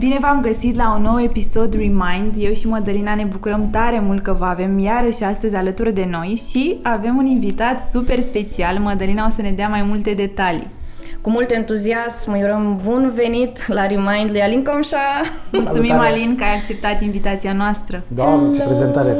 Bine 0.00 0.18
v-am 0.18 0.40
găsit 0.40 0.76
la 0.76 0.94
un 0.96 1.02
nou 1.02 1.20
episod 1.22 1.74
Remind. 1.74 2.34
Eu 2.38 2.52
și 2.52 2.68
Mădălina 2.68 3.14
ne 3.14 3.24
bucurăm 3.24 3.70
tare 3.70 4.00
mult 4.00 4.22
că 4.22 4.32
vă 4.32 4.44
avem 4.44 4.78
iarăși 4.78 5.22
astăzi 5.22 5.54
alături 5.54 5.94
de 5.94 6.04
noi 6.10 6.40
și 6.50 6.78
avem 6.82 7.16
un 7.16 7.26
invitat 7.26 7.88
super 7.88 8.20
special. 8.20 8.78
Mădălina 8.78 9.26
o 9.26 9.30
să 9.30 9.42
ne 9.42 9.50
dea 9.50 9.68
mai 9.68 9.82
multe 9.82 10.12
detalii. 10.12 10.66
Cu 11.22 11.30
mult 11.30 11.50
entuziasm 11.50 12.32
îi 12.32 12.42
urăm 12.42 12.80
bun 12.84 13.12
venit 13.14 13.68
la 13.68 13.86
Remind 13.86 14.30
lui 14.30 14.42
Alin 14.42 14.62
Comșa. 14.64 15.20
Mulțumim, 15.52 15.98
Alin, 15.98 16.36
că 16.36 16.44
ai 16.44 16.54
acceptat 16.56 17.02
invitația 17.02 17.52
noastră. 17.52 18.02
Doamne, 18.08 18.56
ce 18.56 18.62
prezentare! 18.62 19.10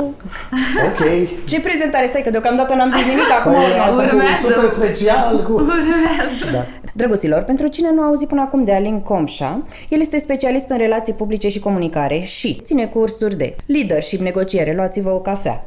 Ok. 0.89 1.01
Ce 1.49 1.61
prezentare? 1.61 2.07
Stai 2.07 2.21
că 2.25 2.31
deocamdată 2.31 2.75
n-am 2.75 2.91
zis 2.91 3.05
nimic, 3.05 3.31
acum 3.39 3.53
Păi, 3.53 3.63
urmează. 3.63 3.91
asta 3.91 4.09
cu 4.09 4.15
Urmează. 4.17 4.47
super 4.47 4.69
special 4.71 5.43
cu... 5.43 5.53
Urmează. 5.53 6.45
Da. 6.53 6.67
Drăguților, 6.93 7.43
pentru 7.43 7.67
cine 7.67 7.91
nu 7.95 8.03
a 8.03 8.07
auzit 8.07 8.29
până 8.29 8.41
acum 8.41 8.65
de 8.65 8.73
Alin 8.75 9.01
Comșa, 9.01 9.63
el 9.89 10.01
este 10.01 10.19
specialist 10.19 10.69
în 10.69 10.77
relații 10.79 11.13
publice 11.13 11.49
și 11.49 11.59
comunicare 11.59 12.21
și 12.21 12.61
ține 12.63 12.85
cursuri 12.87 13.37
de 13.37 13.57
leadership, 13.67 14.21
negociere, 14.21 14.75
luați-vă 14.75 15.11
o 15.11 15.19
cafea, 15.21 15.65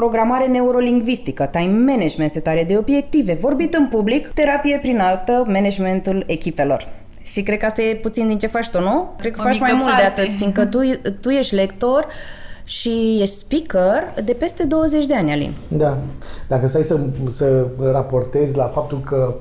programare 0.00 0.46
neurolingvistică, 0.46 1.48
time 1.52 1.92
management, 1.92 2.30
setare 2.30 2.64
de 2.64 2.76
obiective, 2.76 3.32
vorbit 3.40 3.74
în 3.74 3.86
public, 3.86 4.28
terapie 4.34 4.78
prin 4.82 4.98
altă, 5.00 5.44
managementul 5.46 6.24
echipelor. 6.26 6.88
Și 7.22 7.42
cred 7.42 7.58
că 7.58 7.66
asta 7.66 7.82
e 7.82 7.94
puțin 7.94 8.28
din 8.28 8.38
ce 8.38 8.46
faci 8.46 8.68
tu, 8.70 8.80
nu? 8.80 9.10
Cred 9.18 9.32
că 9.32 9.38
O 9.40 9.42
faci 9.42 9.52
mică 9.52 9.64
mai 9.64 9.74
mult 9.74 9.96
de 9.96 10.02
parte. 10.02 10.20
atât, 10.20 10.32
fiindcă 10.36 10.64
tu, 10.64 10.78
tu 11.20 11.30
ești 11.30 11.54
lector 11.54 12.06
și 12.64 13.18
ești 13.20 13.34
speaker 13.34 14.14
de 14.24 14.32
peste 14.32 14.64
20 14.64 15.06
de 15.06 15.14
ani, 15.14 15.30
Alin. 15.32 15.50
da. 15.68 15.96
Dacă 16.48 16.66
stai 16.66 16.82
să, 16.82 17.00
să 17.30 17.66
raportezi 17.92 18.56
la 18.56 18.64
faptul 18.64 19.00
că 19.00 19.34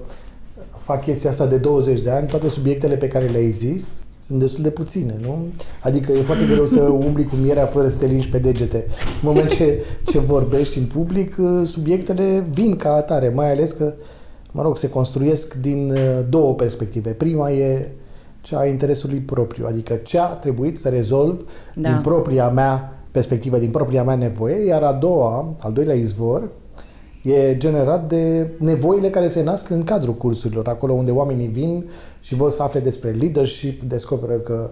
fac 0.84 1.04
chestia 1.04 1.30
asta 1.30 1.46
de 1.46 1.58
20 1.58 2.00
de 2.00 2.10
ani, 2.10 2.28
toate 2.28 2.50
subiectele 2.50 2.96
pe 2.96 3.08
care 3.08 3.26
le-ai 3.26 3.50
zis 3.52 4.05
sunt 4.28 4.40
destul 4.40 4.64
de 4.64 4.70
puține, 4.70 5.16
nu? 5.22 5.38
Adică 5.84 6.12
e 6.12 6.22
foarte 6.22 6.44
greu 6.54 6.66
să 6.66 6.82
umbli 6.82 7.26
cu 7.26 7.36
mierea 7.36 7.66
fără 7.66 7.88
să 7.88 7.98
te 7.98 8.06
lingi 8.06 8.30
pe 8.30 8.38
degete. 8.38 8.86
În 8.88 9.22
moment 9.22 9.50
ce, 9.50 9.80
ce 10.06 10.20
vorbești 10.20 10.78
în 10.78 10.86
public, 10.86 11.36
subiectele 11.66 12.46
vin 12.52 12.76
ca 12.76 12.94
atare, 12.94 13.30
mai 13.30 13.52
ales 13.52 13.72
că, 13.72 13.94
mă 14.52 14.62
rog, 14.62 14.78
se 14.78 14.90
construiesc 14.90 15.54
din 15.54 15.90
uh, 15.92 16.26
două 16.30 16.54
perspective. 16.54 17.10
Prima 17.10 17.52
e 17.52 17.92
cea 18.42 18.60
a 18.60 18.66
interesului 18.66 19.20
propriu, 19.20 19.66
adică 19.68 19.94
ce 19.94 20.20
a 20.20 20.26
trebuit 20.26 20.80
să 20.80 20.90
rezolv 20.90 21.46
Da. 21.76 21.90
din 21.90 22.00
propria 22.02 22.50
mea 22.50 23.00
perspectivă, 23.12 23.58
din 23.58 23.72
propria 23.72 24.04
mea 24.04 24.16
nevoie, 24.16 24.66
iar 24.66 24.84
a 24.84 24.92
doua, 24.92 25.56
al 25.60 25.74
doilea 25.74 25.96
izvor, 25.96 26.50
e 27.26 27.58
generat 27.58 28.08
de 28.08 28.48
nevoile 28.58 29.10
care 29.10 29.28
se 29.28 29.44
nasc 29.44 29.70
în 29.70 29.84
cadrul 29.84 30.14
cursurilor, 30.14 30.68
acolo 30.68 30.94
unde 30.94 31.12
oamenii 31.12 31.48
vin 31.48 31.90
și 32.22 32.36
vor 32.36 32.52
să 32.52 32.64
afle 32.64 32.80
despre 32.80 33.12
leadership, 33.12 33.82
descoperă 33.82 34.34
că 34.34 34.70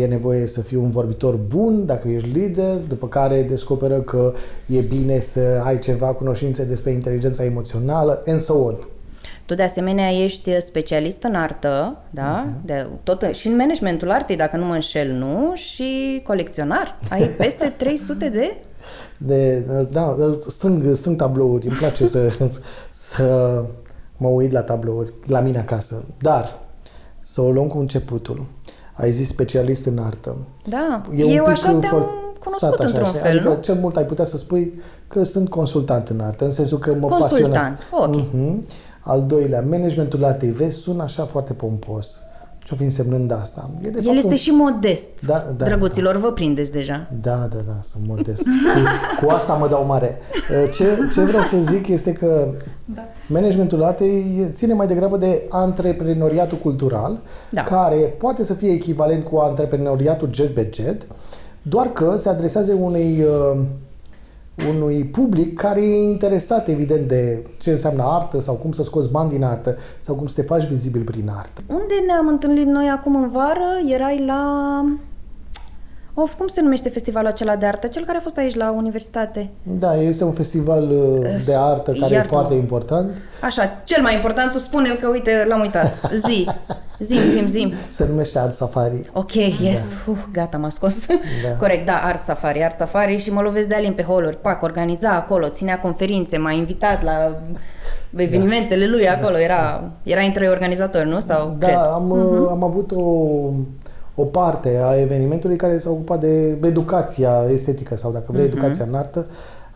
e 0.00 0.06
nevoie 0.06 0.46
să 0.46 0.60
fii 0.60 0.76
un 0.76 0.90
vorbitor 0.90 1.34
bun 1.34 1.86
dacă 1.86 2.08
ești 2.08 2.28
lider, 2.28 2.76
după 2.88 3.08
care 3.08 3.42
descoperă 3.42 4.00
că 4.00 4.32
e 4.66 4.80
bine 4.80 5.20
să 5.20 5.62
ai 5.64 5.78
ceva 5.78 6.06
cunoștințe 6.06 6.64
despre 6.64 6.90
inteligența 6.90 7.44
emoțională, 7.44 8.22
and 8.26 8.40
so 8.40 8.54
on. 8.54 8.74
Tu 9.46 9.54
de 9.54 9.62
asemenea 9.62 10.10
ești 10.10 10.60
specialist 10.60 11.22
în 11.22 11.34
artă, 11.34 11.96
da? 12.10 12.46
De, 12.64 12.86
tot, 13.02 13.28
și 13.32 13.46
în 13.46 13.56
managementul 13.56 14.10
artei, 14.10 14.36
dacă 14.36 14.56
nu 14.56 14.64
mă 14.64 14.74
înșel, 14.74 15.10
nu? 15.10 15.52
Și 15.54 16.20
colecționar. 16.26 16.98
Ai 17.10 17.22
peste 17.22 17.72
300 17.78 18.28
de... 18.28 18.54
De, 19.26 19.58
da, 19.92 20.16
strâng, 20.48 20.94
strâng 20.94 21.16
tablouri, 21.16 21.66
îmi 21.66 21.76
place 21.76 22.06
să, 22.06 22.28
să 22.90 23.60
mă 24.16 24.28
uit 24.28 24.52
la 24.52 24.60
tablouri 24.62 25.12
la 25.26 25.40
mine 25.40 25.58
acasă. 25.58 26.04
Dar, 26.20 26.58
să 27.20 27.40
o 27.40 27.50
luăm 27.50 27.66
cu 27.66 27.78
începutul. 27.78 28.46
Ai 28.94 29.12
zis 29.12 29.28
specialist 29.28 29.86
în 29.86 29.98
artă. 29.98 30.36
Da, 30.68 31.02
E 31.16 31.24
un 31.24 31.30
eu 31.30 31.42
pic 31.44 31.52
așa 31.52 31.72
te-am 31.72 31.80
for- 31.80 32.08
cunoscut 32.40 32.68
sat 32.68 32.78
într-un 32.80 33.04
știi? 33.04 33.18
fel, 33.20 33.30
adică 33.36 33.48
nu? 33.48 33.60
cel 33.60 33.74
mult 33.74 33.96
ai 33.96 34.04
putea 34.04 34.24
să 34.24 34.36
spui 34.36 34.80
că 35.08 35.22
sunt 35.22 35.48
consultant 35.48 36.08
în 36.08 36.20
artă, 36.20 36.44
în 36.44 36.50
sensul 36.50 36.78
că 36.78 36.94
mă 36.94 37.06
Consultant, 37.08 37.52
pasionează. 37.52 37.78
ok. 37.90 38.14
Mhm. 38.16 38.66
Al 39.00 39.24
doilea, 39.26 39.64
managementul 39.70 40.24
artei, 40.24 40.50
vezi, 40.50 40.76
sună 40.76 41.02
așa 41.02 41.24
foarte 41.24 41.52
pompos. 41.52 42.16
Ce-o 42.72 42.80
fi 42.80 42.86
însemnând 42.86 43.32
asta? 43.32 43.70
E 43.84 43.88
de 43.88 43.96
El 43.98 44.02
fapt 44.04 44.16
este 44.16 44.28
un- 44.28 44.36
și 44.36 44.50
modest. 44.50 45.26
Da, 45.26 45.44
da, 45.56 45.64
Drăguților, 45.64 46.16
vă 46.16 46.32
prindeți 46.32 46.72
deja. 46.72 47.10
Da, 47.20 47.34
da, 47.36 47.56
da, 47.66 47.80
sunt 47.92 48.04
modest. 48.06 48.42
Cu, 48.42 49.24
cu 49.26 49.30
asta 49.30 49.52
mă 49.52 49.68
dau 49.68 49.84
mare. 49.86 50.18
Ce, 50.72 50.84
ce 51.14 51.20
vreau 51.24 51.42
să 51.42 51.56
zic 51.60 51.88
este 51.88 52.12
că 52.12 52.48
Da. 52.84 53.02
managementul 53.26 53.82
artei 53.82 54.36
e- 54.40 54.50
ține 54.52 54.74
mai 54.74 54.86
degrabă 54.86 55.16
de 55.16 55.42
antreprenoriatul 55.48 56.58
cultural, 56.58 57.20
Da. 57.50 57.62
care 57.62 57.96
poate 57.96 58.44
să 58.44 58.54
fie 58.54 58.70
echivalent 58.70 59.24
cu 59.24 59.36
antreprenoriatul 59.36 60.28
jet 60.32 60.54
be 60.54 60.70
jet, 60.74 61.02
doar 61.62 61.86
că 61.86 62.14
se 62.18 62.28
adresează 62.28 62.72
unei, 62.80 63.22
uh, 63.52 63.60
unui 64.68 65.04
public 65.04 65.56
care 65.56 65.80
e 65.80 66.10
interesat, 66.10 66.68
evident, 66.68 67.08
de 67.08 67.46
ce 67.58 67.70
înseamnă 67.70 68.02
artă 68.02 68.40
sau 68.40 68.54
cum 68.54 68.72
să 68.72 68.82
scoți 68.82 69.10
bani 69.10 69.30
din 69.30 69.44
artă 69.44 69.76
sau 70.00 70.14
cum 70.14 70.26
să 70.26 70.40
te 70.40 70.46
faci 70.46 70.64
vizibil 70.64 71.02
prin 71.02 71.30
artă. 71.36 71.62
Unde 71.66 71.94
ne-am 72.06 72.28
întâlnit 72.28 72.66
noi 72.66 72.88
acum 72.88 73.16
în 73.16 73.30
vară? 73.30 73.68
Erai 73.88 74.24
la... 74.26 74.84
Of, 76.22 76.34
cum 76.36 76.46
se 76.46 76.60
numește 76.60 76.88
festivalul 76.88 77.28
acela 77.28 77.56
de 77.56 77.66
artă? 77.66 77.86
Cel 77.86 78.04
care 78.04 78.18
a 78.18 78.20
fost 78.20 78.36
aici 78.36 78.54
la 78.54 78.72
universitate. 78.72 79.50
Da, 79.62 79.94
este 79.96 80.24
un 80.24 80.32
festival 80.32 80.90
uh, 80.90 81.26
de 81.44 81.54
artă 81.56 81.92
care 81.92 82.12
e 82.12 82.14
Iartă-mă. 82.14 82.40
foarte 82.40 82.54
important. 82.54 83.10
Așa, 83.42 83.80
cel 83.84 84.02
mai 84.02 84.14
important, 84.14 84.52
tu 84.52 84.58
spune-l 84.58 84.96
că, 84.96 85.08
uite, 85.08 85.44
l-am 85.48 85.60
uitat. 85.60 86.10
Zi, 86.26 86.48
zim, 86.98 87.18
zim, 87.28 87.46
zim. 87.46 87.72
Se 87.90 88.06
numește 88.08 88.38
Art 88.38 88.52
Safari. 88.52 89.10
Ok, 89.12 89.34
yes, 89.34 89.94
uh, 90.06 90.16
gata, 90.32 90.56
m-a 90.56 90.68
scos. 90.70 91.06
Da. 91.06 91.56
Corect, 91.58 91.86
da, 91.86 92.00
Art 92.04 92.24
Safari, 92.24 92.62
Art 92.64 92.78
Safari 92.78 93.16
și 93.18 93.32
mă 93.32 93.40
lovesc 93.40 93.68
de 93.68 93.74
alin 93.74 93.92
pe 93.92 94.02
holuri. 94.02 94.36
Pac, 94.36 94.62
organiza 94.62 95.10
acolo, 95.14 95.48
ținea 95.48 95.78
conferințe, 95.78 96.36
m-a 96.38 96.50
invitat 96.52 97.02
la 97.02 97.36
evenimentele 98.16 98.86
lui 98.86 99.08
acolo. 99.08 99.38
Era, 99.38 99.90
era 100.02 100.20
între 100.20 100.48
organizatori, 100.48 101.08
nu? 101.08 101.18
Sau 101.20 101.56
Da, 101.58 101.66
cred? 101.66 101.78
am, 101.78 102.10
uh 102.10 102.48
am 102.50 102.62
avut 102.64 102.90
o, 102.94 103.00
o 104.14 104.24
parte 104.24 104.80
a 104.84 105.00
evenimentului 105.00 105.56
care 105.56 105.78
s-a 105.78 105.90
ocupat 105.90 106.20
de 106.20 106.58
educația 106.62 107.44
estetică 107.50 107.96
sau, 107.96 108.12
dacă 108.12 108.32
vrei, 108.32 108.44
educația 108.44 108.84
în 108.88 108.94
artă. 108.94 109.26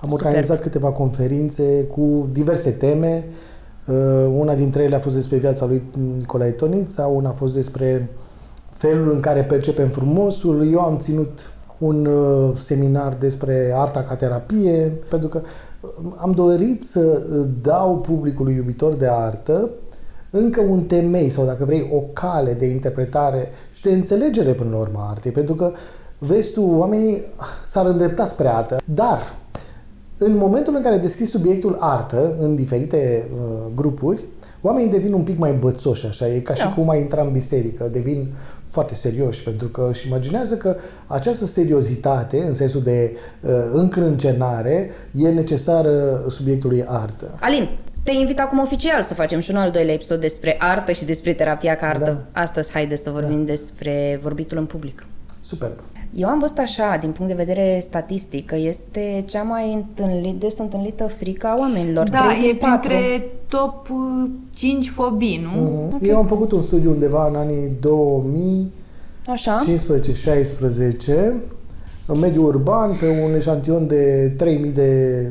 Am 0.00 0.12
organizat 0.12 0.60
câteva 0.60 0.90
conferințe 0.90 1.82
cu 1.82 2.28
diverse 2.32 2.70
teme. 2.70 3.24
Uh, 3.86 3.94
Una 4.38 4.54
dintre 4.54 4.82
ele 4.82 4.96
a 4.96 4.98
fost 4.98 5.14
despre 5.14 5.36
viața 5.36 5.66
lui 5.66 5.82
Nicolae 6.16 6.50
Tonița, 6.50 7.06
una 7.06 7.28
a 7.28 7.32
fost 7.32 7.54
despre 7.54 8.08
felul 8.70 9.12
în 9.12 9.20
care 9.20 9.42
percepem 9.42 9.88
frumosul. 9.88 10.72
Eu 10.72 10.80
am 10.80 10.98
ținut 10.98 11.50
un 11.78 12.06
uh, 12.06 12.58
seminar 12.60 13.16
despre 13.18 13.72
arta 13.74 14.02
ca 14.02 14.14
terapie, 14.14 14.92
pentru 15.08 15.28
că 15.28 15.40
uh, 15.80 16.12
am 16.16 16.30
dorit 16.30 16.84
să 16.84 17.22
uh, 17.30 17.46
dau 17.62 17.98
publicului 17.98 18.54
iubitor 18.54 18.94
de 18.94 19.08
artă 19.10 19.70
încă 20.30 20.60
un 20.60 20.82
temei 20.82 21.28
sau, 21.28 21.44
dacă 21.44 21.64
vrei, 21.64 21.90
o 21.94 21.98
cale 21.98 22.52
de 22.52 22.66
interpretare 22.66 23.48
și 23.65 23.65
de 23.88 23.94
înțelegere 23.94 24.52
până 24.52 24.70
la 24.70 24.76
urmă 24.78 24.98
a 24.98 25.10
artei, 25.10 25.30
pentru 25.30 25.54
că, 25.54 25.72
vezi 26.18 26.52
tu, 26.52 26.62
oamenii 26.62 27.22
s-ar 27.66 27.86
îndrepta 27.86 28.26
spre 28.26 28.48
artă, 28.48 28.76
dar 28.84 29.34
în 30.18 30.36
momentul 30.36 30.74
în 30.76 30.82
care 30.82 30.96
descris 30.96 31.30
subiectul 31.30 31.76
artă 31.80 32.36
în 32.40 32.54
diferite 32.54 33.28
uh, 33.32 33.38
grupuri, 33.74 34.24
oamenii 34.60 34.90
devin 34.90 35.12
un 35.12 35.22
pic 35.22 35.38
mai 35.38 35.52
bățoși, 35.52 36.06
așa, 36.06 36.28
e 36.28 36.38
ca 36.38 36.54
și 36.54 36.62
Da. 36.62 36.72
cum 36.72 36.88
ai 36.88 37.00
intra 37.00 37.22
în 37.22 37.32
biserică, 37.32 37.88
devin 37.92 38.26
foarte 38.68 38.94
serioși, 38.94 39.42
pentru 39.42 39.68
că 39.68 39.86
își 39.90 40.06
imaginează 40.06 40.54
că 40.56 40.76
această 41.06 41.44
seriozitate, 41.44 42.44
în 42.46 42.54
sensul 42.54 42.82
de 42.82 43.16
uh, 43.40 43.50
încrâncenare, 43.72 44.90
e 45.14 45.28
necesară 45.28 46.24
subiectului 46.28 46.84
artă. 46.86 47.38
Alin, 47.40 47.68
te 48.06 48.12
invit 48.12 48.40
acum 48.40 48.58
oficial 48.58 49.02
să 49.02 49.14
facem 49.14 49.40
și 49.40 49.50
un 49.50 49.56
al 49.56 49.70
doilea 49.70 49.94
episod 49.94 50.20
despre 50.20 50.56
artă 50.58 50.92
și 50.92 51.04
despre 51.04 51.32
terapia 51.32 51.74
ca 51.74 51.86
artă. 51.86 52.26
Da. 52.32 52.40
Astăzi, 52.40 52.70
haide 52.72 52.96
să 52.96 53.10
vorbim 53.10 53.44
despre 53.44 54.20
vorbitul 54.22 54.58
în 54.58 54.64
public. 54.64 55.06
Superb. 55.40 55.72
Eu 56.14 56.28
am 56.28 56.38
văzut 56.38 56.58
așa, 56.58 56.96
din 57.00 57.10
punct 57.10 57.36
de 57.36 57.44
vedere 57.44 57.78
statistic, 57.80 58.46
că 58.46 58.56
este 58.56 59.24
cea 59.26 59.42
mai 59.42 59.72
întâlnit, 59.72 60.40
des 60.40 60.58
întâlnită 60.58 61.06
frica 61.06 61.54
oamenilor. 61.58 62.08
Da, 62.08 62.26
Trei 62.26 62.48
e 62.48 62.52
din 62.52 62.56
patru. 62.60 62.88
printre 62.88 63.24
top 63.48 63.88
uh, 63.90 64.30
5 64.54 64.88
fobii, 64.88 65.48
nu? 65.52 65.60
Mhm. 65.60 65.98
Eu 66.02 66.16
am 66.16 66.26
făcut 66.26 66.52
un 66.52 66.62
studiu 66.62 66.90
undeva 66.90 67.28
în 67.28 67.34
anii 67.34 67.70
2000 67.80 68.72
Așa? 69.26 69.64
15-16 69.64 69.66
în 72.06 72.18
mediul 72.18 72.46
urban 72.46 72.96
pe 73.00 73.08
un 73.24 73.34
eșantion 73.34 73.86
de 73.86 74.32
3000 74.36 74.70
de 74.70 75.30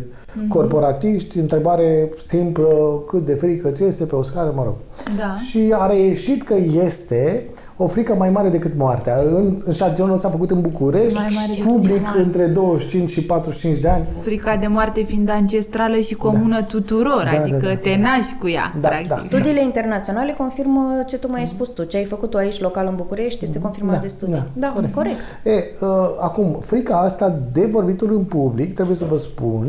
corporatiști, 0.50 1.40
întrebare 1.40 2.10
simplă, 2.26 3.04
cât 3.08 3.26
de 3.26 3.34
frică 3.34 3.70
ți 3.70 3.84
este 3.84 4.06
pe 4.06 4.16
o 4.16 4.24
scară, 4.24 4.52
mă 4.56 4.64
rog. 4.64 4.76
Da. 5.18 5.36
Și 5.36 5.74
a 5.76 5.86
reieșit 5.86 6.44
că 6.44 6.56
este 6.84 7.50
o 7.78 7.88
frică 7.88 8.14
mai 8.14 8.30
mare 8.30 8.50
decât 8.50 8.72
moartea. 8.78 9.16
În 9.36 9.64
eșantionul 9.70 10.18
s-a 10.18 10.30
făcut 10.30 10.52
în 10.52 10.62
București, 10.62 11.14
Mai 11.14 11.28
mare 11.36 11.48
decât 11.56 11.72
public 11.72 12.02
moartea. 12.02 12.22
între 12.22 12.46
25 12.46 13.10
și 13.10 13.22
45 13.24 13.78
de 13.82 13.88
ani. 13.90 14.04
Frica 14.24 14.56
de 14.58 14.68
moarte 14.68 15.02
fiind 15.04 15.30
ancestrală 15.30 15.96
și 15.98 16.14
comună 16.16 16.62
tuturor, 16.64 17.30
Da, 17.34 17.40
adică 17.42 17.58
da, 17.58 17.68
da. 17.68 17.76
te 17.76 17.96
naști 18.02 18.34
cu 18.40 18.48
ea, 18.50 18.74
Da, 18.82 18.88
practic. 18.88 19.08
da. 19.10 19.18
Studiile 19.18 19.64
internaționale 19.64 20.34
confirmă 20.38 21.04
ce 21.08 21.18
tu 21.18 21.30
mai 21.30 21.40
ai 21.40 21.48
spus 21.48 21.70
tu. 21.70 21.84
Ce 21.84 21.98
ai 21.98 22.04
făcut 22.04 22.30
tu 22.30 22.38
aici, 22.38 22.62
local 22.62 22.88
în 22.90 22.96
București, 22.96 23.44
este 23.44 23.60
confirmat 23.60 24.02
de 24.02 24.08
studii. 24.08 24.44
Da, 24.54 24.68
corect. 24.68 24.94
corect. 24.94 25.16
E, 25.44 25.52
uh, 25.52 25.88
acum, 26.20 26.58
frica 26.66 27.00
asta 27.00 27.40
de 27.54 27.66
vorbitul 27.72 28.14
în 28.16 28.24
public, 28.24 28.74
trebuie 28.74 28.96
să 28.96 29.06
vă 29.10 29.18
spun 29.18 29.68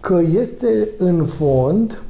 că 0.00 0.20
este 0.38 0.88
în 0.98 1.24
fond 1.24 2.02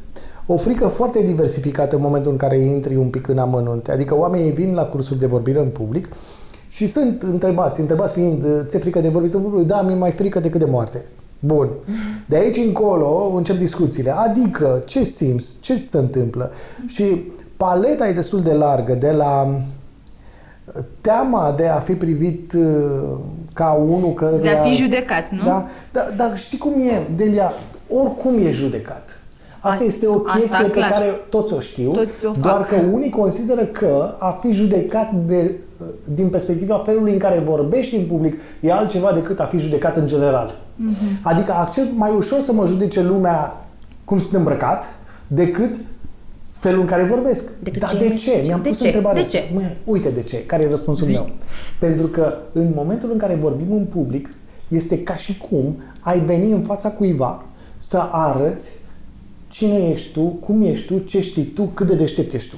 o 0.50 0.56
frică 0.56 0.86
foarte 0.86 1.22
diversificată 1.22 1.96
în 1.96 2.02
momentul 2.02 2.30
în 2.30 2.36
care 2.36 2.58
intri 2.58 2.96
un 2.96 3.08
pic 3.08 3.28
în 3.28 3.38
amănunte. 3.38 3.92
Adică 3.92 4.16
oamenii 4.16 4.50
vin 4.50 4.74
la 4.74 4.82
cursuri 4.82 5.18
de 5.18 5.26
vorbire 5.26 5.60
în 5.60 5.68
public 5.68 6.08
și 6.68 6.86
sunt 6.86 7.22
întrebați, 7.22 7.80
întrebați 7.80 8.12
fiind, 8.12 8.44
ți 8.66 8.78
frică 8.78 9.00
de 9.00 9.08
vorbitul 9.08 9.40
în 9.40 9.50
public? 9.50 9.66
Da, 9.66 9.82
mi-e 9.82 9.94
mai 9.94 10.10
frică 10.10 10.40
decât 10.40 10.60
de 10.60 10.70
moarte. 10.70 11.04
Bun. 11.38 11.68
De 12.26 12.36
aici 12.36 12.56
încolo 12.56 13.32
încep 13.36 13.56
discuțiile. 13.56 14.10
Adică, 14.10 14.82
ce 14.86 15.04
simți? 15.04 15.52
Ce 15.60 15.74
ți 15.74 15.88
se 15.88 15.98
întâmplă? 15.98 16.50
Și 16.86 17.22
paleta 17.56 18.08
e 18.08 18.12
destul 18.12 18.42
de 18.42 18.52
largă, 18.52 18.94
de 18.94 19.10
la 19.10 19.60
teama 21.00 21.54
de 21.56 21.66
a 21.66 21.78
fi 21.78 21.92
privit 21.92 22.52
uh, 22.52 22.64
ca 23.54 23.72
unul 23.72 24.14
care... 24.14 24.36
De 24.36 24.48
a 24.48 24.62
fi 24.62 24.72
judecat, 24.72 25.30
nu? 25.30 25.44
Da, 25.44 25.66
da, 25.92 26.08
dar 26.16 26.38
știi 26.38 26.58
cum 26.58 26.72
e, 26.80 27.06
Delia? 27.16 27.52
Oricum 27.88 28.46
e 28.46 28.50
judecat. 28.50 29.07
Asta 29.60 29.68
Asta- 29.68 29.84
este 29.84 30.06
o 30.06 30.22
asta 30.26 30.38
chestie 30.38 30.64
pe 30.64 30.70
clar. 30.70 30.90
care 30.90 31.06
toți 31.28 31.52
o 31.52 31.60
știu, 31.60 31.90
Toți 31.90 32.26
o 32.26 32.32
fac. 32.32 32.42
doar 32.42 32.64
că 32.64 32.74
unii 32.92 33.10
consideră 33.10 33.64
că 33.64 34.14
a 34.18 34.38
fi 34.40 34.50
judecat 34.50 35.12
de, 35.26 35.50
din 36.14 36.28
perspectiva 36.28 36.82
felului 36.84 37.12
în 37.12 37.18
care 37.18 37.38
vorbești 37.46 37.96
în 37.96 38.04
public 38.06 38.34
e 38.60 38.72
altceva 38.72 39.12
decât 39.12 39.40
a 39.40 39.44
fi 39.44 39.58
judecat 39.58 39.96
în 39.96 40.06
general. 40.06 40.54
Mhm. 40.76 40.94
Adică 41.22 41.52
accept 41.52 41.88
mai 41.96 42.10
ușor 42.16 42.40
să 42.40 42.52
mă 42.52 42.66
judece 42.66 43.02
lumea 43.02 43.66
cum 44.04 44.18
sunt 44.18 44.32
îmbrăcat 44.32 44.84
decât 45.26 45.74
felul 46.50 46.80
în 46.80 46.86
care 46.86 47.02
vorbesc. 47.02 47.50
Decât 47.62 47.80
Dar 47.80 47.90
ce- 47.90 48.08
de 48.08 48.14
ce? 48.14 48.42
Mi-am 48.46 48.60
de 48.62 48.68
pus 48.68 48.78
ce? 48.78 48.86
întrebarea 48.86 49.20
De 49.22 49.26
asta. 49.26 49.38
ce? 49.38 49.44
Mă, 49.54 49.60
uite 49.84 50.08
de 50.08 50.22
ce, 50.22 50.44
care 50.46 50.62
e 50.62 50.68
răspunsul 50.68 51.06
Zi. 51.06 51.12
meu. 51.12 51.28
Pentru 51.80 52.06
că 52.06 52.34
în 52.52 52.72
momentul 52.74 53.10
în 53.12 53.18
care 53.18 53.34
vorbim 53.34 53.72
în 53.72 53.84
public, 53.84 54.28
este 54.68 55.02
ca 55.02 55.14
și 55.16 55.38
cum 55.50 55.76
ai 56.00 56.18
veni 56.18 56.50
în 56.52 56.60
fața 56.60 56.90
cuiva 56.90 57.42
să 57.78 58.02
arăți 58.10 58.68
cine 59.48 59.88
ești 59.90 60.12
tu, 60.12 60.20
cum 60.20 60.62
ești 60.62 60.86
tu, 60.86 60.98
ce 60.98 61.20
știi 61.20 61.42
tu, 61.42 61.62
cât 61.62 61.86
de 61.86 61.94
deștept 61.94 62.32
ești 62.32 62.50
tu. 62.50 62.56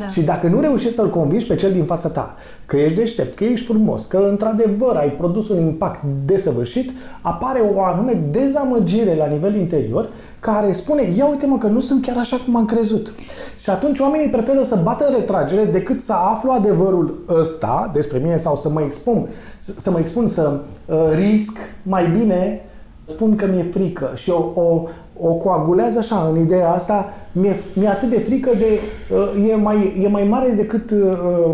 Da. 0.00 0.08
Și 0.08 0.20
dacă 0.20 0.46
nu 0.46 0.60
reușești 0.60 0.94
să-l 0.94 1.10
convingi 1.10 1.46
pe 1.46 1.54
cel 1.54 1.72
din 1.72 1.84
fața 1.84 2.08
ta 2.08 2.36
că 2.66 2.76
ești 2.76 2.96
deștept, 2.96 3.36
că 3.36 3.44
ești 3.44 3.66
frumos, 3.66 4.04
că 4.04 4.26
într-adevăr 4.30 4.96
ai 4.96 5.12
produs 5.12 5.48
un 5.48 5.60
impact 5.60 6.00
desăvârșit, 6.24 6.90
apare 7.20 7.60
o 7.74 7.82
anume 7.82 8.22
dezamăgire 8.30 9.16
la 9.16 9.26
nivel 9.26 9.54
interior 9.54 10.08
care 10.40 10.72
spune, 10.72 11.02
ia 11.16 11.28
uite 11.28 11.46
mă 11.46 11.58
că 11.58 11.66
nu 11.66 11.80
sunt 11.80 12.02
chiar 12.02 12.16
așa 12.16 12.36
cum 12.44 12.56
am 12.56 12.64
crezut. 12.64 13.12
Și 13.58 13.70
atunci 13.70 13.98
oamenii 13.98 14.28
preferă 14.28 14.62
să 14.62 14.80
bată 14.82 15.06
în 15.08 15.14
retragere 15.14 15.64
decât 15.64 16.00
să 16.00 16.12
aflu 16.12 16.50
adevărul 16.50 17.24
ăsta 17.28 17.90
despre 17.92 18.18
mine 18.18 18.36
sau 18.36 18.56
să 18.56 18.68
mă 18.68 18.80
expun, 18.80 19.28
să, 19.56 19.72
să 19.76 19.90
mă 19.90 19.98
expun 19.98 20.28
să 20.28 20.60
uh, 20.86 20.96
risc 21.14 21.58
mai 21.82 22.10
bine 22.18 22.64
spun 23.04 23.36
că 23.36 23.46
mi-e 23.46 23.62
frică 23.62 24.10
și 24.14 24.30
o, 24.30 24.60
o, 24.60 24.82
o 25.20 25.32
coagulează 25.32 25.98
așa 25.98 26.28
în 26.32 26.40
ideea 26.40 26.70
asta, 26.70 27.12
mi-e, 27.32 27.56
mi-e 27.74 27.88
atât 27.88 28.08
de 28.08 28.18
frică 28.18 28.50
de, 28.58 28.80
uh, 29.14 29.50
e, 29.50 29.54
mai, 29.54 30.00
e 30.02 30.08
mai 30.08 30.24
mare 30.24 30.50
decât 30.50 30.90
uh, 30.90 30.98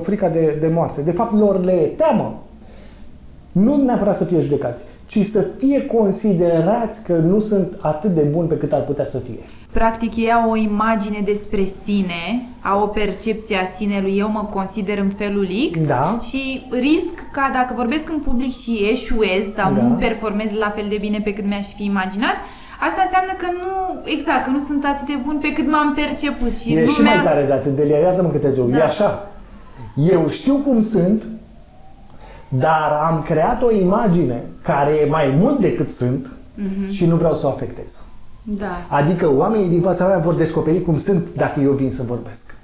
frica 0.03 0.29
de, 0.29 0.57
de 0.61 0.71
moarte. 0.75 1.01
De 1.01 1.11
fapt, 1.11 1.39
lor 1.39 1.65
le 1.65 1.73
e 1.73 1.87
teamă. 1.87 2.43
Nu 3.53 3.77
neapărat 3.77 4.17
să 4.17 4.25
fie 4.25 4.41
judecați, 4.41 4.85
ci 5.07 5.19
să 5.25 5.47
fie 5.59 5.87
considerați 5.87 7.05
că 7.05 7.13
nu 7.13 7.41
sunt 7.41 7.77
atât 7.81 8.11
de 8.11 8.21
buni 8.21 8.49
pe 8.49 8.57
cât 8.57 8.73
ar 8.73 8.81
putea 8.85 9.05
să 9.05 9.19
fie. 9.19 9.39
Practic 9.73 10.17
ei 10.17 10.33
au 10.33 10.51
o 10.51 10.57
imagine 10.57 11.23
despre 11.25 11.67
sine, 11.85 12.49
au 12.63 12.83
o 12.83 12.87
percepție 12.87 13.57
a 13.57 13.75
sinelui, 13.77 14.19
eu 14.19 14.31
mă 14.31 14.49
consider 14.51 14.99
în 14.99 15.09
felul 15.17 15.47
X 15.73 15.87
Da. 15.87 16.19
și 16.23 16.67
risc 16.71 17.15
ca 17.33 17.51
dacă 17.53 17.73
vorbesc 17.77 18.11
în 18.11 18.19
public 18.19 18.57
și 18.57 18.89
eșuez 18.93 19.45
sau 19.57 19.73
Da. 19.75 19.83
nu 19.83 19.95
performez 19.95 20.51
la 20.53 20.71
fel 20.71 20.85
de 20.89 20.97
bine 21.01 21.21
pe 21.25 21.33
cât 21.33 21.47
mi-aș 21.47 21.67
fi 21.77 21.85
imaginat, 21.85 22.37
asta 22.87 23.01
înseamnă 23.05 23.33
că 23.43 23.47
nu, 23.63 24.01
exact, 24.17 24.45
că 24.45 24.51
nu 24.51 24.59
sunt 24.59 24.85
atât 24.85 25.07
de 25.07 25.19
bun 25.27 25.39
pe 25.43 25.53
cât 25.53 25.67
m-am 25.71 25.95
perceput 25.95 26.53
și 26.55 26.75
E 26.75 26.87
și 26.87 26.97
lumea... 26.99 27.15
mai 27.15 27.25
tare 27.25 27.45
de 27.45 27.53
atât, 27.53 27.77
Delia, 27.77 27.99
iartă-mă 27.99 28.29
că 28.29 28.39
te 28.39 28.47
întreb. 28.47 28.71
Da. 28.71 28.79
E 28.79 28.83
așa. 28.83 29.29
Eu 30.13 30.29
știu 30.29 30.55
cum 30.57 30.83
sunt, 30.83 31.27
dar 32.49 32.91
am 33.11 33.23
creat 33.23 33.63
o 33.63 33.71
imagine 33.71 34.43
care 34.63 34.91
e 34.93 35.09
mai 35.09 35.35
mult 35.39 35.59
decât 35.61 35.91
sunt 35.91 36.31
Mhm. 36.59 36.91
și 36.91 37.07
nu 37.07 37.17
vreau 37.17 37.35
să 37.35 37.47
o 37.47 37.49
afectez. 37.49 37.93
Da. 38.43 38.81
Adică 38.89 39.31
oamenii 39.37 39.69
din 39.69 39.81
fața 39.81 40.07
mea 40.07 40.19
vor 40.19 40.35
descoperi 40.35 40.83
cum 40.83 40.99
sunt 40.99 41.35
dacă 41.35 41.61
eu 41.61 41.73
vin 41.73 41.91
să 41.91 42.03
vorbesc. 42.07 42.55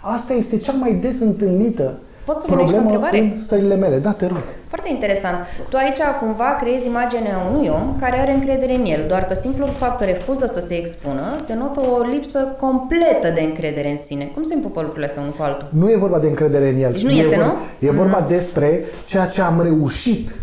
Asta 0.00 0.32
este 0.32 0.58
cea 0.58 0.72
mai 0.72 0.94
des 0.94 1.20
întâlnită 1.20 1.92
Pot 2.30 2.40
să 2.40 2.46
vin 2.48 2.58
aici 2.58 2.70
cu 2.70 2.74
o 2.74 2.78
problemă 2.78 3.06
întrebare? 3.06 3.18
în 3.32 3.38
stările 3.38 3.76
mele. 3.84 3.96
Da, 3.98 4.12
te 4.12 4.26
rog. 4.26 4.42
Foarte 4.72 4.88
interesant. 4.90 5.36
Tu 5.70 5.76
aici 5.76 6.00
cumva 6.20 6.56
creezi 6.60 6.86
imaginea 6.86 7.36
unui 7.50 7.68
om 7.68 7.96
care 8.00 8.16
are 8.18 8.32
încredere 8.32 8.74
în 8.74 8.84
el, 8.84 9.02
doar 9.08 9.24
că 9.24 9.34
simplul 9.34 9.70
fapt 9.82 9.98
că 9.98 10.04
refuză 10.04 10.46
să 10.46 10.60
se 10.68 10.74
expună 10.74 11.36
denotă 11.46 11.80
o 11.80 12.02
lipsă 12.12 12.40
completă 12.64 13.28
de 13.34 13.40
încredere 13.40 13.90
în 13.90 13.98
sine. 13.98 14.24
Cum 14.34 14.42
se 14.42 14.54
împupă 14.54 14.80
lucrurile 14.80 15.06
astea 15.06 15.22
unul 15.22 15.34
cu 15.34 15.42
altul? 15.42 15.68
Nu 15.70 15.90
e 15.90 15.96
vorba 15.96 16.18
de 16.18 16.26
încredere 16.26 16.68
în 16.68 16.82
el. 16.82 16.92
Deci 16.92 17.04
nu 17.04 17.10
e 17.10 17.14
este, 17.14 17.34
vorba, 17.34 17.46
nu? 17.46 17.52
Mhm. 17.52 17.86
E 17.86 17.90
vorba 18.02 18.20
despre 18.28 18.84
ceea 19.06 19.26
ce 19.26 19.40
am 19.40 19.62
reușit 19.62 20.34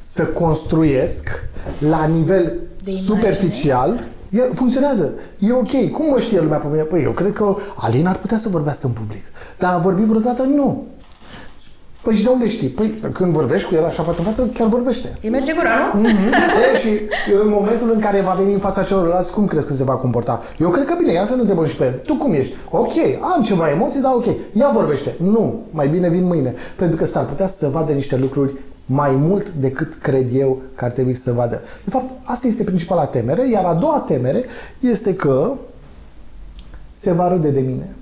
să 0.00 0.22
construiesc 0.26 1.28
la 1.78 2.04
nivel 2.04 2.44
De 2.84 2.90
imagine. 2.90 3.14
superficial. 3.14 4.00
E, 4.30 4.40
funcționează. 4.40 5.12
E 5.38 5.52
ok. 5.52 5.90
Cum 5.90 6.06
mă 6.10 6.20
știe 6.20 6.40
lumea 6.40 6.58
pe 6.58 6.66
mine? 6.70 6.82
Păi 6.82 7.02
eu 7.02 7.10
cred 7.10 7.32
că 7.32 7.56
Alin 7.76 8.06
ar 8.06 8.16
putea 8.16 8.36
să 8.36 8.48
vorbească 8.48 8.86
în 8.86 8.92
public. 8.92 9.24
Dar 9.58 9.72
a 9.74 9.78
vorbit 9.78 10.04
vreodată? 10.04 10.42
Nu. 10.42 10.84
Păi 12.04 12.14
și 12.14 12.22
de 12.22 12.28
unde 12.28 12.48
știi? 12.48 12.68
Păi 12.68 12.94
când 13.12 13.32
vorbești 13.32 13.68
cu 13.68 13.74
el 13.74 13.84
așa 13.84 14.02
față 14.02 14.20
în 14.20 14.26
față, 14.26 14.50
chiar 14.54 14.68
vorbește. 14.68 15.18
Îi 15.22 15.28
merge 15.30 15.52
gura, 15.52 15.92
nu? 15.94 16.00
Mhm. 16.00 16.32
E, 16.74 16.78
și 16.78 16.88
în 17.42 17.48
momentul 17.48 17.90
în 17.94 18.00
care 18.00 18.20
va 18.20 18.32
veni 18.32 18.52
în 18.52 18.58
fața 18.58 18.82
celorlalți, 18.82 19.32
cum 19.32 19.46
crezi 19.46 19.66
că 19.66 19.72
se 19.72 19.84
va 19.84 19.94
comporta? 19.94 20.42
Eu 20.58 20.68
cred 20.68 20.86
că 20.86 20.94
bine, 20.98 21.12
ia 21.12 21.26
să 21.26 21.34
ne 21.34 21.40
întrebăm 21.40 21.66
și 21.66 21.76
pe 21.76 21.84
el. 21.84 21.92
Tu 22.04 22.14
cum 22.14 22.32
ești? 22.32 22.54
Ok, 22.70 22.92
am 23.34 23.42
ceva 23.42 23.70
emoții, 23.70 24.00
dar 24.00 24.12
ok. 24.14 24.24
Ia 24.52 24.70
vorbește. 24.74 25.14
Nu, 25.18 25.60
mai 25.70 25.88
bine 25.88 26.08
vin 26.08 26.24
mâine. 26.24 26.54
Pentru 26.76 26.96
că 26.96 27.04
s-ar 27.04 27.24
putea 27.24 27.46
să 27.46 27.56
se 27.56 27.68
vadă 27.68 27.92
niște 27.92 28.16
lucruri 28.16 28.54
mai 28.86 29.10
mult 29.10 29.48
decât 29.48 29.94
cred 29.94 30.26
eu 30.34 30.62
că 30.74 30.84
ar 30.84 30.90
trebui 30.90 31.14
să 31.14 31.22
se 31.22 31.32
vadă. 31.32 31.62
De 31.84 31.90
fapt, 31.90 32.10
asta 32.22 32.46
este 32.46 32.62
principala 32.62 33.04
temere, 33.04 33.48
iar 33.48 33.64
a 33.64 33.74
doua 33.74 34.04
temere 34.06 34.44
este 34.80 35.14
că 35.14 35.52
se 36.94 37.12
va 37.12 37.28
râde 37.28 37.48
de 37.48 37.60
mine. 37.60 37.94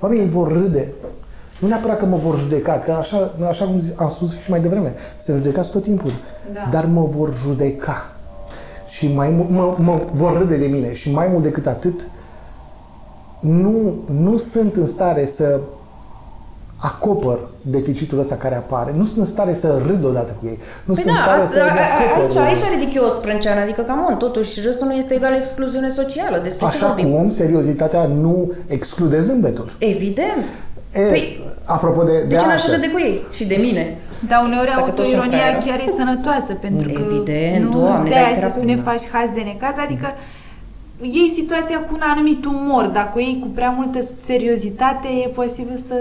Oamenii 0.00 0.28
vor 0.28 0.52
râde. 0.52 0.92
Nu 1.62 1.68
neapărat 1.68 1.98
că 1.98 2.04
mă 2.04 2.16
vor 2.16 2.38
judeca, 2.38 2.82
că 2.84 2.92
așa, 2.92 3.30
așa 3.48 3.64
cum 3.64 3.80
zi- 3.80 3.92
am 3.96 4.10
spus 4.10 4.40
și 4.40 4.50
mai 4.50 4.60
devreme, 4.60 4.94
se 5.18 5.32
judecați 5.32 5.70
tot 5.70 5.82
timpul, 5.82 6.10
Da. 6.52 6.68
dar 6.72 6.84
mă 6.86 7.04
vor 7.10 7.34
judeca. 7.36 8.12
Și 8.88 9.12
mai 9.14 9.28
mult, 9.28 9.48
mă, 9.50 9.74
mă 9.78 10.00
vor 10.12 10.38
râde 10.38 10.56
de 10.56 10.66
mine. 10.66 10.92
Și 10.92 11.10
mai 11.12 11.28
mult 11.30 11.42
decât 11.42 11.66
atât, 11.66 12.00
nu, 13.40 13.94
nu 14.20 14.36
sunt 14.36 14.76
în 14.76 14.86
stare 14.86 15.24
să 15.24 15.60
acopăr 16.76 17.38
deficitul 17.60 18.18
ăsta 18.18 18.34
care 18.34 18.54
apare. 18.56 18.92
Nu 18.96 19.04
sunt 19.04 19.18
în 19.18 19.24
stare 19.24 19.54
să 19.54 19.80
râd 19.86 20.04
odată 20.04 20.36
cu 20.40 20.46
ei. 20.46 20.58
Nu 20.84 20.94
Păi 20.94 21.02
sunt 21.02 21.14
da, 21.16 21.20
în 21.20 21.26
stare 21.26 21.42
asta, 21.42 21.56
să 21.56 21.62
a, 21.62 21.74
le 21.74 21.80
a, 21.80 21.84
acopăr. 22.14 22.42
aici, 22.42 22.62
aici 22.62 22.78
ridic 22.78 22.94
eu 22.94 23.04
o 23.04 23.08
sprânceană, 23.08 23.60
adică, 23.60 23.82
cam 23.82 24.06
on, 24.10 24.16
totuși, 24.16 24.60
râsul 24.60 24.86
nu 24.86 24.92
este 24.94 25.14
egal 25.14 25.34
excluziune 25.34 25.88
socială. 25.90 26.38
Despre 26.42 26.58
ce 26.66 26.76
Așa 26.76 26.86
vorbim? 26.86 27.10
cum 27.14 27.30
seriozitatea 27.30 28.06
nu 28.06 28.52
exclude 28.66 29.20
zâmbetul. 29.20 29.76
Evident. 29.78 30.44
E, 30.92 31.00
Păi, 31.00 31.51
apropo 31.64 32.02
de, 32.02 32.24
de 32.28 32.34
ce 32.36 32.46
n-aș 32.46 32.62
artă. 32.62 32.74
râde 32.74 32.88
cu 32.90 32.98
ei? 32.98 33.20
Și 33.32 33.44
de 33.44 33.56
mine? 33.60 33.98
Dar 34.28 34.40
uneori 34.48 34.66
Dacă 34.74 34.80
toți 34.80 35.08
sunt 35.08 35.20
autoironia 35.20 35.38
fraieri. 35.38 35.64
chiar 35.66 35.78
e 35.86 35.92
sănătoasă, 35.96 36.52
pentru 36.66 36.88
că 36.92 37.00
Evident, 37.06 37.64
nu, 37.64 37.78
Doamne, 37.80 38.08
de 38.08 38.14
dar 38.14 38.18
e 38.18 38.24
aia 38.24 38.34
se 38.34 38.40
terapie, 38.40 38.56
spune 38.60 38.74
da. 38.76 38.82
faci 38.90 39.04
haz 39.14 39.28
de 39.38 39.42
necaz, 39.50 39.76
adică 39.86 40.06
iei 41.16 41.30
situația 41.40 41.78
cu 41.86 41.90
un 41.98 42.04
anumit 42.12 42.44
umor. 42.44 42.84
Dacă 42.98 43.12
o 43.16 43.20
iei 43.20 43.38
cu 43.42 43.48
prea 43.58 43.70
multă 43.78 43.98
seriozitate, 44.26 45.08
e 45.24 45.28
posibil 45.40 45.78
să 45.88 45.96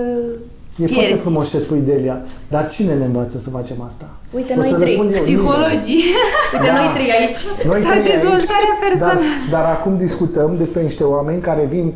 E 0.78 0.86
Pierzi. 0.86 0.94
foarte 0.94 1.16
frumos 1.26 1.50
ce 1.50 1.60
spui, 1.60 1.80
Delia, 1.90 2.18
dar 2.54 2.70
cine 2.70 2.94
ne 2.94 3.06
învață 3.06 3.38
să 3.38 3.50
facem 3.50 3.82
asta? 3.90 4.06
Uite, 4.38 4.54
O 4.54 4.56
noi 4.56 4.68
să 4.68 4.76
trei. 4.76 4.88
răspund 4.88 5.16
eu, 5.16 5.22
Psihologii. 5.22 6.04
Uite, 6.54 6.66
Da. 6.68 6.74
noi 6.80 6.90
trei 6.96 7.12
aici. 7.20 7.42
Noi 7.70 7.80
Sau 7.82 7.90
trei 7.92 8.02
aici, 8.02 8.12
dezvoltarea 8.12 8.74
personală. 8.86 9.20
Dar, 9.52 9.62
dar 9.62 9.66
acum 9.76 9.98
discutăm 9.98 10.50
despre 10.58 10.82
niște 10.82 11.04
oameni 11.04 11.42
care 11.42 11.64
vin 11.76 11.94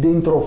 dintr-o, 0.00 0.42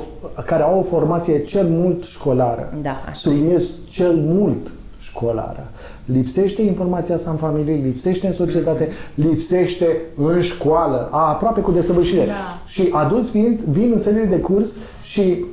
care 0.46 0.64
au 0.64 0.80
o 0.80 0.84
formație 0.84 1.42
cel 1.44 1.68
mult 1.68 2.04
școlară. 2.04 2.74
Da, 2.82 3.02
așa. 3.06 3.14
Subliniez 3.14 3.70
cel 3.90 4.14
mult 4.16 4.72
școlară. 5.00 5.72
Lipsește 6.06 6.62
informația 6.62 7.16
asta 7.16 7.30
în 7.30 7.38
familie, 7.38 7.82
lipsește 7.84 8.28
în 8.28 8.34
societate, 8.34 8.90
lipsește 9.16 10.02
în 10.16 10.42
școală, 10.42 11.10
a, 11.12 11.30
aproape 11.30 11.62
cu 11.62 11.72
desăvârșire. 11.72 12.26
Da. 12.26 12.62
Și 12.66 12.90
adulți 12.92 13.32
vin, 13.32 13.60
vin 13.70 13.92
în 13.92 14.00
sălile 14.00 14.26
de 14.26 14.40
curs 14.40 14.72
și 15.04 15.46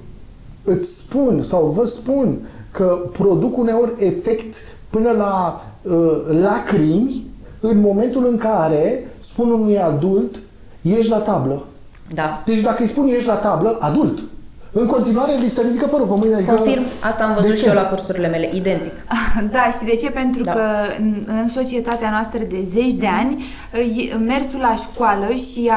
îți 0.65 0.97
spun 0.97 1.43
sau 1.43 1.67
vă 1.67 1.85
spun 1.85 2.39
că 2.71 3.09
produc 3.13 3.57
uneori 3.57 4.05
efect 4.05 4.55
până 4.91 5.11
la 5.11 5.65
uh, 5.83 5.93
lacrimi 6.41 7.27
în 7.61 7.81
momentul 7.81 8.27
în 8.27 8.37
care 8.37 9.07
spun 9.25 9.51
unui 9.51 9.79
adult 9.79 10.37
ești 10.83 11.11
la 11.11 11.19
tablă. 11.19 11.63
Da. 12.15 12.43
Deci 12.45 12.61
dacă 12.61 12.83
îi 12.83 12.89
spun 12.89 13.09
ești 13.09 13.27
la 13.27 13.35
tablă, 13.35 13.77
adult, 13.81 14.19
în 14.73 14.87
continuare 14.87 15.33
li 15.41 15.49
se 15.49 15.63
ridică 15.63 15.87
părul 15.87 16.07
pe 16.07 16.15
mâine. 16.17 16.35
Adică, 16.35 16.53
Confirm, 16.55 16.83
asta 17.01 17.25
am 17.25 17.35
văzut 17.35 17.51
De 17.51 17.57
și 17.57 17.63
ce? 17.63 17.69
eu 17.69 17.75
la 17.75 17.83
cursurile 17.89 18.29
mele, 18.29 18.51
identic. 18.55 18.93
Da, 19.53 19.71
știi 19.73 19.87
de 19.87 19.95
ce? 19.97 20.11
Pentru 20.11 20.43
Da. 20.43 20.53
că 20.53 20.61
în, 21.01 21.15
în 21.27 21.49
societatea 21.49 22.11
noastră 22.11 22.39
de 22.49 22.65
zeci 22.73 22.93
de 22.93 23.07
ani, 23.07 23.45
e- 23.73 24.15
mersul 24.15 24.61
la 24.61 24.75
școală 24.75 25.27
și 25.35 25.71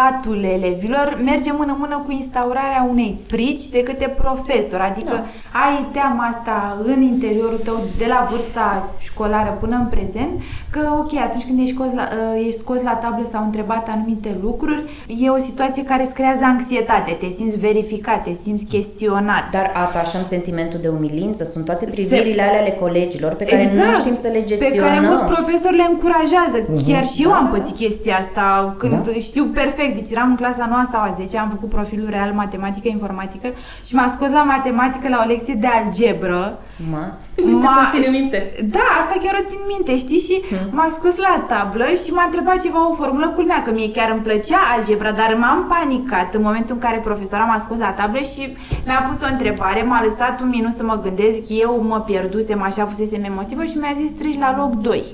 ascultatul 0.00 0.44
elevilor 0.44 1.18
merge 1.24 1.52
mână-mână 1.52 2.02
cu 2.06 2.10
instaurarea 2.12 2.86
unei 2.90 3.18
frici 3.26 3.68
de 3.68 3.82
către 3.82 4.08
profesor. 4.08 4.80
Adică 4.80 5.10
Da. 5.14 5.24
ai 5.66 5.86
teama 5.92 6.24
asta 6.24 6.76
în 6.84 7.02
interiorul 7.02 7.60
tău 7.64 7.74
de 7.98 8.06
la 8.08 8.26
vârsta 8.30 8.88
școlară 8.98 9.56
până 9.60 9.76
în 9.76 9.86
prezent, 9.86 10.30
că 10.70 10.80
ok, 10.98 11.12
atunci 11.14 11.44
când 11.44 11.58
ești 11.60 11.74
scos 11.74 11.86
la, 11.94 12.08
uh, 12.12 12.46
ești 12.46 12.58
scos 12.60 12.82
la 12.82 12.90
tablă 12.94 13.26
sau 13.32 13.44
întrebat 13.44 13.88
anumite 13.88 14.36
lucruri, 14.42 14.82
e 15.06 15.28
o 15.30 15.38
situație 15.38 15.82
care 15.84 16.02
îți 16.02 16.12
creează 16.14 16.44
anxietate, 16.44 17.12
te 17.12 17.28
simți 17.36 17.58
verificat, 17.58 18.22
te 18.22 18.30
simți 18.42 18.64
chestionat. 18.64 19.44
Dar 19.50 19.70
atașăm 19.74 20.22
sentimentul 20.24 20.78
de 20.82 20.88
umilință, 20.88 21.44
sunt 21.44 21.64
toate 21.64 21.84
privirile 21.84 22.42
alea 22.42 22.60
ale 22.60 22.76
colegilor 22.80 23.32
pe 23.34 23.44
care 23.44 23.72
nu 23.74 23.94
știm 24.00 24.14
să 24.14 24.28
le 24.32 24.38
Exact. 24.38 24.48
Pe 24.60 24.66
gestionăm. 24.66 24.88
care 24.88 25.00
mulți 25.06 25.24
profesori 25.24 25.76
le 25.76 25.86
încurajează. 25.90 26.56
Chiar 26.86 27.04
și 27.06 27.22
eu 27.22 27.30
Da, 27.30 27.36
am 27.36 27.48
da. 27.52 27.56
pățit 27.58 27.76
chestia 27.76 28.16
asta 28.16 28.74
când 28.78 28.92
Da. 29.06 29.12
știu 29.20 29.44
perfect. 29.44 29.78
Deci 29.88 30.10
eram 30.10 30.28
în 30.30 30.36
clasa 30.36 30.66
9 30.66 30.82
sau 30.92 31.00
a 31.00 31.14
10, 31.16 31.38
am 31.38 31.48
făcut 31.48 31.68
profilul 31.68 32.08
real 32.10 32.32
matematică 32.32 32.88
informatică 32.88 33.48
și 33.86 33.94
m-a 33.94 34.08
scos 34.08 34.30
la 34.30 34.42
matematică 34.42 35.08
la 35.08 35.22
o 35.24 35.28
lecție 35.28 35.54
de 35.54 35.66
algebră. 35.66 36.58
Mă, 36.90 37.12
M-a- 37.44 37.88
te 37.92 37.96
ține 37.98 38.10
minte. 38.18 38.52
Da, 38.64 38.84
asta 39.00 39.20
chiar 39.24 39.40
o 39.44 39.48
țin 39.48 39.58
minte, 39.66 39.96
știi? 39.98 40.18
Și 40.18 40.40
m-a 40.70 40.88
scos 40.90 41.16
la 41.16 41.44
tablă 41.48 41.84
și 42.04 42.10
m-a 42.12 42.24
întrebat 42.24 42.60
ceva, 42.62 42.88
o 42.88 42.92
formulă 42.92 43.28
culmea, 43.28 43.62
că 43.62 43.70
mie 43.70 43.90
chiar 43.90 44.10
îmi 44.10 44.20
plăcea 44.20 44.58
algebra, 44.76 45.10
dar 45.12 45.36
m-am 45.40 45.66
panicat 45.68 46.34
în 46.34 46.42
momentul 46.42 46.74
în 46.74 46.80
care 46.80 46.98
profesora 46.98 47.44
m-a 47.44 47.58
scos 47.58 47.78
la 47.78 47.92
tablă 47.92 48.18
și 48.18 48.56
mi-a 48.86 49.06
pus 49.08 49.20
o 49.22 49.32
întrebare, 49.32 49.82
m-a 49.82 50.02
lăsat 50.04 50.40
un 50.40 50.48
minut 50.48 50.72
să 50.76 50.82
mă 50.84 51.00
gândesc, 51.02 51.38
eu 51.48 51.82
mă 51.88 52.00
pierdusem, 52.00 52.62
așa 52.62 52.84
fusesem 52.84 53.24
emotivă 53.24 53.64
și 53.64 53.76
mi-a 53.78 53.94
zis 53.96 54.10
treci 54.12 54.38
la 54.38 54.56
loc 54.56 54.72
2. 54.74 55.04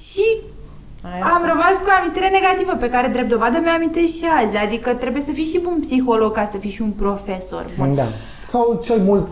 Și 0.00 0.24
Aia 1.02 1.24
am 1.36 1.42
rămas 1.52 1.74
cu 1.82 1.88
o 1.92 1.96
amintire 2.00 2.28
negativă 2.38 2.72
pe 2.80 2.88
care, 2.94 3.08
drept 3.08 3.28
dovadă, 3.28 3.56
mi-am 3.62 3.74
amintesc 3.74 4.12
și 4.18 4.24
azi. 4.40 4.56
Adică 4.66 4.90
trebuie 5.02 5.22
să 5.22 5.32
fii 5.32 5.44
și 5.52 5.58
bun 5.66 5.76
psiholog 5.80 6.32
ca 6.32 6.48
să 6.52 6.56
fii 6.58 6.70
și 6.76 6.82
un 6.82 6.90
profesor 6.90 7.64
bun. 7.78 7.94
Da. 7.94 8.06
Sau 8.52 8.80
cel 8.82 9.00
mult, 9.10 9.26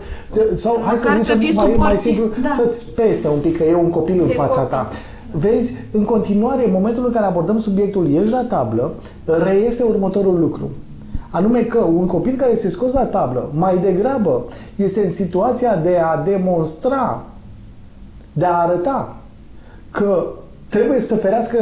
sau 0.55 0.81
hai 0.85 0.97
să 0.97 1.07
Măcar 1.09 1.17
să 1.17 1.21
zicem 1.23 1.39
fii 1.39 1.53
mai, 1.53 1.65
mai 1.65 1.75
suportiv, 1.75 1.99
simplu, 2.01 2.41
da. 2.41 2.51
să-ți 2.59 2.93
pese 2.93 3.27
un 3.27 3.39
pic 3.39 3.57
că 3.57 3.63
e 3.63 3.75
un 3.75 3.89
copil 3.89 4.19
în 4.21 4.27
De 4.27 4.33
fața 4.33 4.61
copil. 4.61 4.69
ta. 4.77 4.89
Vezi, 5.31 5.73
în 5.91 6.03
continuare, 6.03 6.65
în 6.65 6.71
momentul 6.71 7.05
în 7.05 7.11
care 7.11 7.25
abordăm 7.25 7.59
subiectul 7.59 8.13
ești 8.13 8.29
la 8.29 8.41
tablă, 8.41 8.93
reiese 9.43 9.83
următorul 9.83 10.39
lucru. 10.39 10.69
Anume 11.29 11.59
că 11.59 11.79
un 11.79 12.05
copil 12.05 12.35
care 12.37 12.55
se 12.55 12.69
scos 12.69 12.93
la 12.93 13.03
tablă, 13.03 13.49
mai 13.53 13.77
degrabă, 13.77 14.43
este 14.75 15.03
în 15.03 15.11
situația 15.11 15.75
de 15.75 15.97
a 15.97 16.17
demonstra, 16.17 17.23
de 18.33 18.45
a 18.45 18.53
arăta 18.53 19.15
că 19.91 20.27
trebuie 20.69 20.99
să 20.99 21.15
ferească 21.15 21.57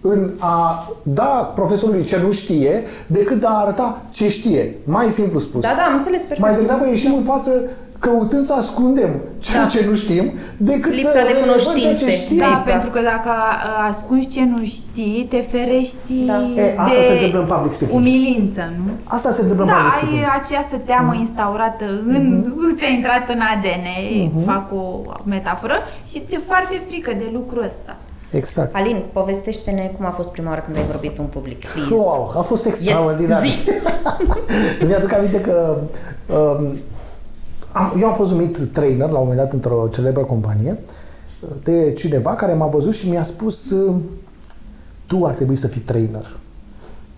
în 0.00 0.30
a 0.38 0.88
da 1.02 1.52
profesorului 1.54 2.04
ce 2.04 2.18
nu 2.24 2.32
știe, 2.32 2.82
decât 3.06 3.40
de 3.40 3.46
a 3.46 3.50
arăta 3.50 4.02
ce 4.10 4.28
știe. 4.28 4.74
Mai 4.84 5.10
simplu 5.10 5.38
spus. 5.38 5.60
Da, 5.60 5.72
da, 5.76 5.82
am 5.82 5.94
înțeles 5.94 6.20
perfect. 6.20 6.40
Mai 6.40 6.54
degrabă 6.54 6.86
ieșim 6.86 7.14
în 7.14 7.22
față 7.22 7.62
căutând 8.04 8.44
să 8.44 8.52
ascundem 8.54 9.10
ceea 9.40 9.62
Da. 9.62 9.68
ce 9.68 9.84
nu 9.88 9.94
știm, 9.94 10.32
decât 10.56 10.92
Lipsa 10.92 11.08
să 11.08 11.14
de 11.14 11.20
relevăm 11.20 11.42
cunoștințe. 11.42 11.80
ceea 11.80 11.96
ce 11.96 12.10
știm. 12.20 12.36
Da, 12.36 12.44
Exact. 12.46 12.64
pentru 12.70 12.90
că 12.90 13.00
dacă 13.00 13.28
a- 13.28 13.86
ascunzi 13.90 14.26
ce 14.26 14.44
nu 14.44 14.64
știi, 14.64 15.26
te 15.30 15.40
ferești 15.40 16.14
Da. 16.26 16.38
E, 16.56 16.74
asta 16.76 16.94
de 17.00 17.06
se 17.06 17.12
întâmplă 17.24 17.40
în 17.40 17.46
public 17.56 17.72
speaking. 17.72 17.98
umilință, 18.00 18.62
nu? 18.84 18.90
Asta 19.04 19.30
se 19.36 19.40
întâmplă 19.42 19.64
în 19.64 19.70
Da, 19.70 19.76
public 19.76 19.92
ai 19.94 20.00
speaking. 20.00 20.24
această 20.42 20.76
teamă 20.90 21.12
instaurată 21.24 21.84
în... 22.06 22.44
ți-a 22.78 22.88
intrat 22.98 23.24
în 23.34 23.40
ADN, 23.52 23.86
fac 24.50 24.72
o 24.72 24.84
metaforă, 25.24 25.76
și 26.10 26.22
ți-e 26.28 26.38
foarte 26.50 26.76
frică 26.88 27.10
de 27.18 27.26
lucrul 27.32 27.62
ăsta. 27.70 27.96
Exact. 28.30 28.74
Alin, 28.74 29.02
povestește-ne 29.12 29.92
cum 29.96 30.06
a 30.06 30.10
fost 30.10 30.30
prima 30.30 30.48
oară 30.48 30.62
când 30.64 30.76
ai 30.76 30.84
vorbit 30.90 31.18
în 31.18 31.24
public, 31.24 31.58
please. 31.66 31.94
Wow, 31.94 32.34
a 32.36 32.40
fost 32.40 32.66
extraordinar. 32.66 33.42
zi. 33.42 33.52
Mi-aduc 34.86 35.12
aminte 35.12 35.40
că 35.40 35.76
um, 36.26 36.76
am, 37.72 37.96
eu 38.00 38.06
am 38.06 38.14
fost 38.14 38.30
numit 38.30 38.72
trainer 38.72 39.08
la 39.08 39.18
un 39.18 39.26
moment 39.26 39.38
dat 39.38 39.52
într-o 39.52 39.88
celebră 39.92 40.20
companie 40.22 40.78
de 41.62 41.92
cineva 41.92 42.34
care 42.34 42.52
m-a 42.52 42.66
văzut 42.66 42.94
și 42.94 43.08
mi-a 43.08 43.22
spus 43.22 43.70
uh, 43.70 43.94
tu 45.06 45.24
ar 45.24 45.34
trebui 45.34 45.56
să 45.56 45.66
fii 45.66 45.80
trainer. 45.80 46.38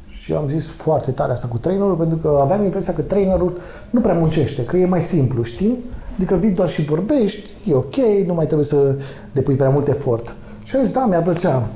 Și 0.08 0.32
eu 0.32 0.38
am 0.38 0.48
zis 0.48 0.66
foarte 0.66 1.10
tare 1.10 1.32
asta 1.32 1.46
cu 1.46 1.58
trainerul 1.58 1.94
pentru 1.94 2.16
că 2.16 2.38
aveam 2.42 2.64
impresia 2.64 2.92
că 2.92 3.02
trainerul 3.02 3.60
nu 3.90 4.00
prea 4.00 4.14
muncește, 4.14 4.64
că 4.64 4.76
e 4.76 4.86
mai 4.86 5.02
simplu, 5.02 5.42
știi? 5.42 5.78
Adică 6.16 6.34
vii 6.34 6.50
doar 6.50 6.68
și 6.68 6.84
vorbești, 6.84 7.50
e 7.64 7.74
ok, 7.74 7.96
nu 8.26 8.34
mai 8.34 8.46
trebuie 8.46 8.66
să 8.66 8.96
depui 9.32 9.54
prea 9.54 9.68
mult 9.68 9.88
efort. 9.88 10.34
Și 10.64 10.76
am 10.76 10.82
zis, 10.82 10.92
da, 10.92 11.06
mi-ar 11.06 11.22
plăcea. 11.22 11.68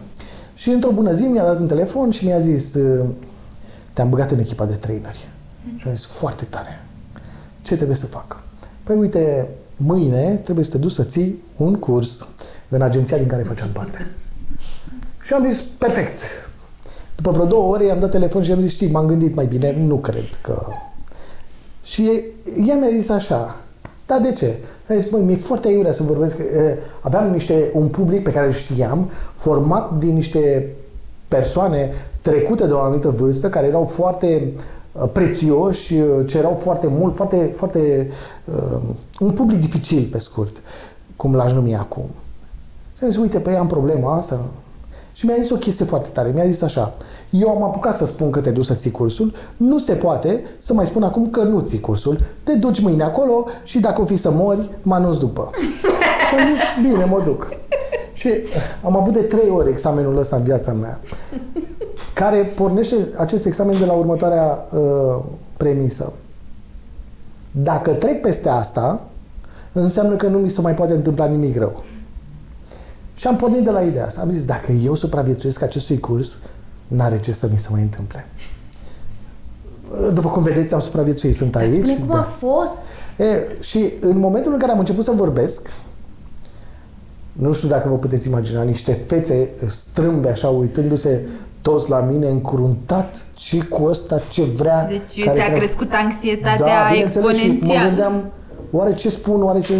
Și 0.54 0.70
într-o 0.70 0.90
bună 0.90 1.12
zi 1.12 1.22
mi-a 1.22 1.44
dat 1.44 1.58
un 1.58 1.66
telefon 1.66 2.10
și 2.10 2.24
mi-a 2.24 2.38
zis, 2.38 2.74
uh, 2.74 3.04
te-am 3.92 4.10
băgat 4.10 4.30
în 4.30 4.38
echipa 4.38 4.64
de 4.64 4.74
traineri. 4.74 5.28
Și 5.76 5.88
am 5.88 5.94
zis, 5.94 6.04
foarte 6.04 6.44
tare. 6.44 6.80
Ce 7.62 7.76
trebuie 7.76 7.96
să 7.96 8.06
fac? 8.06 8.45
Păi 8.86 8.96
uite, 8.96 9.48
mâine 9.76 10.40
trebuie 10.42 10.64
să 10.64 10.70
te 10.70 10.78
duci 10.78 10.92
să 10.92 11.04
ții 11.04 11.42
un 11.56 11.74
curs 11.74 12.26
în 12.68 12.82
agenția 12.82 13.16
din 13.16 13.26
care 13.26 13.42
făceam 13.42 13.68
parte. 13.72 14.06
Și 15.24 15.32
am 15.32 15.50
zis, 15.50 15.60
perfect. 15.78 16.18
După 17.16 17.30
vreo 17.30 17.44
două 17.44 17.72
ore 17.74 17.84
i-am 17.84 18.00
dat 18.00 18.10
telefon 18.10 18.42
și 18.42 18.52
am 18.52 18.60
zis, 18.60 18.72
știi, 18.72 18.90
m-am 18.90 19.06
gândit 19.06 19.34
mai 19.34 19.46
bine, 19.46 19.76
nu 19.86 19.96
cred 19.96 20.38
că... 20.40 20.66
Și 21.82 22.22
ea 22.66 22.74
mi-a 22.74 22.98
zis 22.98 23.08
așa, 23.08 23.56
da, 24.06 24.18
de 24.18 24.32
ce? 24.32 24.54
Am 24.88 24.98
zis, 24.98 25.10
băi, 25.10 25.20
mi-e 25.20 25.36
foarte 25.36 25.68
aiurea 25.68 25.92
să 25.92 26.02
vorbesc. 26.02 26.38
Eh, 26.38 26.44
Aveam 27.00 27.30
niște, 27.30 27.70
un 27.72 27.88
public 27.88 28.22
pe 28.22 28.32
care 28.32 28.46
îl 28.46 28.52
știam, 28.52 29.10
format 29.36 29.98
din 29.98 30.14
niște 30.14 30.72
persoane 31.28 31.92
trecute 32.20 32.66
de 32.66 32.72
o 32.72 32.80
anumită 32.80 33.08
vârstă, 33.08 33.48
care 33.48 33.66
erau 33.66 33.84
foarte 33.84 34.26
eh, 34.26 34.50
prețioși, 35.12 35.94
eh, 35.96 36.04
cereau 36.26 36.54
foarte 36.54 36.86
mult, 36.86 37.14
foarte, 37.14 37.52
foarte 37.54 38.10
uh, 38.44 38.80
un 39.18 39.30
public 39.30 39.60
dificil, 39.60 40.08
pe 40.12 40.18
scurt, 40.18 40.62
cum 41.16 41.34
l-aș 41.34 41.52
numi 41.52 41.76
acum. 41.76 42.04
Și 42.96 43.04
am 43.04 43.10
zis, 43.10 43.18
uite, 43.18 43.38
păi 43.38 43.54
am 43.56 43.66
problema 43.66 44.16
asta. 44.16 44.40
Și 45.12 45.26
mi-a 45.26 45.34
zis 45.40 45.50
o 45.50 45.56
chestie 45.56 45.84
foarte 45.84 46.08
tare. 46.12 46.30
Mi-a 46.34 46.44
zis 46.44 46.62
așa, 46.62 46.94
eu 47.30 47.48
am 47.48 47.62
apucat 47.62 47.96
să 47.96 48.06
spun 48.06 48.30
că 48.30 48.40
te 48.40 48.50
duci 48.50 48.64
să 48.64 48.74
ții 48.74 48.90
cursul, 48.90 49.32
nu 49.56 49.78
se 49.78 49.94
poate 49.94 50.44
să 50.58 50.74
mai 50.74 50.86
spun 50.86 51.02
acum 51.02 51.30
că 51.30 51.42
nu 51.42 51.60
ții 51.60 51.80
cursul. 51.80 52.18
Te 52.42 52.52
duci 52.52 52.80
mâine 52.80 53.02
acolo 53.02 53.46
și 53.64 53.80
dacă 53.80 54.00
o 54.00 54.04
fi 54.04 54.16
să 54.16 54.30
mori, 54.30 54.70
mă 54.82 54.94
anunț 54.94 55.16
după. 55.16 55.50
și 56.28 56.34
am 56.34 56.54
zis, 56.54 56.90
bine, 56.90 57.04
mă 57.04 57.22
duc. 57.24 57.48
Și 58.12 58.30
am 58.84 58.96
avut 58.96 59.12
de 59.12 59.20
trei 59.20 59.50
ori 59.50 59.70
examenul 59.70 60.18
ăsta 60.18 60.36
în 60.36 60.42
viața 60.42 60.72
mea, 60.72 61.00
care 62.16 62.52
pornește 62.54 62.96
acest 63.16 63.46
examen 63.46 63.78
de 63.78 63.84
la 63.84 63.92
următoarea 63.92 64.66
uh, 64.72 65.24
premisă. 65.56 66.12
Dacă 67.50 67.90
trec 67.90 68.20
peste 68.20 68.48
asta, 68.48 69.02
înseamnă 69.72 70.14
că 70.14 70.26
nu 70.26 70.38
mi 70.38 70.48
se 70.48 70.60
mai 70.60 70.74
poate 70.74 70.92
întâmpla 70.92 71.26
nimic 71.26 71.56
rău. 71.56 71.84
Și 73.14 73.26
am 73.26 73.36
pornit 73.36 73.64
de 73.64 73.70
la 73.70 73.80
ideea 73.82 74.06
asta. 74.06 74.20
Am 74.20 74.30
zis, 74.30 74.44
dacă 74.44 74.72
eu 74.72 74.94
supraviețuiesc 74.94 75.62
acestui 75.62 76.00
curs, 76.00 76.38
n-are 76.86 77.20
ce 77.20 77.32
să 77.32 77.48
mi 77.50 77.58
se 77.58 77.68
mai 77.70 77.82
întâmple. 77.82 78.26
După 80.12 80.28
cum 80.28 80.42
vedeți, 80.42 80.74
am 80.74 80.80
supraviețuit, 80.80 81.34
sunt 81.34 81.50
Dar 81.50 81.62
aici. 81.62 81.72
spune 81.72 81.96
cum 81.96 82.06
da. 82.06 82.18
a 82.18 82.22
fost. 82.22 82.76
E, 83.18 83.56
și 83.60 83.92
în 84.00 84.18
momentul 84.18 84.52
în 84.52 84.58
care 84.58 84.72
am 84.72 84.78
început 84.78 85.04
să 85.04 85.12
vorbesc, 85.14 85.68
nu 87.32 87.52
știu 87.52 87.68
dacă 87.68 87.88
vă 87.88 87.96
puteți 87.96 88.28
imagina, 88.28 88.62
niște 88.62 88.92
fețe 89.06 89.48
strâmbe 89.66 90.28
așa, 90.28 90.48
uitându-se 90.48 91.20
toți 91.68 91.90
la 91.90 92.00
mine 92.00 92.28
încruntat 92.28 93.26
și 93.36 93.58
cu 93.58 93.84
ăsta 93.84 94.20
ce 94.30 94.42
vrea. 94.42 94.86
Deci 94.86 95.24
care 95.24 95.36
ți-a 95.36 95.44
trebuie- 95.44 95.58
crescut 95.58 95.92
anxietatea 95.92 96.66
da, 96.66 96.88
bineînțeles, 96.90 97.36
și 97.36 97.46
mă 97.46 97.52
exponențial. 97.52 97.86
gândeam, 97.86 98.24
oare 98.70 98.94
ce 98.94 99.10
spun, 99.10 99.42
oare 99.42 99.60
ce... 99.60 99.74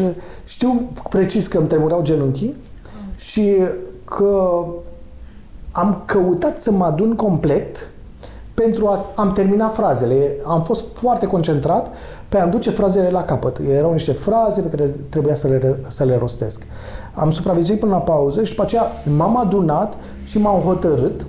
Știu 0.44 0.90
precis 1.08 1.46
că 1.46 1.58
îmi 1.58 1.66
tremurau 1.66 2.02
genunchii 2.02 2.54
și 3.16 3.56
că 4.04 4.64
am 5.72 6.02
căutat 6.04 6.58
să 6.58 6.70
mă 6.70 6.84
adun 6.84 7.14
complet 7.14 7.88
pentru 8.54 8.86
a... 8.86 9.04
Am 9.14 9.32
terminat 9.32 9.74
frazele. 9.74 10.36
Am 10.46 10.62
fost 10.62 10.96
foarte 10.96 11.26
concentrat 11.26 11.94
pe 12.28 12.38
a-mi 12.38 12.50
duce 12.50 12.70
frazele 12.70 13.10
la 13.10 13.22
capăt. 13.22 13.58
Erau 13.70 13.92
niște 13.92 14.12
fraze 14.12 14.60
pe 14.60 14.76
care 14.76 14.90
trebuia 15.08 15.34
să 15.34 15.48
le, 15.48 15.78
să 15.88 16.04
le 16.04 16.16
rostesc. 16.18 16.62
Am 17.14 17.30
supraviețuit 17.30 17.80
până 17.80 17.92
la 17.92 18.00
pauză 18.00 18.42
și 18.42 18.50
după 18.50 18.62
aceea 18.62 18.86
m-am 19.16 19.36
adunat 19.36 19.94
și 20.24 20.38
m-am 20.38 20.60
hotărât 20.60 21.26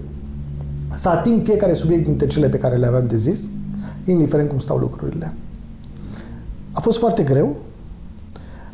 să 0.98 1.10
ating 1.10 1.44
fiecare 1.44 1.74
subiect 1.74 2.04
dintre 2.04 2.28
cele 2.28 2.50
pe 2.50 2.58
care 2.58 2.76
le 2.76 2.86
aveam 2.86 3.08
de 3.08 3.16
zis, 3.16 3.40
indiferent 4.06 4.50
cum 4.50 4.60
stau 4.60 4.78
lucrurile. 4.78 5.34
A 6.72 6.80
fost 6.80 6.98
foarte 6.98 7.24
greu. 7.24 7.56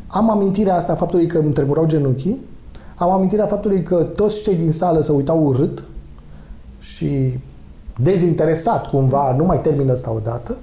Am 0.06 0.30
amintirea 0.30 0.76
asta 0.76 0.92
a 0.92 0.96
faptului 0.96 1.26
că 1.26 1.38
îmi 1.38 1.52
tremurau 1.52 1.86
genunchii. 1.86 2.40
Am 2.94 3.10
amintirea 3.10 3.46
faptului 3.46 3.82
că 3.82 3.96
toți 3.96 4.42
cei 4.42 4.56
din 4.56 4.72
sală 4.72 5.00
se 5.00 5.12
uitau 5.12 5.46
urât 5.46 5.84
și 6.78 7.38
dezinteresat 8.00 8.86
cumva, 8.86 9.34
nu 9.36 9.44
mai 9.44 9.60
termin 9.60 9.88
ăsta 9.88 10.12
odată. 10.12 10.56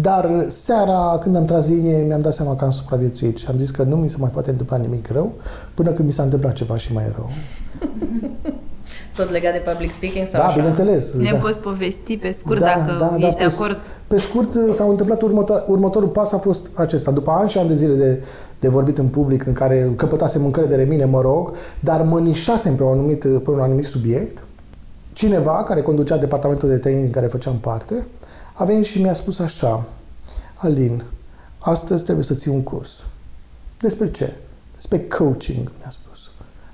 Dar 0.00 0.44
seara, 0.48 1.18
când 1.22 1.36
am 1.36 1.44
tras 1.44 1.68
linie, 1.68 2.02
mi-am 2.06 2.20
dat 2.20 2.34
seama 2.34 2.56
că 2.56 2.64
am 2.64 2.70
supraviețuit 2.70 3.36
și 3.36 3.46
am 3.48 3.58
zis 3.58 3.70
că 3.70 3.82
nu 3.82 3.96
mi 3.96 4.08
se 4.08 4.16
mai 4.18 4.30
poate 4.30 4.50
întâmpla 4.50 4.76
nimic 4.76 5.08
rău 5.08 5.32
până 5.74 5.90
când 5.90 6.08
mi 6.08 6.14
s-a 6.14 6.22
întâmplat 6.22 6.52
ceva 6.52 6.76
și 6.76 6.92
mai 6.92 7.04
rău. 7.16 7.30
Tot 9.20 9.30
legat 9.30 9.52
de 9.52 9.62
public 9.70 9.92
speaking 9.92 10.26
sau 10.26 10.40
Da, 10.40 10.46
așa? 10.46 10.54
bineînțeles. 10.56 11.14
Ne 11.14 11.30
da. 11.32 11.36
poți 11.36 11.60
povesti 11.60 12.16
pe 12.16 12.34
scurt 12.38 12.60
dacă 12.60 13.14
ești 13.16 13.38
de 13.38 13.44
pe, 13.44 13.54
acord. 13.54 13.78
Pe 14.06 14.18
scurt, 14.18 14.56
s-a 14.72 14.84
întâmplat 14.84 15.22
următor, 15.22 15.64
următorul 15.68 16.08
pas 16.08 16.32
a 16.32 16.38
fost 16.38 16.66
acesta. 16.74 17.10
După 17.10 17.30
ani 17.30 17.50
și 17.50 17.58
ani 17.58 17.68
de 17.68 17.74
zile 17.74 17.94
de, 17.94 18.22
de 18.60 18.68
vorbit 18.68 18.98
în 18.98 19.06
public, 19.06 19.46
în 19.46 19.52
care 19.52 19.92
căpătasem 19.96 20.44
încredere 20.44 20.82
în 20.82 20.88
mine, 20.88 21.04
mă 21.04 21.20
rog, 21.20 21.54
dar 21.80 22.02
mă 22.02 22.20
nișasem 22.20 22.76
pe, 22.76 22.82
un 22.82 22.92
anumit, 22.92 23.20
pe 23.20 23.50
un 23.50 23.60
anumit 23.60 23.84
subiect, 23.84 24.42
cineva 25.12 25.64
care 25.64 25.82
conducea 25.82 26.16
departamentul 26.16 26.68
de 26.68 26.76
training 26.76 27.06
în 27.06 27.12
care 27.12 27.26
făceam 27.26 27.56
parte, 27.56 28.06
a 28.54 28.64
venit 28.64 28.84
și 28.84 29.02
mi-a 29.02 29.12
spus 29.12 29.38
așa, 29.38 29.84
Alin, 30.54 31.02
astăzi 31.58 32.04
trebuie 32.04 32.24
să 32.24 32.34
ții 32.34 32.50
un 32.50 32.62
curs. 32.62 33.04
Despre 33.80 34.10
ce? 34.10 34.32
Despre 34.74 35.00
coaching, 35.18 35.70
mi-a 35.78 35.90
spus. 35.90 36.18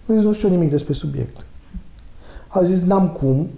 Am 0.09 0.15
zis, 0.17 0.25
nu 0.25 0.33
știu 0.33 0.49
nimic 0.49 0.71
despre 0.71 0.93
subiect. 0.93 1.46
A 2.57 2.63
zis, 2.63 2.83
n-am 2.83 3.09
cum 3.09 3.49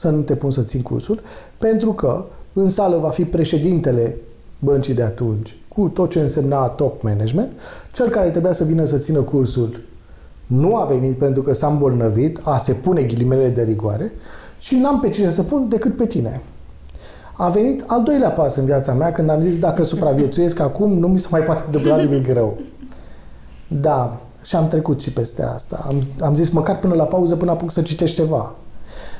să 0.00 0.08
nu 0.08 0.20
te 0.20 0.34
pun 0.34 0.50
să 0.50 0.62
țin 0.62 0.82
cursul, 0.82 1.20
pentru 1.58 1.92
că 1.92 2.24
în 2.52 2.70
sală 2.70 2.96
va 2.96 3.08
fi 3.08 3.24
președintele 3.24 4.16
băncii 4.58 4.94
de 4.94 5.02
atunci, 5.02 5.56
cu 5.68 5.88
tot 5.88 6.10
ce 6.10 6.20
însemna 6.20 6.66
top 6.66 7.02
management, 7.02 7.52
cel 7.92 8.08
care 8.08 8.30
trebuia 8.30 8.52
să 8.52 8.64
vină 8.64 8.84
să 8.84 8.98
țină 8.98 9.20
cursul 9.20 9.80
nu 10.46 10.76
a 10.76 10.84
venit 10.84 11.18
pentru 11.18 11.42
că 11.42 11.52
s-a 11.52 11.66
îmbolnăvit, 11.66 12.40
a 12.42 12.58
se 12.58 12.72
pune 12.72 13.02
ghilimele 13.02 13.48
de 13.48 13.62
rigoare 13.62 14.12
și 14.58 14.76
n-am 14.76 15.00
pe 15.00 15.08
cine 15.08 15.30
să 15.30 15.42
pun 15.42 15.68
decât 15.68 15.96
pe 15.96 16.06
tine. 16.06 16.42
A 17.32 17.48
venit 17.48 17.84
al 17.86 18.02
doilea 18.02 18.30
pas 18.30 18.56
în 18.56 18.64
viața 18.64 18.92
mea 18.92 19.12
când 19.12 19.30
am 19.30 19.40
zis 19.40 19.58
dacă 19.58 19.82
supraviețuiesc 19.82 20.60
acum 20.60 20.98
nu 20.98 21.08
mi 21.08 21.18
se 21.18 21.26
mai 21.30 21.40
poate 21.40 21.62
întâmpla 21.66 21.96
nimic 21.96 22.32
rău. 22.32 22.58
Da, 23.68 24.20
și 24.48 24.56
am 24.56 24.68
trecut 24.68 25.00
și 25.00 25.12
peste 25.12 25.42
asta. 25.42 25.84
Am, 25.88 26.02
am 26.20 26.34
zis 26.34 26.48
măcar 26.50 26.78
până 26.78 26.94
la 26.94 27.04
pauză, 27.04 27.36
până 27.36 27.50
apuc 27.50 27.70
să 27.72 27.82
citești 27.82 28.16
ceva. 28.16 28.52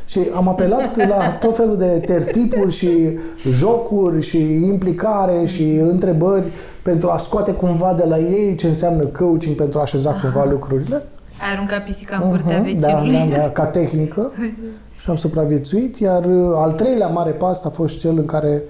Și 0.07 0.21
am 0.35 0.49
apelat 0.49 0.97
la 0.97 1.31
tot 1.41 1.57
felul 1.57 1.77
de 1.77 2.03
tertipuri 2.07 2.73
și 2.73 3.19
jocuri 3.51 4.23
și 4.23 4.39
implicare 4.65 5.45
și 5.47 5.63
întrebări 5.75 6.45
pentru 6.83 7.11
a 7.11 7.17
scoate 7.17 7.53
cumva 7.53 7.95
de 7.97 8.05
la 8.09 8.19
ei 8.19 8.55
ce 8.57 8.67
înseamnă 8.67 9.03
coaching, 9.05 9.55
pentru 9.55 9.79
a 9.79 9.83
așeza 9.83 10.13
cumva 10.13 10.45
lucrurile. 10.51 10.95
Ai 11.41 11.53
aruncat 11.55 11.85
pisica 11.85 12.21
în 12.23 12.29
curtea 12.31 12.59
Mhm, 12.59 12.79
da, 12.79 12.87
vecinului. 12.87 13.31
da, 13.31 13.37
da, 13.41 13.51
ca 13.51 13.65
tehnică. 13.65 14.31
Și 15.03 15.11
am 15.11 15.17
supraviețuit, 15.17 15.97
iar 15.97 16.25
uh, 16.25 16.53
al 16.57 16.73
treilea 16.73 17.07
mare 17.07 17.31
pas 17.31 17.65
a 17.65 17.69
fost 17.69 17.99
cel 17.99 18.19
în 18.19 18.27
care 18.27 18.63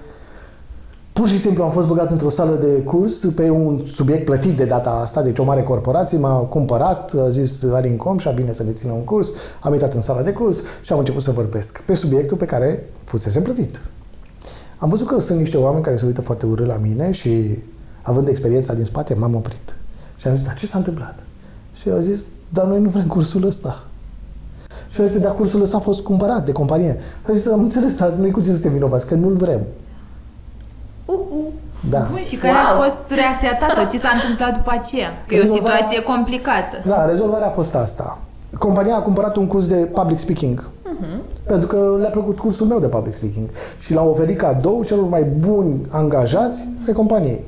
pur 1.19 1.27
și 1.27 1.39
simplu 1.39 1.63
am 1.63 1.71
fost 1.71 1.87
băgat 1.87 2.11
într-o 2.11 2.29
sală 2.29 2.57
de 2.59 2.81
curs 2.83 3.13
pe 3.35 3.49
un 3.49 3.81
subiect 3.87 4.25
plătit 4.25 4.57
de 4.57 4.65
data 4.65 4.89
asta, 4.89 5.21
deci 5.21 5.39
o 5.39 5.43
mare 5.43 5.63
corporație 5.63 6.17
m-a 6.17 6.39
cumpărat, 6.39 7.13
a 7.25 7.29
zis 7.29 7.63
Alin 7.73 7.97
Comșa, 7.97 8.31
bine 8.31 8.53
să 8.53 8.63
ne 8.63 8.71
țină 8.71 8.91
un 8.91 9.03
curs, 9.03 9.29
am 9.61 9.73
intrat 9.73 9.93
în 9.93 10.01
sala 10.01 10.21
de 10.21 10.31
curs 10.31 10.57
și 10.81 10.91
am 10.93 10.99
început 10.99 11.21
să 11.21 11.31
vorbesc 11.31 11.81
pe 11.81 11.93
subiectul 11.93 12.37
pe 12.37 12.45
care 12.45 12.89
fusesem 13.03 13.41
plătit. 13.41 13.81
Am 14.77 14.89
văzut 14.89 15.07
că 15.07 15.19
sunt 15.19 15.39
niște 15.39 15.57
oameni 15.57 15.83
care 15.83 15.97
se 15.97 16.05
uită 16.05 16.21
foarte 16.21 16.45
urât 16.45 16.67
la 16.67 16.77
mine 16.81 17.11
și 17.11 17.57
având 18.01 18.27
experiența 18.27 18.73
din 18.73 18.85
spate, 18.85 19.13
m-am 19.13 19.35
oprit. 19.35 19.75
Și 20.17 20.27
am 20.27 20.35
zis, 20.35 20.45
dar 20.45 20.53
ce 20.53 20.65
s-a 20.65 20.77
întâmplat? 20.77 21.19
Și 21.73 21.89
au 21.89 21.99
zis, 21.99 22.19
dar 22.49 22.65
noi 22.65 22.81
nu 22.81 22.89
vrem 22.89 23.07
cursul 23.07 23.45
ăsta. 23.47 23.83
Și 24.89 24.99
au 24.99 25.05
zis, 25.05 25.15
"Păi, 25.15 25.23
dar 25.23 25.35
cursul 25.35 25.61
ăsta 25.61 25.77
a 25.77 25.79
fost 25.79 26.01
cumpărat 26.01 26.45
de 26.45 26.51
companie. 26.51 26.97
Am 27.27 27.35
zis, 27.35 27.47
am 27.47 27.59
înțeles, 27.59 27.95
dar 27.95 28.09
noi 28.09 28.31
cu 28.31 28.41
ce 28.41 28.51
suntem 28.51 28.71
vinovați, 28.71 29.07
că 29.07 29.15
nu-l 29.15 29.33
vrem. 29.33 29.61
Uh, 31.11 31.19
uh. 31.37 31.45
Da. 31.89 32.01
Bun, 32.11 32.21
și 32.31 32.35
care 32.35 32.53
Wow. 32.53 32.67
a 32.71 32.81
fost 32.83 33.03
reacția 33.21 33.53
ta 33.61 33.67
sau 33.75 33.85
ce 33.91 33.97
s-a 33.97 34.11
întâmplat 34.17 34.53
după 34.59 34.71
aceea? 34.79 35.09
Că 35.27 35.33
e 35.33 35.37
o 35.37 35.41
Rezolvarea- 35.41 35.75
situație 35.77 36.01
complicată. 36.13 36.75
Da, 36.87 37.05
rezolvarea 37.05 37.47
a 37.47 37.57
fost 37.59 37.75
asta. 37.75 38.07
Compania 38.57 38.95
a 38.95 39.01
cumpărat 39.01 39.35
un 39.35 39.47
curs 39.47 39.67
de 39.67 39.75
public 39.75 40.19
speaking. 40.19 40.57
Pentru 41.43 41.67
că 41.67 41.95
le-a 41.99 42.09
plăcut 42.09 42.37
cursul 42.39 42.65
meu 42.67 42.79
de 42.79 42.87
public 42.87 43.13
speaking. 43.13 43.47
Și 43.79 43.93
l-a 43.93 44.03
oferit 44.03 44.37
cadou 44.37 44.83
celor 44.83 45.07
mai 45.07 45.23
buni 45.23 45.85
angajați 45.89 46.67
ai 46.87 46.93
companiei. 46.93 47.43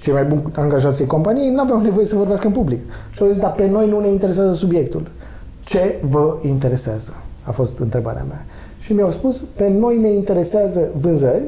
Cei 0.00 0.12
mai 0.12 0.24
buni 0.24 0.42
angajați 0.56 1.00
ai 1.00 1.06
companiei 1.06 1.50
nu 1.50 1.60
aveau 1.60 1.80
nevoie 1.80 2.06
să 2.06 2.16
vorbească 2.16 2.46
în 2.46 2.52
public. 2.52 2.80
Și 3.10 3.22
au 3.22 3.28
zis, 3.28 3.36
dar 3.40 3.52
pe 3.52 3.66
noi 3.68 3.88
nu 3.88 4.00
ne 4.00 4.08
interesează 4.08 4.52
subiectul. 4.52 5.02
Ce 5.60 5.98
vă 6.10 6.36
interesează? 6.46 7.12
A 7.42 7.50
fost 7.50 7.78
întrebarea 7.78 8.24
mea. 8.28 8.44
Și 8.78 8.92
mi-au 8.92 9.10
spus, 9.10 9.42
pe 9.56 9.68
noi 9.68 9.98
ne 9.98 10.08
interesează 10.08 10.80
vânzări 11.00 11.42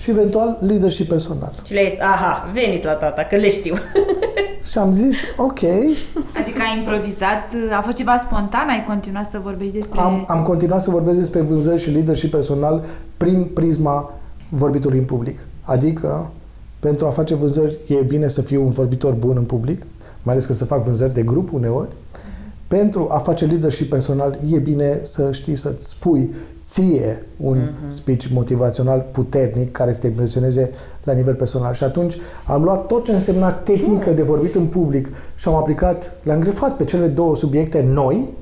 și 0.00 0.10
eventual 0.10 0.58
leadership 0.60 1.08
personal. 1.08 1.52
Și 1.64 1.72
le-ai 1.72 1.88
zis, 1.88 2.00
aha, 2.00 2.50
veniți 2.52 2.84
la 2.84 2.92
tata, 2.92 3.22
că 3.22 3.36
le 3.36 3.48
știu. 3.48 3.74
Și 4.70 4.78
am 4.78 4.92
zis, 4.92 5.16
ok, 5.36 5.62
Adică 6.40 6.60
ai 6.60 6.78
improvizat, 6.78 7.54
a 7.78 7.80
fost 7.80 7.96
ceva 7.96 8.16
spontan, 8.16 8.68
ai 8.68 8.84
continuat 8.86 9.30
să 9.30 9.40
vorbești 9.42 9.72
despre... 9.72 10.00
Am, 10.00 10.24
am 10.28 10.42
continuat 10.42 10.82
să 10.82 10.90
vorbesc 10.90 11.18
despre 11.18 11.40
vânzări 11.40 11.80
și 11.80 11.90
leadership 11.90 12.30
personal 12.30 12.84
prin 13.16 13.44
prisma 13.44 14.12
vorbitului 14.48 14.98
în 14.98 15.04
public. 15.04 15.46
Adică, 15.62 16.30
pentru 16.80 17.06
a 17.06 17.10
face 17.10 17.34
vânzări, 17.34 17.76
e 17.86 17.94
bine 17.94 18.28
să 18.28 18.42
fiu 18.42 18.64
un 18.64 18.70
vorbitor 18.70 19.12
bun 19.12 19.36
în 19.36 19.44
public, 19.44 19.86
mai 20.22 20.34
ales 20.34 20.46
că 20.46 20.52
să 20.52 20.64
fac 20.64 20.84
vânzări 20.84 21.14
de 21.14 21.22
grup 21.22 21.52
uneori. 21.52 21.88
Pentru 22.78 23.08
a 23.10 23.18
face 23.18 23.44
leadership 23.44 23.88
personal, 23.88 24.38
e 24.48 24.58
bine 24.58 25.00
să 25.02 25.32
știi 25.32 25.56
să-ți 25.56 25.88
spui 25.88 26.34
ție 26.64 27.26
un 27.36 27.58
speech 27.88 28.26
motivațional 28.32 29.06
puternic 29.12 29.72
care 29.72 29.92
să 29.92 30.00
te 30.00 30.06
impresioneze 30.06 30.70
la 31.04 31.12
nivel 31.12 31.34
personal. 31.34 31.72
Și 31.72 31.84
atunci 31.84 32.16
am 32.46 32.62
luat 32.62 32.86
tot 32.86 33.04
ce 33.04 33.12
însemna 33.12 33.50
tehnică 33.52 34.10
de 34.10 34.22
vorbit 34.22 34.54
în 34.54 34.66
public 34.66 35.08
și 35.34 35.48
am 35.48 35.54
aplicat, 35.54 36.16
le-am 36.22 36.40
grefat 36.40 36.76
pe 36.76 36.84
cele 36.84 37.06
două 37.06 37.36
subiecte 37.36 37.82
noi, 37.82 38.16
uh, 38.16 38.39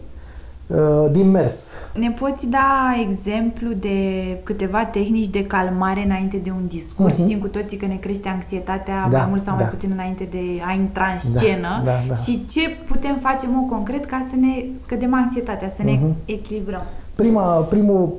din 1.10 1.30
mers. 1.30 1.72
Ne 1.94 2.10
poți 2.10 2.46
da 2.46 2.94
exemplu 3.08 3.68
de 3.72 3.96
câteva 4.42 4.84
tehnici 4.84 5.26
de 5.28 5.46
calmare 5.46 6.04
înainte 6.04 6.36
de 6.36 6.50
un 6.50 6.66
discurs? 6.66 7.16
Mhm. 7.18 7.26
Știm 7.26 7.38
cu 7.38 7.46
toții 7.46 7.76
că 7.76 7.86
ne 7.86 7.94
crește 7.94 8.28
anxietatea 8.28 9.08
Da, 9.10 9.16
mai 9.18 9.26
mult 9.28 9.42
sau 9.42 9.54
mai 9.54 9.62
da. 9.64 9.68
puțin 9.70 9.90
înainte 9.92 10.28
de 10.30 10.38
a 10.68 10.72
intra 10.72 11.04
în 11.22 11.32
Da, 11.32 11.38
scenă. 11.40 11.82
da, 11.84 11.92
da. 12.08 12.14
Și 12.16 12.46
ce 12.50 12.60
putem 12.86 13.16
face 13.20 13.46
în 13.46 13.52
mod 13.56 13.68
concret 13.68 14.04
ca 14.04 14.26
să 14.30 14.36
ne 14.40 14.64
scădem 14.84 15.14
anxietatea, 15.14 15.72
să 15.76 15.82
ne 15.82 15.90
Mhm. 15.92 16.14
echilibrăm? 16.24 16.82
Prima, 17.14 17.42
primul, 17.42 18.12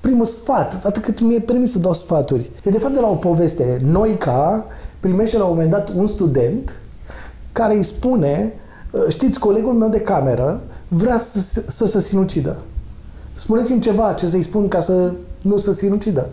primul 0.00 0.24
sfat, 0.24 0.84
atât 0.86 1.02
cât 1.02 1.20
mi-e 1.20 1.38
permis 1.40 1.70
să 1.70 1.78
dau 1.78 1.92
sfaturi, 1.92 2.50
e 2.64 2.70
de 2.70 2.78
fapt 2.78 2.94
de 2.94 3.00
la 3.00 3.08
o 3.08 3.14
poveste. 3.14 3.80
Noica 3.84 4.64
primește 5.00 5.38
la 5.38 5.44
un 5.44 5.50
moment 5.50 5.70
dat 5.70 5.88
un 5.96 6.06
student 6.06 6.74
care 7.52 7.74
îi 7.74 7.82
spune, 7.82 8.52
știți, 9.08 9.38
colegul 9.38 9.72
meu 9.72 9.88
de 9.88 10.00
cameră 10.00 10.60
vrea 10.94 11.18
să, 11.18 11.38
se- 11.40 11.64
să 11.70 11.86
se 11.86 12.00
sinucidă. 12.00 12.56
Spuneți-mi 13.34 13.80
ceva 13.80 14.12
ce 14.12 14.26
să-i 14.26 14.42
spun 14.42 14.68
ca 14.68 14.80
să 14.80 15.12
nu 15.42 15.56
se 15.56 15.74
sinucidă. 15.74 16.28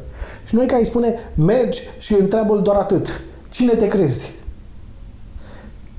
Și 0.45 0.55
Noica 0.55 0.75
îi 0.75 0.85
spune, 0.85 1.15
mergi 1.33 1.81
și 1.99 2.13
întreabă-l 2.19 2.61
doar 2.61 2.75
atât. 2.77 3.21
Cine 3.49 3.73
te 3.73 3.87
crezi? 3.87 4.31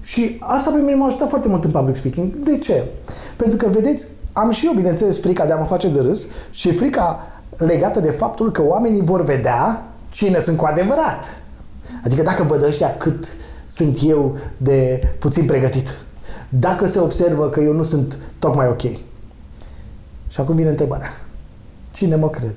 Și 0.02 0.36
asta 0.40 0.70
pe 0.70 0.78
mine 0.78 0.94
m-a 0.94 1.06
ajutat 1.06 1.28
foarte 1.28 1.48
mult 1.48 1.64
în 1.64 1.70
public 1.70 1.96
speaking. 1.96 2.32
De 2.44 2.58
ce? 2.58 2.84
Pentru 3.36 3.56
că, 3.56 3.68
vedeți, 3.68 4.06
am 4.32 4.50
și 4.50 4.66
eu, 4.66 4.72
bineînțeles, 4.72 5.20
frica 5.20 5.46
de 5.46 5.52
a 5.52 5.56
mă 5.56 5.64
face 5.64 5.88
de 5.88 6.00
râs 6.00 6.20
și 6.50 6.72
frica 6.72 7.26
legată 7.56 8.00
de 8.00 8.10
faptul 8.10 8.50
că 8.52 8.62
oamenii 8.62 9.02
vor 9.04 9.24
vedea 9.24 9.86
cine 10.10 10.38
sunt 10.38 10.56
cu 10.56 10.64
adevărat. 10.64 11.24
Adică 12.04 12.22
dacă 12.22 12.42
văd 12.42 12.62
ăștia 12.62 12.96
cât 12.96 13.28
sunt 13.68 13.98
eu 14.02 14.36
de 14.56 15.00
puțin 15.18 15.44
pregătit. 15.46 15.88
Dacă 16.58 16.86
se 16.86 16.98
observă 16.98 17.48
că 17.48 17.60
eu 17.60 17.72
nu 17.72 17.82
sunt 17.82 18.18
tocmai 18.38 18.68
ok. 18.68 18.80
Și 20.28 20.40
acum 20.40 20.54
vine 20.54 20.68
întrebarea. 20.68 21.08
Cine 21.92 22.16
mă 22.16 22.28
cred? 22.28 22.54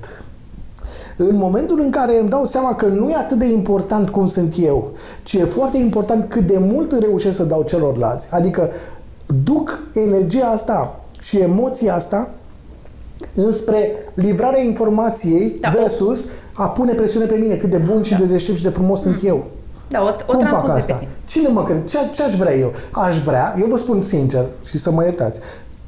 În 1.16 1.36
momentul 1.36 1.80
în 1.80 1.90
care 1.90 2.18
îmi 2.20 2.28
dau 2.28 2.44
seama 2.44 2.74
că 2.74 2.86
nu 2.86 3.10
e 3.10 3.14
atât 3.14 3.38
de 3.38 3.46
important 3.46 4.08
cum 4.10 4.26
sunt 4.26 4.54
eu, 4.58 4.90
ci 5.22 5.32
e 5.32 5.44
foarte 5.44 5.76
important 5.76 6.28
cât 6.28 6.46
de 6.46 6.58
mult 6.58 6.98
reușesc 6.98 7.36
să 7.36 7.44
dau 7.44 7.62
celorlalți, 7.62 8.26
adică 8.30 8.70
duc 9.44 9.78
energia 9.94 10.46
asta 10.46 11.00
și 11.20 11.38
emoția 11.38 11.94
asta 11.94 12.30
înspre 13.34 13.92
livrarea 14.14 14.62
informației 14.62 15.56
Da. 15.60 15.68
versus 15.68 16.24
a 16.52 16.68
pune 16.68 16.92
presiune 16.92 17.26
pe 17.26 17.34
mine 17.34 17.54
cât 17.54 17.70
de 17.70 17.76
bun 17.78 18.02
și 18.02 18.14
de 18.18 18.24
deștept 18.24 18.56
și 18.58 18.64
de 18.64 18.68
frumos 18.68 19.00
sunt 19.00 19.18
eu. 19.24 19.44
Da, 19.88 20.02
o, 20.02 20.06
o 20.06 20.32
Cum 20.36 20.38
fac 20.38 20.48
transmut 20.48 20.72
pe 20.72 20.78
asta? 20.78 20.94
tine. 20.94 21.10
Cine 21.26 21.48
mă 21.48 21.64
crede? 21.64 21.84
Ce, 21.88 21.98
ce 22.14 22.22
aș 22.22 22.34
vrea 22.34 22.56
eu? 22.56 22.72
Aș 22.90 23.18
vrea, 23.18 23.56
eu 23.60 23.66
vă 23.66 23.76
spun 23.76 24.02
sincer 24.02 24.44
și 24.64 24.78
să 24.78 24.90
mă 24.90 25.02
iertați, 25.02 25.40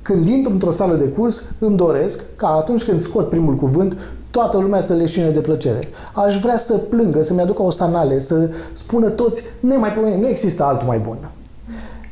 când 0.02 0.26
intru 0.26 0.52
într-o 0.52 0.70
sală 0.70 0.94
de 0.94 1.04
curs, 1.04 1.42
îmi 1.58 1.76
doresc 1.76 2.20
ca 2.36 2.48
atunci 2.48 2.84
când 2.84 3.00
scot 3.00 3.28
primul 3.28 3.54
cuvânt, 3.54 3.96
toată 4.30 4.58
lumea 4.58 4.80
să 4.80 4.94
leșine 4.94 5.30
de 5.30 5.40
plăcere. 5.40 5.78
Aș 6.14 6.40
vrea 6.40 6.56
să 6.56 6.78
plângă, 6.78 7.22
să-mi 7.22 7.40
aducă 7.40 7.62
o 7.62 7.70
sanale, 7.70 8.18
să 8.18 8.50
spună 8.72 9.08
toți, 9.08 9.42
nemaipomenit, 9.60 10.20
nu 10.20 10.28
există 10.28 10.64
altul 10.64 10.86
mai 10.86 10.98
bun. 10.98 11.16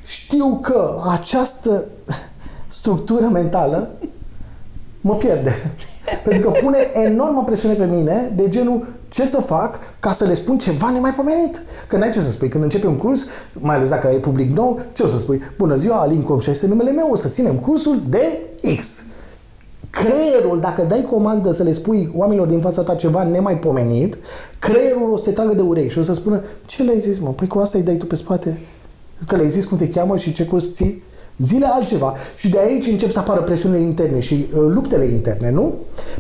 Știu 0.05 0.59
că 0.63 1.01
această 1.11 1.85
structură 2.71 3.27
mentală 3.27 3.91
mă 5.07 5.15
pierde. 5.15 5.55
Pentru 6.25 6.51
că 6.51 6.59
pune 6.63 6.79
enormă 6.93 7.43
presiune 7.47 7.75
pe 7.75 7.85
mine 7.85 8.33
de 8.37 8.49
genul 8.49 8.87
ce 9.09 9.27
să 9.27 9.41
fac 9.41 9.79
ca 10.01 10.13
să 10.13 10.25
le 10.25 10.35
spun 10.35 10.59
ceva 10.59 10.91
nemaipomenit. 10.91 11.63
Că 11.89 11.97
n-ai 11.97 12.11
ce 12.11 12.21
să 12.21 12.31
spui. 12.31 12.49
Când 12.49 12.63
începi 12.63 12.87
un 12.87 12.97
curs, 12.97 13.27
mai 13.53 13.77
ales 13.77 13.89
dacă 13.89 14.09
e 14.09 14.17
public 14.17 14.53
nou, 14.53 14.81
ce 14.93 15.03
o 15.03 15.07
să 15.07 15.19
spui? 15.19 15.43
Bună 15.59 15.77
ziua, 15.77 15.97
Alin 15.97 16.23
Comșa 16.23 16.51
este 16.51 16.67
numele 16.67 16.91
meu, 16.91 17.09
o 17.11 17.17
să 17.17 17.29
ținem 17.29 17.55
cursul 17.55 18.03
de 18.09 18.39
X. 18.77 19.03
Creierul, 19.91 20.61
dacă 20.61 20.83
dai 20.83 21.07
comandă 21.11 21.53
să 21.53 21.63
le 21.63 21.73
spui 21.73 22.13
oamenilor 22.15 22.47
din 22.47 22.61
fața 22.61 22.83
ta 22.83 22.95
ceva 22.95 23.23
nemaipomenit, 23.23 24.19
creierul 24.59 25.13
o 25.13 25.17
să 25.17 25.25
te 25.25 25.31
tragă 25.31 25.55
de 25.55 25.61
urechi 25.61 25.93
și 25.93 25.99
o 25.99 26.03
să 26.03 26.15
spună 26.15 26.43
ce 26.67 26.83
le-ai 26.83 27.01
zis, 27.01 27.19
mă? 27.19 27.29
Păi 27.29 27.47
cu 27.47 27.59
asta 27.59 27.79
îi 27.79 27.85
dai 27.85 27.95
tu 27.97 28.07
pe 28.07 28.15
spate? 28.15 28.61
Că 29.27 29.37
le-ai 29.37 29.51
zis 29.51 29.65
cum 29.65 29.77
te 29.77 29.89
cheamă 29.89 30.17
și 30.17 30.33
ce 30.33 30.45
curs 30.45 30.75
ții? 30.75 31.03
Zile 31.39 31.67
altceva. 31.67 32.15
Și 32.37 32.49
de 32.49 32.59
aici 32.59 32.87
încep 32.87 33.11
să 33.11 33.19
apară 33.19 33.41
presiunile 33.41 33.81
interne 33.81 34.21
și 34.21 34.35
uh, 34.35 34.61
luptele 34.69 35.05
interne, 35.05 35.51
nu? 35.51 35.75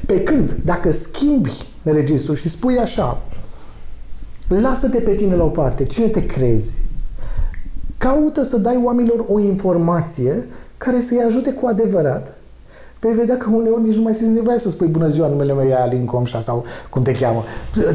Pe 0.06 0.22
când, 0.22 0.56
dacă 0.64 0.90
schimbi 0.90 1.66
registrul 1.82 2.36
și 2.36 2.48
spui 2.48 2.78
așa, 2.78 3.22
lasă-te 4.48 4.98
pe 4.98 5.14
tine 5.14 5.34
la 5.34 5.44
o 5.44 5.48
parte, 5.48 5.84
cine 5.84 6.06
te 6.06 6.26
crezi? 6.26 6.72
Caută 7.98 8.42
să 8.42 8.56
dai 8.58 8.80
oamenilor 8.84 9.24
o 9.32 9.40
informație 9.40 10.46
care 10.78 11.00
să-i 11.00 11.22
ajute 11.26 11.52
cu 11.52 11.66
adevărat. 11.66 12.36
Vei 13.00 13.14
vedea 13.14 13.36
că 13.36 13.50
uneori 13.50 13.82
nici 13.82 13.94
nu 13.94 14.02
mai 14.02 14.14
simți 14.14 14.32
nevoia 14.32 14.58
să 14.58 14.68
spui 14.70 14.86
bună 14.86 15.08
ziua, 15.08 15.28
numele 15.28 15.52
meu 15.52 15.66
e 15.68 15.74
Alin 15.74 16.04
Comșa 16.04 16.40
sau 16.40 16.64
cum 16.90 17.02
te 17.02 17.12
cheamă, 17.12 17.42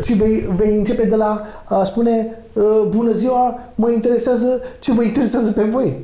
ci 0.01 0.15
vei, 0.15 0.49
vei 0.55 0.77
începe 0.77 1.03
de 1.03 1.15
la 1.15 1.41
a 1.65 1.83
spune 1.83 2.27
"Uh, 2.53 2.63
bună 2.89 3.13
ziua, 3.13 3.59
mă 3.75 3.91
interesează 3.91 4.61
ce 4.79 4.91
vă 4.91 5.03
interesează 5.03 5.51
pe 5.51 5.63
voi. 5.63 5.99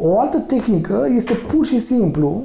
O 0.00 0.20
altă 0.20 0.38
tehnică 0.38 1.06
este 1.10 1.32
pur 1.34 1.66
și 1.66 1.80
simplu 1.80 2.42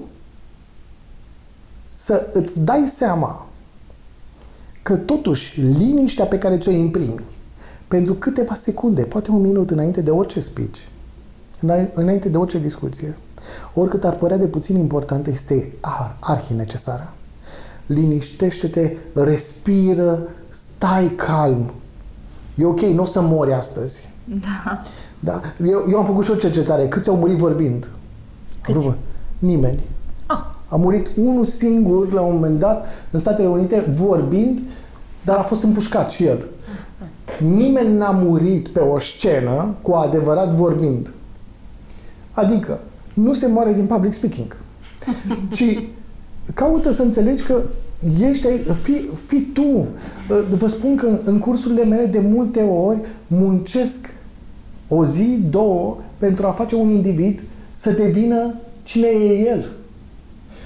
să 1.94 2.30
îți 2.34 2.64
dai 2.64 2.88
seama 2.88 3.48
că 4.82 4.96
totuși 4.96 5.62
liniștea 5.62 6.26
pe 6.26 6.38
care 6.38 6.58
ți-o 6.58 6.72
imprimi 6.72 7.20
pentru 7.88 8.14
câteva 8.14 8.56
secunde, 8.56 9.02
poate 9.04 9.32
un 9.32 9.42
minut 9.42 9.70
înainte 9.72 10.02
de 10.02 10.10
orice 10.10 10.40
speech, 10.40 10.78
îna- 11.60 11.94
înainte 11.94 12.30
de 12.30 12.38
orice 12.38 12.60
discuție, 12.60 13.18
oricât 13.74 14.04
ar 14.04 14.16
părea 14.16 14.38
de 14.38 14.46
puțin 14.46 14.78
importantă, 14.78 15.30
este 15.30 15.72
ar, 15.82 16.18
arhi 16.20 16.54
necesară. 16.54 17.14
Liniștește-te, 17.86 18.92
respiră, 19.14 20.28
stai 20.50 21.08
calm. 21.16 21.72
E 22.56 22.66
ok, 22.66 22.80
nu 22.82 23.02
o 23.02 23.06
să 23.06 23.22
mori 23.22 23.54
astăzi. 23.54 24.10
Da. 24.24 24.82
Da? 25.24 25.42
Eu, 25.66 25.86
eu 25.90 25.98
am 25.98 26.06
făcut 26.06 26.24
și 26.24 26.32
o 26.32 26.36
cercetare. 26.36 26.88
Câți 26.88 27.10
au 27.10 27.16
murit 27.16 27.38
vorbind? 27.38 27.90
Câți? 28.62 28.78
Ruvă. 28.78 28.98
Nimeni. 29.40 29.80
Ah, 30.26 30.46
A 30.68 30.76
murit 30.76 31.10
unul 31.16 31.46
singur 31.46 32.14
la 32.14 32.22
un 32.22 32.34
moment 32.34 32.60
dat 32.60 32.86
în 33.12 33.20
Statele 33.20 33.48
Unite 33.48 33.86
vorbind, 33.96 34.60
dar 35.26 35.38
a 35.38 35.42
fost 35.42 35.64
împușcat 35.64 36.12
și 36.12 36.26
el. 36.26 36.46
Nimeni 37.40 37.98
n-a 37.98 38.12
murit 38.12 38.68
pe 38.68 38.80
o 38.80 39.00
scenă 39.00 39.76
cu 39.82 39.92
adevărat 39.92 40.54
vorbind. 40.54 41.14
Adică, 42.32 42.80
nu 43.14 43.34
se 43.34 43.48
moare 43.48 43.74
din 43.74 43.86
public 43.86 44.14
speaking. 44.14 44.56
ci 45.56 45.88
caută 46.54 46.92
să 46.92 47.02
înțelegi 47.02 47.44
că 47.44 47.62
ești 48.20 48.48
ai, 48.48 48.58
fi, 48.82 49.10
fi 49.26 49.42
tu. 49.42 49.88
Vă 50.58 50.68
spun 50.68 50.96
că 50.96 51.06
în, 51.06 51.20
în 51.24 51.40
cursurile 51.40 51.84
mele 51.84 52.06
de 52.06 52.20
multe 52.20 52.62
ori 52.62 52.98
muncesc 53.28 54.10
o 54.88 55.06
zi, 55.06 55.40
două, 55.50 55.98
pentru 56.18 56.48
a 56.48 56.50
face 56.50 56.76
un 56.76 56.90
individ 56.90 57.40
să 57.72 57.92
devină 57.92 58.54
cine 58.84 59.08
e 59.08 59.48
el. 59.50 59.70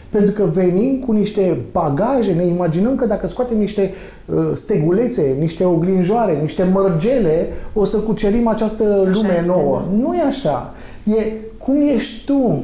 Pentru 0.09 0.31
că 0.31 0.43
venim 0.43 0.99
cu 0.99 1.11
niște 1.11 1.57
bagaje, 1.71 2.33
ne 2.33 2.45
imaginăm 2.45 2.95
că 2.95 3.05
dacă 3.05 3.27
scoatem 3.27 3.57
niște 3.57 3.93
uh, 4.25 4.35
stegulețe, 4.53 5.35
niște 5.39 5.63
oglinjoare, 5.63 6.37
niște 6.41 6.63
mărgele, 6.63 7.47
o 7.73 7.83
să 7.83 7.97
cucerim 7.97 8.47
această 8.47 8.83
lume 9.11 9.37
este, 9.39 9.51
nouă. 9.51 9.83
da. 9.89 9.97
Nu 9.97 10.13
e 10.13 10.21
așa. 10.21 10.73
E 11.03 11.31
cum 11.57 11.75
ești 11.75 12.25
tu. 12.25 12.63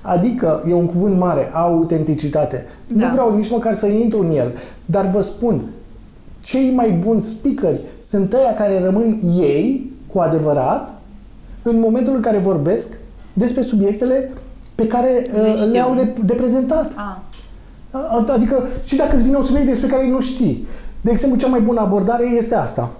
Adică, 0.00 0.64
e 0.68 0.74
un 0.74 0.86
cuvânt 0.86 1.18
mare, 1.18 1.50
autenticitate. 1.52 2.64
Da. 2.86 3.06
Nu 3.06 3.12
vreau 3.12 3.36
nici 3.36 3.50
măcar 3.50 3.74
să 3.74 3.86
intru 3.86 4.20
în 4.20 4.36
el, 4.36 4.52
dar 4.84 5.10
vă 5.10 5.20
spun, 5.20 5.60
cei 6.44 6.72
mai 6.74 6.90
buni 6.90 7.22
speakeri 7.22 7.80
sunt 8.02 8.32
ăia 8.32 8.54
care 8.54 8.80
rămân 8.84 9.20
ei, 9.38 9.92
cu 10.16 10.22
adevărat, 10.22 10.88
în 11.62 11.78
momentul 11.80 12.14
în 12.14 12.20
care 12.20 12.38
vorbesc 12.38 12.92
despre 13.32 13.62
subiectele 13.62 14.30
pe 14.74 14.86
care 14.86 15.26
Le 15.32 15.40
uh, 15.48 15.54
știu. 15.56 15.70
le-au 15.72 15.94
de, 15.94 16.08
de 16.24 16.32
prezentat. 16.32 16.90
A. 16.94 17.22
A- 17.90 18.24
Adică 18.32 18.62
și 18.84 18.96
dacă 18.96 19.14
îți 19.14 19.24
vine 19.24 19.36
un 19.36 19.44
subiect 19.44 19.66
despre 19.66 19.86
care 19.88 20.08
nu 20.08 20.20
știi. 20.20 20.66
De 21.00 21.10
exemplu, 21.10 21.38
cea 21.38 21.46
mai 21.46 21.60
bună 21.60 21.80
abordare 21.80 22.24
este 22.36 22.54
asta. 22.54 22.90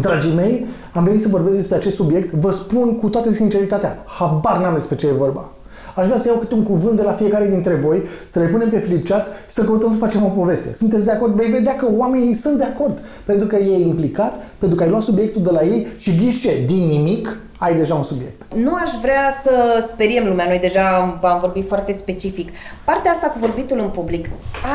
Dragii 0.00 0.34
mei, 0.34 0.66
am 0.94 1.04
venit 1.04 1.22
să 1.22 1.28
vorbesc 1.28 1.56
despre 1.56 1.76
acest 1.76 1.94
subiect, 1.94 2.34
vă 2.34 2.50
spun 2.50 2.96
cu 2.98 3.08
toată 3.08 3.32
sinceritatea, 3.32 3.98
habar 4.18 4.58
n-am 4.60 4.74
despre 4.74 4.96
ce 4.96 5.06
e 5.06 5.12
vorba. 5.12 5.48
Aș 5.94 6.06
vrea 6.06 6.18
să 6.18 6.28
iau 6.28 6.36
câte 6.36 6.54
un 6.54 6.62
cuvânt 6.62 6.96
de 6.96 7.02
la 7.02 7.12
fiecare 7.12 7.48
dintre 7.48 7.74
voi, 7.74 8.02
să 8.28 8.38
le 8.38 8.46
punem 8.46 8.70
pe 8.70 8.78
flipchart 8.78 9.26
și 9.48 9.54
să 9.54 9.64
căutăm 9.64 9.90
să 9.90 9.98
facem 9.98 10.24
o 10.24 10.28
poveste. 10.28 10.74
Sunteți 10.74 11.04
de 11.04 11.10
acord? 11.10 11.34
Vei 11.34 11.50
vedea 11.50 11.76
că 11.76 11.88
oamenii 11.96 12.34
sunt 12.34 12.56
de 12.56 12.64
acord, 12.64 12.98
pentru 13.24 13.46
că 13.46 13.56
e 13.56 13.86
implicat, 13.86 14.34
pentru 14.58 14.76
că 14.76 14.82
ai 14.82 14.90
luat 14.90 15.02
subiectul 15.02 15.42
de 15.42 15.50
la 15.50 15.62
ei 15.62 15.86
și 15.96 16.16
ghiși 16.16 16.40
ce? 16.40 16.64
Din 16.66 16.86
nimic 16.86 17.38
ai 17.58 17.76
deja 17.76 17.94
un 17.94 18.02
subiect. 18.02 18.54
Nu 18.54 18.74
aș 18.74 18.90
vrea 19.00 19.30
să 19.42 19.84
speriem 19.88 20.26
lumea, 20.26 20.46
noi 20.46 20.58
deja 20.58 20.96
am, 20.96 21.18
am 21.22 21.40
vorbit 21.40 21.66
foarte 21.66 21.92
specific. 21.92 22.48
Partea 22.84 23.10
asta 23.10 23.26
cu 23.26 23.38
vorbitul 23.38 23.78
în 23.78 23.88
public 23.88 24.28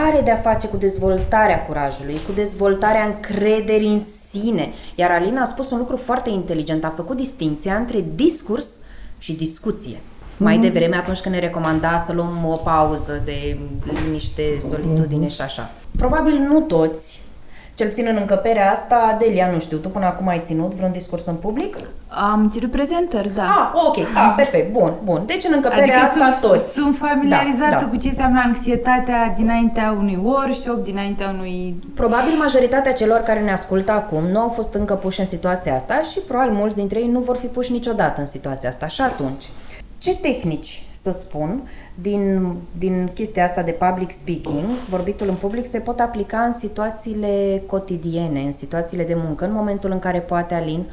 are 0.06 0.22
de-a 0.22 0.36
face 0.36 0.68
cu 0.68 0.78
dezvoltarea 0.78 1.66
curajului, 1.66 2.20
cu 2.26 2.32
dezvoltarea 2.32 3.06
încrederii 3.06 3.94
în 3.94 4.00
sine. 4.00 4.72
Iar 4.96 5.12
Alina 5.12 5.42
a 5.42 5.46
spus 5.46 5.72
un 5.72 5.78
lucru 5.78 5.98
foarte 5.98 6.30
inteligent, 6.30 6.84
a 6.84 6.94
făcut 6.96 7.18
distinția 7.18 7.76
între 7.76 8.06
discurs 8.16 8.78
și 9.18 9.34
discuție. 9.34 9.98
Mai 10.38 10.58
devreme, 10.58 10.96
atunci 10.96 11.20
când 11.20 11.36
ne 11.36 11.42
recomanda 11.42 11.98
să 12.06 12.14
luăm 12.14 12.46
o 12.48 12.56
pauză 12.56 13.22
de 13.26 13.58
liniște, 14.06 14.44
solitudine 14.70 15.28
și 15.28 15.42
așa. 15.42 15.70
Probabil 15.98 16.34
nu 16.50 16.60
toți, 16.60 17.22
cel 17.76 17.88
puțin 17.88 18.08
în 18.10 18.18
încăperea 18.20 18.72
asta, 18.72 19.16
Delia, 19.20 19.50
nu 19.52 19.60
știu, 19.60 19.78
tu 19.78 19.90
până 19.90 20.06
acum 20.06 20.28
ai 20.28 20.42
ținut 20.44 20.74
vreun 20.74 20.92
discurs 20.92 21.26
în 21.26 21.36
public? 21.36 21.78
Am 22.08 22.50
ținut 22.54 22.72
prezentări, 22.72 23.34
da. 23.34 23.44
Ah, 23.44 23.82
ok, 23.88 23.98
ah, 23.98 24.34
perfect, 24.36 24.72
bun, 24.72 24.94
bun. 25.04 25.24
Deci 25.26 25.44
în 25.44 25.52
încăperea 25.56 25.84
Adică 25.84 26.00
asta 26.00 26.38
sunt, 26.40 26.52
toți. 26.52 26.74
sunt 26.74 26.96
familiarizată 26.98 27.70
Da, 27.70 27.80
da. 27.80 27.86
cu 27.88 27.96
ce 27.96 28.08
înseamnă 28.08 28.42
anxietatea 28.46 29.34
dinaintea 29.38 29.96
unui 29.98 30.20
workshop, 30.24 30.84
dinaintea 30.84 31.30
unui... 31.30 31.76
Probabil 31.96 32.34
majoritatea 32.38 32.94
celor 32.94 33.20
care 33.20 33.40
ne 33.40 33.52
ascultă 33.52 33.92
acum 33.92 34.24
nu 34.32 34.40
au 34.40 34.50
fost 34.50 34.74
încă 34.74 34.94
puși 34.94 35.20
în 35.20 35.26
situația 35.26 35.76
asta 35.76 36.02
și 36.12 36.20
probabil 36.20 36.54
mulți 36.54 36.76
dintre 36.76 37.00
ei 37.00 37.08
nu 37.08 37.20
vor 37.20 37.36
fi 37.36 37.46
puși 37.46 37.72
niciodată 37.72 38.22
în 38.22 38.28
situația 38.28 38.70
asta. 38.70 38.88
Și 38.88 39.02
atunci, 39.02 39.44
ce 40.06 40.18
tehnici, 40.18 40.84
să 40.92 41.12
spun, 41.12 41.70
din, 41.96 42.54
din 42.78 43.10
chestia 43.14 43.44
asta 43.44 43.62
de 43.62 43.72
public 43.72 44.12
speaking, 44.12 44.66
vorbitul 44.90 45.28
în 45.28 45.36
public, 45.36 45.66
se 45.66 45.80
pot 45.80 46.00
aplica 46.00 46.38
în 46.38 46.54
situațiile 46.54 47.64
cotidiene, 47.66 48.40
în 48.40 48.52
situațiile 48.52 49.04
de 49.04 49.16
muncă, 49.26 49.46
în 49.46 49.52
momentul 49.52 49.92
în 49.92 50.00
care 50.00 50.20
poate, 50.20 50.54
Alin, 50.54 50.86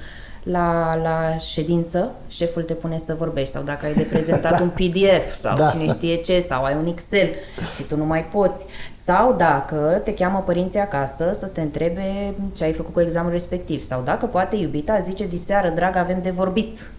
la, 0.42 0.96
la 1.03 1.37
ședință, 1.37 2.14
șeful 2.29 2.62
te 2.62 2.72
pune 2.75 2.98
să 2.98 3.14
vorbești 3.18 3.53
sau 3.53 3.62
dacă 3.62 3.87
ai 3.87 3.94
de 3.94 4.03
prezentat 4.03 4.61
un 4.64 4.68
PDF 4.68 5.40
sau 5.40 5.57
Da. 5.57 5.68
cine 5.68 5.87
știe 5.87 6.16
ce 6.16 6.40
sau 6.40 6.64
ai 6.64 6.75
un 6.75 6.87
Excel 6.87 7.29
și 7.77 7.83
tu 7.83 7.96
nu 7.96 8.05
mai 8.05 8.25
poți 8.25 8.64
sau 8.92 9.33
dacă 9.33 10.01
te 10.05 10.14
cheamă 10.14 10.42
părinții 10.46 10.79
acasă 10.79 11.31
să 11.35 11.48
te 11.48 11.61
întrebe 11.61 12.35
ce 12.53 12.64
ai 12.64 12.72
făcut 12.72 12.92
cu 12.92 13.01
examenul 13.01 13.33
respectiv 13.33 13.83
sau 13.83 14.03
dacă 14.05 14.27
poate 14.27 14.57
iubita 14.57 14.98
zice 14.98 15.27
diseară, 15.27 15.68
drag, 15.68 15.96
avem 15.96 16.18
de 16.22 16.31
vorbit. 16.31 16.90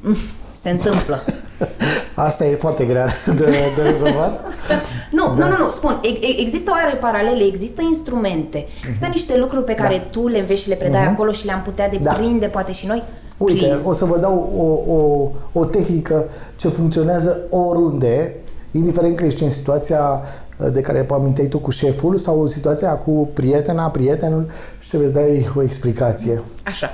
Se 0.60 0.70
întâmplă. 0.70 1.22
Asta 2.14 2.44
e 2.44 2.54
foarte 2.54 2.84
grea 2.84 3.06
de, 3.26 3.44
de 3.76 3.82
rezolvat. 3.82 4.44
nu, 5.18 5.34
da. 5.38 5.46
nu, 5.46 5.56
nu, 5.56 5.64
nu, 5.64 5.70
spun, 5.70 6.00
există 6.38 6.70
oare 6.70 6.96
paralele, 6.96 7.44
există 7.44 7.82
instrumente, 7.82 8.66
există 8.82 9.06
uh-huh. 9.06 9.12
niște 9.12 9.38
lucruri 9.38 9.64
pe 9.64 9.74
care 9.74 9.96
da. 9.96 10.02
tu 10.10 10.28
le 10.28 10.38
înveți 10.38 10.62
și 10.62 10.68
le 10.68 10.74
predai 10.74 11.04
uh-huh. 11.04 11.12
acolo 11.12 11.32
și 11.32 11.44
le-am 11.44 11.62
putea 11.62 11.88
deprinde, 11.88 12.44
da. 12.44 12.50
poate 12.50 12.72
și 12.72 12.86
noi? 12.86 13.02
Uite, 13.38 13.66
Please. 13.66 13.88
o 13.88 13.92
să 13.92 14.04
vă 14.04 14.18
dau 14.18 14.52
o, 14.56 14.92
o, 14.92 15.30
o 15.60 15.64
tehnică 15.64 16.24
ce 16.56 16.68
funcționează 16.68 17.38
oriunde, 17.50 18.34
indiferent 18.70 19.16
că 19.16 19.24
ești 19.24 19.42
în 19.42 19.50
situația 19.50 20.22
uh, 20.56 20.72
de 20.72 20.80
care 20.80 21.06
aminteai 21.10 21.46
tu 21.46 21.58
cu 21.58 21.70
șeful 21.70 22.16
sau 22.16 22.42
în 22.42 22.48
situația 22.48 22.92
cu 22.92 23.28
prietena, 23.34 23.88
prietenul 23.88 24.46
și 24.78 24.88
trebuie 24.88 25.08
să 25.08 25.14
dai 25.14 25.48
o 25.56 25.62
explicație. 25.62 26.42
Așa. 26.64 26.90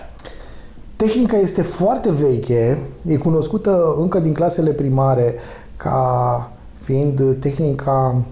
Tehnica 0.97 1.37
este 1.37 1.63
foarte 1.63 2.11
veche, 2.11 2.79
e 3.07 3.17
cunoscută 3.17 3.95
încă 3.99 4.19
din 4.19 4.33
clasele 4.33 4.71
primare 4.71 5.35
ca 5.77 6.51
fiind 6.83 7.37
tehnica 7.39 8.25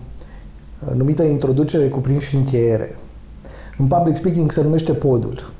uh, 0.87 0.95
numită 0.95 1.23
introducere, 1.23 1.89
cuprins 1.89 2.23
și 2.23 2.37
încheiere. 2.37 2.99
În 3.79 3.87
public 3.87 4.17
speaking 4.17 4.53
se 4.53 4.63
numește 4.63 4.93
podul. 4.93 5.53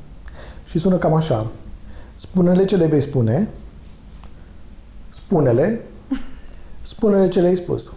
Și 0.65 0.79
sună 0.79 0.97
cam 0.97 1.15
așa. 1.15 1.47
Spune-le 2.15 2.65
ce 2.65 2.77
le 2.77 2.87
vei 2.87 3.01
spune, 3.01 3.49
spune-le, 5.15 5.81
spune-le 6.83 7.29
ce 7.29 7.41
le-ai 7.41 7.57
spus. 7.57 7.93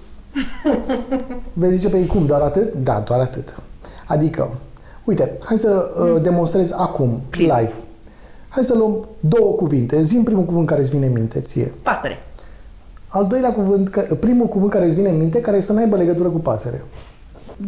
Vei 1.54 1.76
zice 1.76 1.90
pe 1.90 1.98
ei 1.98 2.08
cum, 2.08 2.26
doar 2.26 2.42
atât? 2.42 2.74
Da, 2.74 3.00
doar 3.00 3.20
atât. 3.20 3.56
Adică, 4.08 4.50
uite, 5.04 5.38
hai 5.44 5.58
să 5.58 5.92
uh, 6.00 6.12
mm. 6.16 6.22
demonstrez 6.22 6.72
acum, 6.72 7.22
Please. 7.30 7.60
live. 7.60 7.74
Hai 8.58 8.66
să 8.66 8.76
luăm 8.78 9.08
două 9.20 9.52
cuvinte. 9.52 10.02
Zim 10.02 10.24
primul 10.24 10.44
cuvânt 10.44 10.68
care 10.68 10.82
îți 10.82 10.90
vine 10.90 11.06
în 11.06 11.12
minte 11.12 11.40
ție. 11.40 11.74
Pasăre. 11.84 12.18
Al 13.08 13.28
doilea 13.28 13.54
cuvânt, 13.54 13.90
primul 14.20 14.46
cuvânt 14.48 14.72
care 14.72 14.86
îți 14.86 14.96
vine 14.96 15.10
în 15.10 15.18
minte, 15.18 15.42
care 15.42 15.60
să 15.60 15.74
nu 15.74 15.80
aibă 15.80 15.96
legătură 15.96 16.30
cu 16.30 16.38
pasăre. 16.38 16.84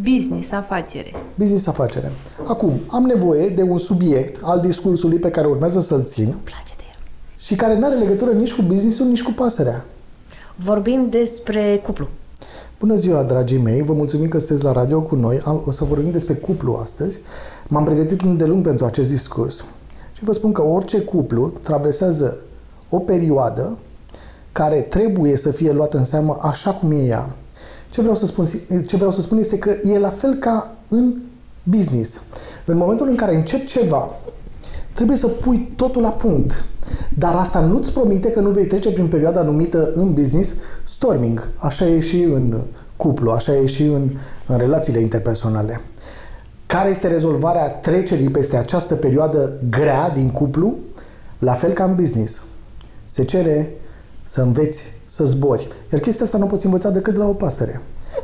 Business, 0.02 0.52
afacere. 0.52 1.12
Business, 1.34 1.66
afacere. 1.66 2.12
Acum, 2.46 2.72
am 2.88 3.04
nevoie 3.04 3.48
de 3.48 3.62
un 3.62 3.78
subiect 3.78 4.40
al 4.42 4.60
discursului 4.60 5.18
pe 5.18 5.30
care 5.30 5.46
urmează 5.46 5.80
să-l 5.80 6.04
țin. 6.04 6.24
Îmi 6.24 6.40
place 6.44 6.74
de 6.76 6.82
el. 6.92 6.98
Și 7.38 7.54
care 7.54 7.78
nu 7.78 7.86
are 7.86 7.94
legătură 7.94 8.30
nici 8.30 8.54
cu 8.54 8.62
businessul, 8.62 9.06
nici 9.06 9.22
cu 9.22 9.32
pasărea. 9.32 9.84
Vorbim 10.56 11.06
despre 11.10 11.80
cuplu. 11.82 12.08
Bună 12.78 12.96
ziua, 12.96 13.22
dragii 13.22 13.58
mei! 13.58 13.82
Vă 13.82 13.92
mulțumim 13.92 14.28
că 14.28 14.38
sunteți 14.38 14.64
la 14.64 14.72
radio 14.72 15.00
cu 15.00 15.14
noi. 15.14 15.40
O 15.64 15.70
să 15.70 15.84
vorbim 15.84 16.10
despre 16.10 16.34
cuplu 16.34 16.78
astăzi. 16.82 17.18
M-am 17.68 17.84
pregătit 17.84 18.20
îndelung 18.20 18.62
pentru 18.64 18.84
acest 18.84 19.10
discurs. 19.10 19.64
Și 20.20 20.26
vă 20.26 20.32
spun 20.32 20.52
că 20.52 20.62
orice 20.62 21.00
cuplu 21.00 21.52
traversează 21.62 22.36
o 22.88 22.98
perioadă 22.98 23.78
care 24.52 24.80
trebuie 24.80 25.36
să 25.36 25.50
fie 25.50 25.72
luată 25.72 25.96
în 25.96 26.04
seamă 26.04 26.38
așa 26.40 26.70
cum 26.70 26.90
e 26.90 27.02
ea. 27.02 27.30
Ce 27.90 28.00
vreau 28.00 28.16
să 28.16 28.26
spun, 28.26 28.44
ce 28.86 28.96
vreau 28.96 29.10
să 29.10 29.20
spun 29.20 29.38
este 29.38 29.58
că 29.58 29.70
e 29.84 29.98
la 29.98 30.08
fel 30.08 30.34
ca 30.34 30.74
în 30.88 31.14
business. 31.62 32.20
În 32.64 32.76
momentul 32.76 33.08
în 33.08 33.14
care 33.16 33.36
începi 33.36 33.64
ceva, 33.66 34.10
trebuie 34.92 35.16
să 35.16 35.26
pui 35.26 35.72
totul 35.76 36.02
la 36.02 36.08
punct. 36.08 36.64
Dar 37.18 37.34
asta 37.34 37.60
nu-ți 37.60 37.92
promite 37.92 38.30
că 38.30 38.40
nu 38.40 38.50
vei 38.50 38.66
trece 38.66 38.92
prin 38.92 39.08
perioada 39.08 39.42
numită 39.42 39.92
în 39.94 40.14
business 40.14 40.52
storming. 40.84 41.48
Așa 41.56 41.86
e 41.86 42.00
și 42.00 42.22
în 42.22 42.60
cuplu, 42.96 43.30
așa 43.30 43.56
e 43.56 43.66
și 43.66 43.82
în, 43.82 44.08
în 44.46 44.58
relațiile 44.58 45.00
interpersonale. 45.00 45.80
Care 46.70 46.88
este 46.88 47.08
rezolvarea 47.08 47.68
trecerii 47.68 48.28
peste 48.28 48.56
această 48.56 48.94
perioadă 48.94 49.52
grea 49.70 50.10
din 50.10 50.30
cuplu? 50.30 50.74
La 51.38 51.52
fel 51.52 51.72
ca 51.72 51.84
în 51.84 51.94
business. 51.94 52.42
Se 53.06 53.24
cere 53.24 53.70
să 54.24 54.40
înveți 54.40 54.82
să 55.06 55.24
zbori. 55.24 55.68
Iar 55.92 56.00
chestia 56.00 56.24
asta 56.24 56.38
nu 56.38 56.46
poți 56.46 56.64
învăța 56.64 56.90
decât 56.90 57.12
de 57.12 57.18
la 57.18 57.28
o 57.28 57.32
pasăre. 57.32 57.80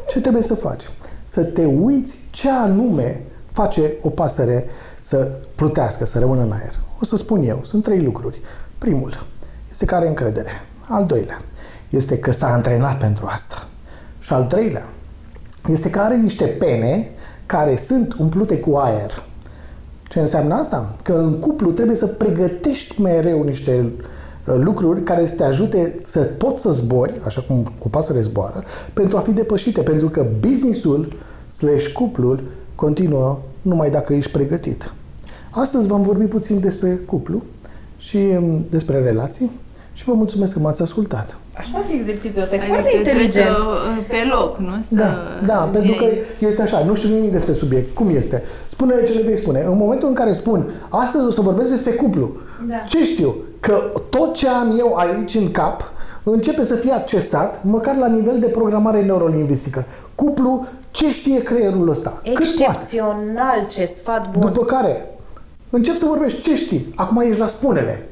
Ce 0.09 0.20
trebuie 0.20 0.42
să 0.42 0.54
faci? 0.54 0.82
Să 1.24 1.42
te 1.42 1.64
uiți 1.64 2.16
ce 2.30 2.50
anume 2.50 3.22
face 3.52 3.92
o 4.02 4.09
pasăre 4.09 4.64
să 5.00 5.30
plutească, 5.54 6.04
să 6.04 6.18
rămână 6.18 6.42
în 6.42 6.52
aer. 6.52 6.74
O 7.00 7.04
să 7.04 7.16
spun 7.16 7.42
eu, 7.42 7.61
sunt 7.64 7.82
trei 7.82 8.00
lucruri. 8.00 8.40
Primul 8.78 9.26
este 9.70 9.85
că 9.85 9.94
are 9.94 10.09
încredere. 10.09 10.50
Al 10.88 11.06
doilea 11.06 11.42
este 11.88 12.18
că 12.18 12.30
s-a 12.30 12.52
antrenat 12.52 12.98
pentru 12.98 13.26
asta. 13.28 13.66
Și 14.18 14.32
al 14.32 14.44
treilea 14.44 14.85
este 15.68 15.90
că 15.90 16.00
are 16.00 16.16
niște 16.16 16.44
pene 16.44 17.11
care 17.46 17.76
sunt 17.76 18.12
umplute 18.18 18.59
cu 18.59 18.74
aer. 18.76 19.24
Ce 20.09 20.20
înseamnă 20.20 20.54
asta? 20.54 20.94
Că 21.02 21.12
în 21.12 21.38
cuplu 21.38 21.70
trebuie 21.70 21.96
să 21.96 22.06
pregătești 22.06 23.00
mereu 23.00 23.42
niște 23.42 23.92
uh, 24.46 24.54
lucruri 24.59 25.02
care 25.02 25.24
să 25.24 25.35
te 25.35 25.44
ajute 25.44 25.96
să 26.00 26.20
poți 26.20 26.61
să 26.61 26.70
zbori, 26.70 27.20
așa 27.24 27.40
cum 27.40 27.72
o 27.78 27.88
pasăre 27.88 28.20
zboară, 28.20 28.62
pentru 28.92 29.16
a 29.16 29.20
fi 29.20 29.30
depășite, 29.30 29.80
pentru 29.80 30.09
că 30.09 30.26
businessul 30.40 31.12
slash 31.56 31.87
cuplul 31.92 32.42
continuă 32.74 33.38
numai 33.62 33.90
dacă 33.90 34.12
ești 34.12 34.30
pregătit. 34.30 34.92
Astăzi 35.50 35.87
vom 35.87 36.02
vorbi 36.02 36.24
puțin 36.24 36.61
despre 36.61 37.00
cuplu 37.06 37.42
și 37.98 38.16
um, 38.16 38.64
despre 38.70 39.02
relații 39.02 39.50
și 39.92 40.04
vă 40.04 40.12
mulțumesc 40.12 40.52
că 40.52 40.59
m-ați 40.59 40.82
ascultat. 40.82 41.38
Așa 41.58 41.78
face 41.78 41.92
exercițiul 41.92 42.42
ăsta, 42.42 42.56
adică 42.56 42.72
foarte 42.72 42.96
inteligent. 42.96 43.48
Uh, 43.48 44.04
pe 44.08 44.16
loc, 44.34 44.58
nu? 44.58 44.70
Să 44.88 44.94
da, 44.94 45.38
da, 45.46 45.68
pentru 45.72 45.92
că 45.92 46.04
este 46.38 46.62
așa, 46.62 46.84
nu 46.84 46.94
știu 46.94 47.08
nimic 47.08 47.32
despre 47.32 47.52
subiect. 47.52 47.94
Cum 47.94 48.16
este? 48.16 48.42
spune 48.76 49.04
ce 49.04 49.12
le 49.12 49.22
vei 49.22 49.36
spune. 49.36 49.60
În 49.60 49.76
momentul 49.76 50.08
în 50.08 50.14
care 50.14 50.32
spun, 50.32 50.70
astăzi 50.88 51.26
o 51.26 51.30
să 51.30 51.40
vorbesc 51.40 51.68
despre 51.68 51.90
cuplu, 51.90 52.30
da. 52.68 52.76
ce 52.76 53.04
știu? 53.04 53.34
Că 53.60 53.92
tot 54.10 54.34
ce 54.34 54.48
am 54.48 54.74
eu 54.78 54.94
aici 54.94 55.34
în 55.34 55.50
cap 55.50 55.90
începe 56.22 56.64
să 56.64 56.74
fie 56.74 56.92
accesat, 56.92 57.64
măcar 57.64 57.96
la 57.96 58.06
nivel 58.06 58.38
de 58.38 58.46
programare 58.46 59.04
neurolingvistică. 59.04 59.84
Cuplu, 60.14 60.66
ce 60.90 61.10
știe 61.10 61.42
creierul 61.42 61.88
ăsta? 61.88 62.20
Excepțional, 62.22 63.66
ce 63.70 63.84
sfat 63.84 64.30
bun. 64.30 64.40
După 64.40 64.64
care, 64.64 65.06
încep 65.70 65.96
să 65.96 66.06
vorbești, 66.06 66.40
ce 66.40 66.56
știi? 66.56 66.92
Acum 66.96 67.20
ești 67.20 67.40
la 67.40 67.46
spunele. 67.46 68.08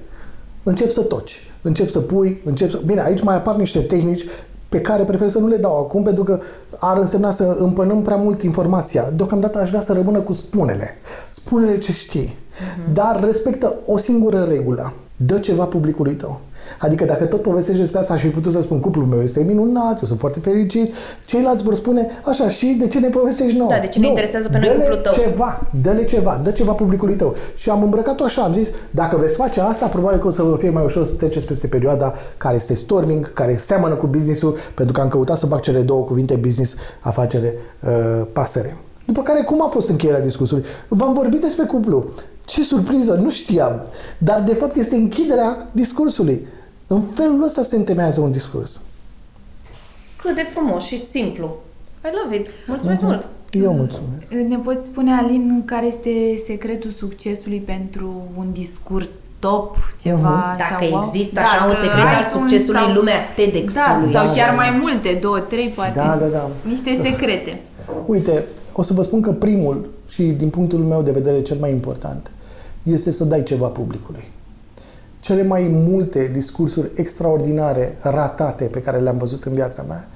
Încep 0.62 0.90
să 0.90 1.00
toci 1.00 1.52
încep 1.64 1.90
să 1.90 1.98
pui, 1.98 2.40
încep 2.44 2.70
să... 2.70 2.80
Bine, 2.86 3.00
aici 3.00 3.22
mai 3.22 3.34
apar 3.34 3.56
niște 3.56 3.78
tehnici 3.78 4.24
pe 4.68 4.80
care 4.80 5.02
prefer 5.02 5.28
să 5.28 5.38
nu 5.38 5.48
le 5.48 5.56
dau 5.56 5.78
acum, 5.78 6.02
pentru 6.02 6.24
că 6.24 6.40
ar 6.78 6.98
însemna 6.98 7.30
să 7.30 7.56
împănăm 7.58 8.02
prea 8.02 8.16
mult 8.16 8.42
informația. 8.42 9.10
Deocamdată 9.16 9.58
aș 9.58 9.68
vrea 9.68 9.80
să 9.80 9.92
rămână 9.92 10.18
cu 10.18 10.32
spunele. 10.32 10.90
Spune-le 11.34 11.78
ce 11.78 11.92
știi. 11.92 12.36
Uh-huh. 12.36 12.92
Dar 12.92 13.24
respectă 13.24 13.74
o 13.86 13.96
singură 13.96 14.46
regulă. 14.48 14.92
Dă 15.16 15.38
ceva 15.38 15.64
publicului 15.64 16.12
tău. 16.12 16.40
Adică 16.78 17.04
dacă 17.04 17.24
tot 17.24 17.42
povestești 17.42 17.80
despre 17.80 17.98
asta, 17.98 18.12
aș 18.12 18.20
fi 18.20 18.28
putut 18.28 18.52
să 18.52 18.60
spun 18.62 18.80
cuplul 18.80 19.06
meu 19.06 19.22
este 19.22 19.42
minunat, 19.42 19.92
eu 19.92 20.02
sunt 20.04 20.18
foarte 20.18 20.40
fericit, 20.40 20.94
ceilalți 21.26 21.62
vor 21.62 21.74
spune 21.74 22.06
așa 22.24 22.48
și 22.48 22.76
de 22.80 22.88
ce 22.88 22.98
ne 22.98 23.08
povestești 23.08 23.56
nouă? 23.56 23.70
Da, 23.70 23.78
de 23.78 23.86
ce 23.86 23.98
ne 23.98 24.06
interesează 24.06 24.48
pe 24.48 24.58
noi 24.58 24.76
cuplul 24.76 24.96
tău? 24.96 25.12
ceva, 25.12 25.70
dă-le 25.82 26.04
ceva, 26.04 26.40
dă 26.42 26.50
ceva 26.50 26.72
publicului 26.72 27.14
tău. 27.14 27.34
Și 27.54 27.70
am 27.70 27.82
îmbrăcat-o 27.82 28.24
așa, 28.24 28.42
am 28.42 28.52
zis, 28.52 28.70
dacă 28.90 29.16
veți 29.16 29.36
face 29.36 29.60
asta, 29.60 29.86
probabil 29.86 30.18
că 30.18 30.26
o 30.26 30.30
să 30.30 30.42
vă 30.42 30.56
fie 30.56 30.70
mai 30.70 30.84
ușor 30.84 31.06
să 31.06 31.14
treceți 31.14 31.46
peste 31.46 31.66
perioada 31.66 32.14
care 32.36 32.54
este 32.54 32.74
storming, 32.74 33.32
care 33.32 33.56
seamănă 33.56 33.94
cu 33.94 34.06
business-ul, 34.06 34.56
pentru 34.74 34.94
că 34.94 35.00
am 35.00 35.08
căutat 35.08 35.36
să 35.36 35.46
fac 35.46 35.60
cele 35.60 35.80
două 35.80 36.02
cuvinte, 36.02 36.34
business, 36.34 36.74
afacere, 37.00 37.54
uh, 37.80 38.26
pasăre. 38.32 38.76
După 39.06 39.22
care, 39.22 39.42
cum 39.42 39.62
a 39.62 39.68
fost 39.68 39.88
încheierea 39.88 40.20
discursului? 40.22 40.64
V-am 40.88 41.14
vorbit 41.14 41.40
despre 41.40 41.64
cuplu. 41.64 42.04
Ce 42.44 42.62
surpriză, 42.62 43.14
nu 43.14 43.30
știam. 43.30 43.80
Dar, 44.18 44.40
de 44.40 44.54
fapt, 44.54 44.76
este 44.76 44.94
închiderea 44.94 45.68
discursului. 45.72 46.46
În 46.86 47.02
felul 47.02 47.42
ăsta 47.42 47.62
se 47.62 47.76
întemeiază 47.76 48.20
un 48.20 48.30
discurs. 48.30 48.80
Cât 50.16 50.34
de 50.34 50.46
frumos 50.54 50.84
și 50.84 51.06
simplu. 51.06 51.56
I 52.04 52.08
love 52.22 52.36
it. 52.36 52.48
Mulțumesc 52.66 53.00
uh-huh. 53.00 53.04
mult! 53.04 53.28
Eu 53.50 53.72
mulțumesc. 53.72 54.48
Ne 54.48 54.56
poți 54.56 54.86
spune, 54.86 55.12
Alin, 55.12 55.62
care 55.64 55.86
este 55.86 56.10
secretul 56.46 56.90
succesului 56.90 57.58
pentru 57.58 58.22
un 58.36 58.52
discurs 58.52 59.10
top, 59.38 59.76
ceva? 60.02 60.54
Uh-huh. 60.54 60.58
Dacă 60.58 60.86
sau, 60.90 61.02
există 61.04 61.40
așa 61.40 61.56
Dacă 61.58 61.68
un 61.68 61.74
secret 61.74 62.14
al 62.16 62.24
succesului 62.24 62.80
sau, 62.80 62.88
în 62.88 62.94
lumea 62.96 63.18
TEDx-ului. 63.34 64.12
Da, 64.12 64.22
sau 64.22 64.34
chiar 64.34 64.48
da, 64.48 64.54
mai 64.54 64.78
multe, 64.80 65.18
două, 65.20 65.38
trei, 65.38 65.68
poate. 65.68 65.92
Da, 65.98 66.16
da, 66.20 66.26
da. 66.26 66.50
Niște 66.68 66.98
secrete. 67.02 67.60
Uite, 68.06 68.44
o 68.80 68.82
să 68.82 68.92
vă 68.92 69.02
spun 69.02 69.20
că 69.20 69.32
primul 69.32 69.88
și 70.08 70.22
din 70.22 70.50
punctul 70.50 70.78
meu 70.78 71.02
de 71.02 71.10
vedere 71.10 71.42
cel 71.42 71.56
mai 71.60 71.70
important 71.70 72.30
este 72.82 73.10
să 73.10 73.24
dai 73.24 73.42
ceva 73.42 73.66
publicului. 73.66 74.24
Cele 75.20 75.42
mai 75.42 75.70
multe 75.88 76.30
discursuri 76.32 76.90
extraordinare, 76.94 77.96
ratate, 78.00 78.64
pe 78.64 78.82
care 78.82 78.98
le-am 78.98 79.16
văzut 79.16 79.44
în 79.44 79.52
viața 79.52 79.84
mea, 79.88 80.08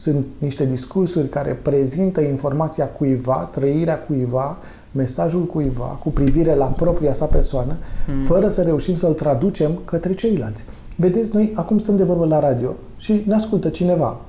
sunt 0.00 0.24
niște 0.38 0.64
discursuri 0.64 1.28
care 1.28 1.58
prezintă 1.62 2.20
informația 2.20 2.86
cuiva, 2.86 3.50
trăirea 3.52 3.98
cuiva, 3.98 4.56
mesajul 4.92 5.44
cuiva 5.44 5.98
cu 6.02 6.08
privire 6.08 6.54
la 6.54 6.64
propria 6.64 7.12
sa 7.12 7.24
persoană, 7.24 7.76
hmm. 8.06 8.22
fără 8.22 8.48
să 8.48 8.62
reușim 8.62 8.96
să-l 8.96 9.12
traducem 9.12 9.70
către 9.84 10.14
ceilalți. 10.14 10.64
Vedeți, 10.96 11.34
noi 11.34 11.52
acum 11.54 11.78
stăm 11.78 11.96
de 11.96 12.02
vorbă 12.02 12.26
la 12.26 12.40
radio 12.40 12.74
și 12.96 13.22
ne 13.26 13.34
ascultă 13.34 13.68
cineva. 13.68 14.20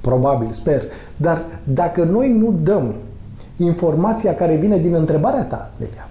Probabil, 0.00 0.50
sper. 0.50 0.82
Dar 1.16 1.44
dacă 1.64 2.04
noi 2.04 2.32
nu 2.32 2.54
dăm 2.62 2.94
informația 3.56 4.34
care 4.34 4.54
vine 4.54 4.78
din 4.78 4.94
întrebarea 4.94 5.44
ta, 5.44 5.70
Delia, 5.78 6.08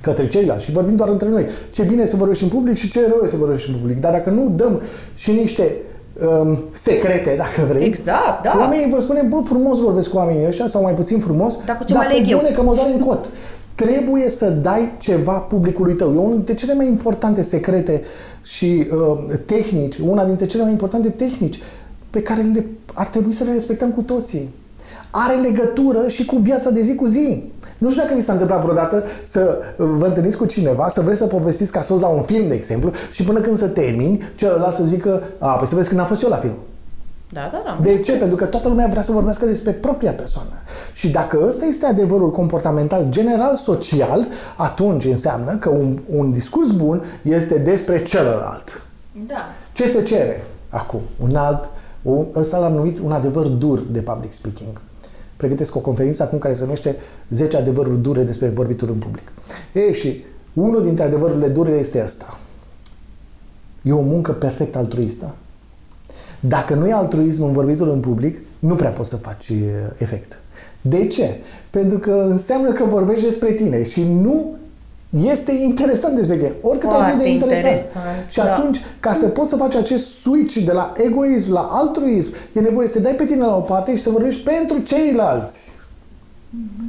către 0.00 0.26
ceilalți 0.28 0.64
și 0.64 0.72
vorbim 0.72 0.96
doar 0.96 1.08
între 1.08 1.28
noi. 1.28 1.46
Ce 1.70 1.82
bine 1.82 2.06
să 2.06 2.16
vorbești 2.16 2.42
în 2.42 2.48
public 2.48 2.76
și 2.76 2.90
ce 2.90 3.00
rău 3.06 3.26
să 3.26 3.36
vorbești 3.36 3.70
în 3.70 3.76
public. 3.76 4.00
Dar 4.00 4.12
dacă 4.12 4.30
nu 4.30 4.52
dăm 4.56 4.80
și 5.14 5.32
niște 5.32 5.76
um, 6.42 6.58
secrete, 6.72 7.34
dacă 7.36 7.68
vrei. 7.68 7.86
Exact, 7.86 8.42
da. 8.42 8.56
Oamenii 8.58 8.90
vor 8.90 9.00
spune, 9.00 9.22
bă, 9.22 9.40
frumos 9.44 9.78
vorbesc 9.78 10.10
cu 10.10 10.16
oamenii 10.16 10.46
ăștia 10.46 10.66
sau 10.66 10.82
mai 10.82 10.92
puțin 10.92 11.18
frumos, 11.18 11.58
Dar 11.66 11.76
cu 11.76 11.84
ce 11.84 11.94
mă 11.94 12.00
aleg 12.04 12.30
eu? 12.30 12.38
bune 12.38 12.50
că 12.50 12.62
mă 12.62 12.74
doare 12.74 12.92
în 12.92 12.98
cot. 12.98 13.28
Trebuie 13.74 14.30
să 14.30 14.50
dai 14.50 14.92
ceva 14.98 15.32
publicului 15.32 15.94
tău. 15.94 16.14
E 16.14 16.18
unul 16.18 16.34
dintre 16.34 16.54
cele 16.54 16.74
mai 16.74 16.86
importante 16.86 17.42
secrete 17.42 18.02
și 18.42 18.86
uh, 18.90 19.34
tehnici, 19.46 19.96
una 19.96 20.24
dintre 20.24 20.46
cele 20.46 20.62
mai 20.62 20.72
importante 20.72 21.08
tehnici 21.08 21.60
pe 22.10 22.22
care 22.22 22.42
le, 22.54 22.66
ar 22.94 23.06
trebui 23.06 23.32
să 23.32 23.44
le 23.44 23.52
respectăm 23.52 23.90
cu 23.90 24.00
toții. 24.00 24.48
Are 25.14 25.34
legătură 25.34 26.08
și 26.08 26.24
cu 26.24 26.36
viața 26.36 26.70
de 26.70 26.82
zi 26.82 26.94
cu 26.94 27.06
zi. 27.06 27.50
Nu 27.78 27.90
știu 27.90 28.02
dacă 28.02 28.14
vi 28.14 28.20
s-a 28.20 28.32
întâmplat 28.32 28.62
vreodată 28.62 29.04
să 29.26 29.58
uh, 29.76 29.86
vă 29.96 30.06
întâlniți 30.06 30.36
cu 30.36 30.44
cineva, 30.44 30.88
să 30.88 31.00
vreți 31.00 31.18
să 31.18 31.26
povestiți 31.26 31.72
că 31.72 31.78
ați 31.78 31.88
fost 31.88 32.00
la 32.00 32.06
un 32.08 32.22
film, 32.22 32.48
de 32.48 32.54
exemplu, 32.54 32.90
și 33.10 33.24
până 33.24 33.40
când 33.40 33.56
să 33.56 33.68
termini, 33.68 34.22
celălalt 34.34 34.74
să 34.74 34.84
zică, 34.84 35.22
a, 35.38 35.48
păi 35.48 35.66
să 35.66 35.74
vezi 35.74 35.88
când 35.88 36.00
am 36.00 36.06
fost 36.06 36.22
eu 36.22 36.28
la 36.28 36.36
film. 36.36 36.54
Da, 37.32 37.48
da, 37.52 37.62
da. 37.64 37.78
De 37.82 37.98
ce? 37.98 38.12
Pentru 38.12 38.36
că 38.36 38.44
toată 38.44 38.68
lumea 38.68 38.86
vrea 38.86 39.02
să 39.02 39.12
vorbească 39.12 39.44
despre 39.44 39.70
propria 39.70 40.12
persoană. 40.12 40.50
Și 40.92 41.10
dacă 41.10 41.44
ăsta 41.46 41.64
este 41.64 41.86
adevărul 41.86 42.30
comportamental 42.30 43.06
general 43.08 43.56
social, 43.56 44.26
atunci 44.56 45.04
înseamnă 45.04 45.56
că 45.56 45.68
un, 45.68 45.98
un 46.16 46.32
discurs 46.32 46.70
bun 46.70 47.02
este 47.22 47.58
despre 47.58 48.02
celălalt. 48.02 48.82
Da. 49.26 49.48
Ce 49.72 49.88
se 49.88 50.02
cere 50.02 50.44
acum? 50.68 51.00
Un 51.22 51.36
alt, 51.36 51.68
un, 52.02 52.26
ăsta 52.34 52.58
l-am 52.58 52.72
numit 52.72 52.98
un 52.98 53.12
adevăr 53.12 53.46
dur 53.46 53.82
de 53.90 54.00
public 54.00 54.32
speaking. 54.32 54.80
Pregătesc 55.42 55.76
o 55.76 55.78
conferință 55.78 56.22
acum 56.22 56.38
care 56.38 56.54
se 56.54 56.62
numește 56.62 56.96
10 57.30 57.56
adevăruri 57.56 57.98
dure 57.98 58.22
despre 58.22 58.48
vorbitul 58.48 58.88
în 58.88 58.98
public. 58.98 59.32
Ei, 59.72 59.94
și 59.94 60.24
unul 60.52 60.82
dintre 60.82 61.04
adevărurile 61.04 61.48
dure 61.48 61.70
este 61.70 62.02
ăsta. 62.04 62.38
E 63.82 63.92
o 63.92 64.00
muncă 64.00 64.32
perfect 64.32 64.76
altruistă. 64.76 65.34
Dacă 66.40 66.74
nu 66.74 66.88
e 66.88 66.92
altruism 66.92 67.42
în 67.42 67.52
vorbitul 67.52 67.90
în 67.90 68.00
public, 68.00 68.38
nu 68.58 68.74
prea 68.74 68.90
poți 68.90 69.08
să 69.08 69.16
faci 69.16 69.48
e, 69.48 69.92
efect. 69.98 70.38
De 70.80 71.06
ce? 71.06 71.36
Pentru 71.70 71.98
că 71.98 72.26
înseamnă 72.28 72.72
că 72.72 72.84
vorbești 72.84 73.24
despre 73.24 73.52
tine 73.52 73.84
și 73.84 74.04
nu 74.04 74.56
este 75.20 75.52
interesant 75.52 76.16
despre 76.16 76.36
tine. 76.36 76.52
Oricât 76.60 76.88
ai 76.88 76.94
Foarte 76.94 77.16
fi 77.16 77.22
de 77.22 77.30
interesant. 77.30 77.64
interesant, 77.66 78.28
Și 78.30 78.36
da. 78.36 78.54
atunci, 78.54 78.80
ca 79.00 79.12
să 79.12 79.28
poți 79.28 79.48
să 79.50 79.56
faci 79.56 79.74
acest 79.74 80.20
switch 80.20 80.56
de 80.64 80.72
la 80.72 80.92
egoism 80.96 81.52
la 81.52 81.68
altruism, 81.72 82.32
e 82.52 82.60
nevoie 82.60 82.86
să 82.86 82.92
te 82.92 83.00
dai 83.00 83.12
pe 83.14 83.24
tine 83.24 83.44
la 83.44 83.56
o 83.56 83.60
parte 83.60 83.96
și 83.96 84.02
să 84.02 84.10
vorbești 84.10 84.42
pentru 84.42 84.78
ceilalți. 84.78 85.60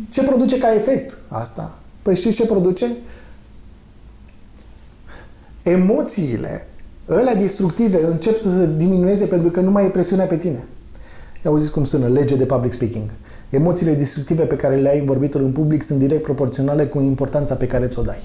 Ce 0.09 0.23
produce 0.23 0.57
ca 0.57 0.73
efect 0.73 1.17
asta? 1.27 1.77
Păi 2.01 2.15
știți 2.15 2.35
ce 2.35 2.45
produce? 2.45 2.91
Emoțiile, 5.63 6.67
alea 7.09 7.35
destructive, 7.35 8.05
încep 8.05 8.37
să 8.37 8.49
se 8.49 8.69
diminueze 8.77 9.25
pentru 9.25 9.49
că 9.49 9.59
nu 9.59 9.71
mai 9.71 9.85
e 9.85 9.89
presiunea 9.89 10.25
pe 10.25 10.37
tine. 10.37 10.63
Ia 11.45 11.51
auziți 11.51 11.71
cum 11.71 11.83
sună, 11.85 12.07
lege 12.07 12.35
de 12.35 12.45
public 12.45 12.71
speaking. 12.71 13.09
Emoțiile 13.53 13.91
destructive 13.93 14.43
pe 14.43 14.55
care 14.55 14.75
le 14.75 14.89
ai 14.89 14.99
în 14.99 15.05
vorbitul 15.05 15.41
în 15.43 15.51
public 15.51 15.83
sunt 15.83 15.99
direct 15.99 16.23
proporționale 16.23 16.85
cu 16.85 16.99
importanța 16.99 17.53
pe 17.55 17.67
care 17.67 17.85
ți-o 17.87 18.01
dai. 18.01 18.21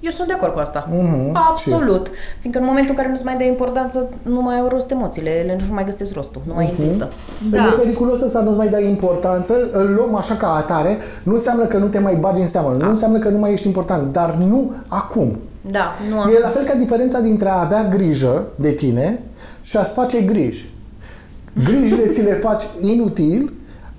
Eu 0.00 0.10
sunt 0.10 0.26
de 0.26 0.32
acord 0.32 0.52
cu 0.52 0.58
asta. 0.58 0.88
Mhm, 0.92 1.30
Absolut. 1.50 2.10
Fiindcă 2.40 2.60
în 2.60 2.66
momentul 2.68 2.90
în 2.90 2.96
care 2.96 3.08
nu-ți 3.08 3.24
mai 3.24 3.36
dai 3.36 3.48
importanță, 3.48 4.08
nu 4.22 4.42
mai 4.42 4.58
au 4.58 4.68
rost 4.68 4.90
emoțiile, 4.90 5.30
ele 5.30 5.58
nu 5.68 5.74
mai 5.74 5.84
găsesc 5.84 6.14
rostul, 6.14 6.42
nu 6.46 6.54
mai 6.54 6.64
Mhm. 6.72 6.82
există. 6.82 7.08
Da. 7.50 7.56
Da. 7.56 7.66
E 7.66 7.80
periculos 7.80 8.18
să 8.30 8.38
nu-ți 8.38 8.56
mai 8.56 8.68
dai 8.68 8.88
importanță, 8.88 9.54
îl 9.72 9.94
luăm 9.94 10.14
așa 10.14 10.34
ca 10.34 10.54
atare, 10.54 10.96
nu 11.22 11.32
înseamnă 11.32 11.64
că 11.64 11.76
nu 11.78 11.86
te 11.86 11.98
mai 11.98 12.14
bagi 12.14 12.40
în 12.40 12.46
seamă, 12.46 12.76
nu 12.78 12.88
înseamnă 12.88 13.18
că 13.18 13.28
nu 13.28 13.38
mai 13.38 13.52
ești 13.52 13.66
important, 13.66 14.12
dar 14.12 14.34
nu 14.34 14.72
acum. 14.86 15.36
Da, 15.70 15.92
nu 16.10 16.20
am... 16.20 16.28
E 16.34 16.38
la 16.38 16.48
fel 16.48 16.64
ca 16.64 16.74
diferența 16.74 17.20
dintre 17.20 17.48
a 17.48 17.60
avea 17.60 17.88
grijă 17.88 18.46
de 18.54 18.70
tine 18.70 19.22
și 19.62 19.76
a-ți 19.76 19.92
face 19.92 20.20
griji. 20.22 20.68
Grijile 21.64 22.06
ți 22.08 22.22
le 22.22 22.32
faci 22.32 22.62
inutil, 22.80 23.52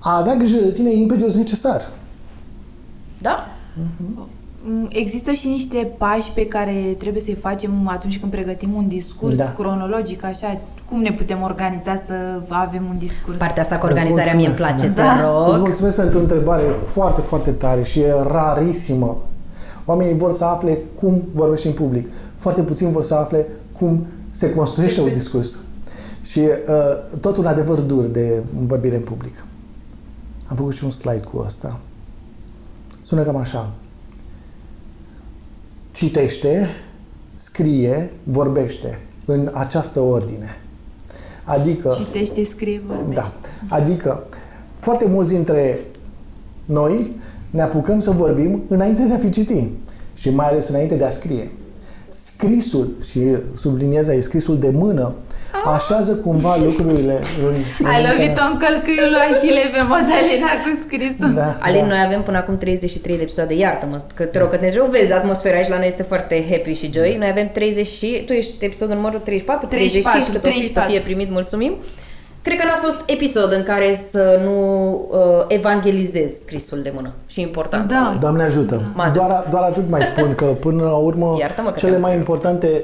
a 0.04 0.18
avea 0.18 0.36
grijă 0.36 0.58
de 0.64 0.72
tine 0.72 0.90
e 0.90 0.96
imperios 0.96 1.36
necesar. 1.36 1.90
Da? 3.22 3.48
Mm, 4.64 4.88
Există 4.90 5.32
și 5.32 5.48
niște 5.48 5.88
pași 5.98 6.32
pe 6.34 6.48
care 6.48 6.74
trebuie 6.98 7.22
să-i 7.22 7.34
facem 7.36 7.72
atunci 7.88 8.20
când 8.20 8.32
pregătim 8.32 8.74
un 8.74 8.88
discurs 8.88 9.38
Da. 9.38 9.54
cronologic, 9.54 10.24
așa, 10.24 10.58
cum 10.90 11.02
ne 11.02 11.12
putem 11.12 11.42
organiza 11.42 12.02
să 12.08 12.14
avem 12.48 12.84
un 12.90 12.98
discurs? 12.98 13.38
Partea 13.38 13.62
asta 13.64 13.78
cu 13.78 13.86
Îți 13.86 13.94
organizarea 13.96 14.34
mie 14.36 14.48
îmi 14.48 14.56
mulțumesc, 14.58 14.76
place, 14.78 14.94
da. 14.96 15.16
te 15.16 15.50
Îți 15.50 15.58
rog. 15.58 15.66
mulțumesc 15.68 15.96
pentru 15.96 16.18
o 16.18 16.22
întrebare 16.22 16.64
foarte, 16.86 17.22
foarte 17.22 17.52
tare 17.52 17.84
și 17.84 18.00
e 18.00 18.12
rarisimă. 18.28 19.18
Oamenii 19.86 20.18
vor 20.18 20.34
să 20.34 20.46
afle 20.46 20.78
cum 21.00 21.22
vorbești 21.34 21.68
în 21.68 21.74
public. 21.74 22.08
Foarte 22.38 22.62
puțin 22.62 22.92
vor 22.92 23.04
să 23.04 23.14
afle 23.16 23.46
cum 23.78 24.06
se 24.32 24.54
construiește 24.54 25.02
un 25.02 25.10
discurs. 25.14 25.58
Și 26.22 26.40
uh, 26.40 27.18
tot 27.22 27.38
un 27.38 27.46
adevăr 27.46 27.80
dur 27.80 28.04
de 28.04 28.44
vorbire 28.68 28.96
în 28.96 29.02
public. 29.02 29.44
Am 30.52 30.58
făcut 30.58 30.76
și 30.76 30.84
un 30.84 30.92
slide 30.92 31.24
cu 31.34 31.44
asta. 31.46 31.80
Sună 33.02 33.24
cam 33.24 33.36
așa. 33.36 33.72
Citește, 35.92 36.70
scrie, 37.36 38.12
vorbește 38.24 39.00
în 39.26 39.52
această 39.54 40.00
ordine. 40.00 40.58
Adică... 41.44 41.96
Citește, 42.06 42.44
scrie, 42.44 42.82
vorbește. 42.88 43.14
Da. 43.14 43.34
Adică, 43.76 44.24
foarte 44.78 45.06
mulți 45.06 45.34
dintre 45.34 45.80
noi 46.66 47.12
ne 47.50 47.62
apucăm 47.62 48.00
să 48.00 48.12
vorbim 48.12 48.62
înainte 48.68 49.04
de 49.04 49.14
a 49.14 49.18
fi 49.18 49.30
citit 49.30 49.70
și 50.14 50.30
mai 50.30 50.48
ales 50.48 50.68
înainte 50.68 50.96
de 50.96 51.04
a 51.04 51.10
scrie. 51.10 51.52
Scrisul, 52.10 52.90
și 53.10 53.38
subliniez 53.56 54.08
aici, 54.08 54.24
scrisul 54.24 54.60
de 54.60 54.70
mână, 54.70 55.16
așează 55.66 56.12
cumva 56.16 56.56
lucrurile 56.64 57.20
în... 57.48 57.54
în 57.80 57.86
Ai 57.86 58.02
lovit 58.04 58.20
mintea 58.20 58.48
o 58.48 58.52
încălcâiul 58.52 59.10
lui 59.10 59.20
Ahile 59.32 59.64
pe 59.74 59.82
Madalina 59.94 60.52
cu 60.64 60.70
scrisul. 60.86 61.34
Da, 61.34 61.56
Alin, 61.60 61.82
da. 61.82 61.88
noi 61.88 62.02
avem 62.06 62.22
până 62.22 62.38
acum 62.38 62.58
33 62.58 63.16
de 63.16 63.22
episoade, 63.22 63.54
iartă-mă, 63.54 63.98
că 64.16 64.24
te 64.24 64.40
rog, 64.40 64.50
că 64.50 64.58
te 64.58 64.74
rog, 64.78 64.88
vezi, 64.88 65.14
atmosfera 65.14 65.56
aici 65.58 65.68
la 65.68 65.78
noi 65.78 65.88
este 65.88 66.04
foarte 66.04 66.46
happy 66.50 66.74
și 66.74 66.92
joy. 66.94 67.16
Noi 67.20 67.28
avem 67.30 67.50
30 67.54 67.88
și, 67.88 68.24
tu 68.26 68.32
ești 68.34 68.66
episodul 68.66 68.96
numărul 68.96 69.20
34, 69.20 69.68
35, 69.68 70.04
34, 70.14 70.34
cât 70.34 70.44
o 70.46 70.48
fi 70.48 70.68
să 70.74 70.80
34. 70.80 70.92
fie 70.92 71.02
primit, 71.02 71.30
mulțumim. 71.32 71.74
Cred 72.44 72.58
că 72.60 72.66
n-a 72.66 72.80
fost 72.82 73.00
episod 73.06 73.52
în 73.52 73.64
care 73.64 73.96
să 74.12 74.40
nu 74.44 74.56
uh, 75.12 75.18
evangelizez 75.48 76.32
scrisul 76.40 76.82
de 76.82 76.92
mână 76.96 77.12
și 77.28 77.42
importanța 77.42 77.96
Da. 77.96 78.08
lui. 78.10 78.20
Doamne 78.20 78.44
ajută! 78.44 78.82
Mază. 78.94 79.14
Doar, 79.18 79.44
doar 79.52 79.64
atât 79.64 79.90
mai 79.90 80.02
spun 80.04 80.36
că 80.36 80.46
până 80.46 80.84
la 80.84 80.96
urmă 80.96 81.36
Iartă-mă 81.40 81.70
că 81.72 81.80
cele 81.80 81.92
te-am 81.92 82.02
mai 82.02 82.16
întrebat. 82.16 82.42
importante 82.42 82.84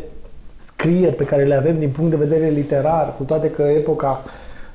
scrieri 0.77 1.15
pe 1.15 1.23
care 1.23 1.45
le 1.45 1.55
avem 1.55 1.79
din 1.79 1.89
punct 1.89 2.09
de 2.09 2.15
vedere 2.25 2.49
literar, 2.49 3.15
cu 3.17 3.23
toate 3.23 3.49
că 3.49 3.61
epoca 3.61 4.23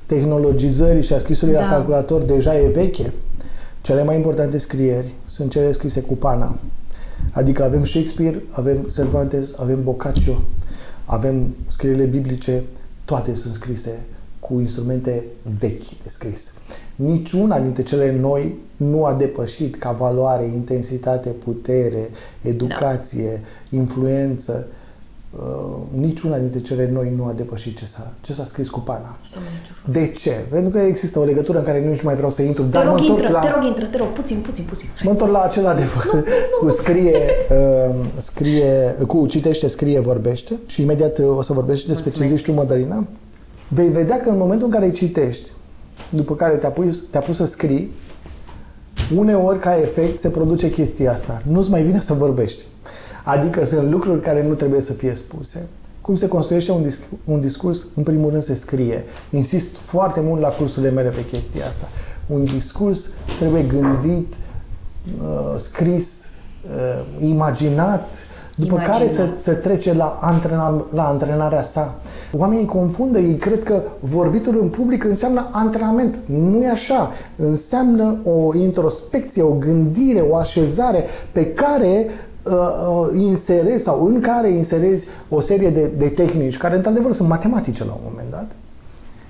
tehnologizării 0.06 1.02
și 1.02 1.12
a 1.12 1.18
scrisului 1.18 1.54
la 1.54 1.60
Da. 1.60 1.68
calculator 1.68 2.22
deja 2.22 2.58
e 2.58 2.68
veche, 2.68 3.12
cele 3.80 4.04
mai 4.04 4.16
importante 4.16 4.58
scrieri 4.58 5.14
sunt 5.28 5.50
cele 5.50 5.72
scrise 5.72 6.00
cu 6.00 6.14
pana. 6.14 6.58
Adică 7.32 7.64
avem 7.64 7.84
Shakespeare, 7.84 8.42
avem 8.50 8.76
Cervantes, 8.94 9.54
avem 9.58 9.82
Boccaccio, 9.82 10.42
avem 11.04 11.54
scrierile 11.68 12.04
biblice, 12.04 12.62
toate 13.04 13.34
sunt 13.34 13.54
scrise 13.54 14.04
cu 14.40 14.60
instrumente 14.60 15.24
vechi 15.58 16.02
de 16.02 16.08
scris. 16.08 16.52
Niciuna 16.96 17.60
dintre 17.60 17.82
cele 17.82 18.16
noi 18.20 18.54
nu 18.76 19.04
a 19.04 19.14
depășit 19.14 19.76
ca 19.76 19.90
valoare, 19.90 20.44
intensitate, 20.44 21.28
putere, 21.28 22.10
educație, 22.42 23.40
influență. 23.70 24.66
Uh, 24.68 24.80
niciuna 25.90 26.38
dintre 26.38 26.60
cele 26.60 26.90
noi 26.92 27.12
nu 27.16 27.24
a 27.24 27.32
depășit 27.32 27.76
ce 27.78 27.86
s-a, 27.86 28.12
ce 28.20 28.32
s-a 28.32 28.44
scris 28.44 28.68
cu 28.68 28.80
pana. 28.80 29.16
De 29.84 30.06
ce? 30.06 30.44
Pentru 30.50 30.70
că 30.70 30.78
există 30.78 31.18
o 31.18 31.24
legătură 31.24 31.58
în 31.58 31.64
care 31.64 31.78
nici 31.78 32.00
nu 32.00 32.04
mai 32.04 32.14
vreau 32.14 32.30
să 32.30 32.42
intru, 32.42 32.62
Te 32.62 32.68
dar 32.68 32.84
mă 32.84 32.90
rog, 32.90 32.98
întorc 32.98 33.18
intră, 33.18 33.32
la... 33.32 33.38
te 33.40 33.50
rog, 33.54 33.64
intră, 33.64 33.86
te 33.86 33.96
rog, 33.96 34.06
puțin, 34.06 34.40
puțin, 34.40 34.64
puțin. 34.64 34.88
Mă 35.04 35.10
întorc 35.10 35.30
la 35.30 35.42
acel 35.42 35.66
adevăr. 35.66 36.24
Cu 36.60 36.68
scrie, 36.68 37.18
uh, 37.50 37.94
scrie, 38.30 38.96
cu 39.06 39.26
citește, 39.26 39.66
scrie, 39.66 40.00
vorbește 40.00 40.58
și 40.66 40.82
imediat 40.82 41.18
uh, 41.18 41.36
o 41.36 41.42
să 41.42 41.52
vorbești 41.52 41.88
despre 41.88 42.10
ce 42.10 42.16
Mulțumesc. 42.16 42.44
zici 42.44 42.54
tu, 42.54 42.60
Mădălina. 42.60 43.06
Vei 43.68 43.88
vedea 43.88 44.20
că 44.20 44.28
în 44.28 44.38
momentul 44.38 44.66
în 44.66 44.72
care 44.72 44.90
citești, 44.90 45.50
după 46.08 46.34
care 46.34 46.54
te-a 46.56 46.70
pus, 46.70 47.02
te-a 47.10 47.20
pus 47.20 47.36
să 47.36 47.44
scrii, 47.44 47.90
uneori 49.16 49.58
ca 49.58 49.80
efect 49.80 50.18
se 50.18 50.28
produce 50.28 50.70
chestia 50.70 51.12
asta. 51.12 51.42
Nu-ți 51.48 51.70
mai 51.70 51.82
vine 51.82 52.00
să 52.00 52.14
vorbești. 52.14 52.64
Adică 53.24 53.64
sunt 53.64 53.90
lucruri 53.90 54.20
care 54.20 54.46
nu 54.46 54.54
trebuie 54.54 54.80
să 54.80 54.92
fie 54.92 55.14
spuse. 55.14 55.68
Cum 56.00 56.16
se 56.16 56.28
construiește 56.28 56.72
un, 56.72 56.82
disc- 56.82 57.08
un 57.24 57.40
discurs? 57.40 57.86
În 57.94 58.02
primul 58.02 58.30
rând 58.30 58.42
se 58.42 58.54
scrie. 58.54 59.04
Insist 59.30 59.76
foarte 59.76 60.20
mult 60.20 60.40
la 60.40 60.48
cursurile 60.48 60.90
mele 60.90 61.08
pe 61.08 61.24
chestia 61.30 61.66
asta. 61.66 61.88
Un 62.26 62.44
discurs 62.44 63.08
trebuie 63.38 63.62
gândit, 63.62 64.34
uh, 65.22 65.58
scris, 65.58 66.30
uh, 66.64 67.26
imaginat, 67.28 68.08
după 68.54 68.74
Imaginat. 68.74 68.98
care 68.98 69.10
să, 69.10 69.28
să 69.42 69.52
trece 69.54 69.92
la, 69.92 70.18
antrena, 70.22 70.86
la 70.94 71.08
antrenarea 71.08 71.62
sa. 71.62 71.94
Oamenii 72.36 72.64
confundă, 72.64 73.18
ei 73.18 73.36
cred 73.36 73.62
că 73.62 73.82
vorbitul 74.00 74.58
în 74.60 74.68
public 74.68 75.04
înseamnă 75.04 75.48
antrenament. 75.50 76.18
Nu 76.26 76.62
e 76.62 76.70
așa. 76.70 77.10
Înseamnă 77.36 78.18
o 78.24 78.56
introspecție, 78.56 79.42
o 79.42 79.52
gândire, 79.52 80.20
o 80.20 80.36
așezare 80.36 81.04
pe 81.32 81.46
care 81.46 82.06
uh, 82.06 82.10
uh, 82.10 82.31
inserezi 83.16 83.82
sau 83.82 84.06
în 84.06 84.20
care 84.20 84.50
inserezi 84.50 85.06
o 85.28 85.40
serie 85.40 85.70
de, 85.70 85.90
de 85.98 86.08
tehnici 86.08 86.56
care 86.56 86.76
într-adevăr 86.76 87.12
sunt 87.12 87.28
matematice 87.28 87.84
la 87.84 87.92
un 87.92 88.00
moment 88.10 88.30
dat. 88.30 88.50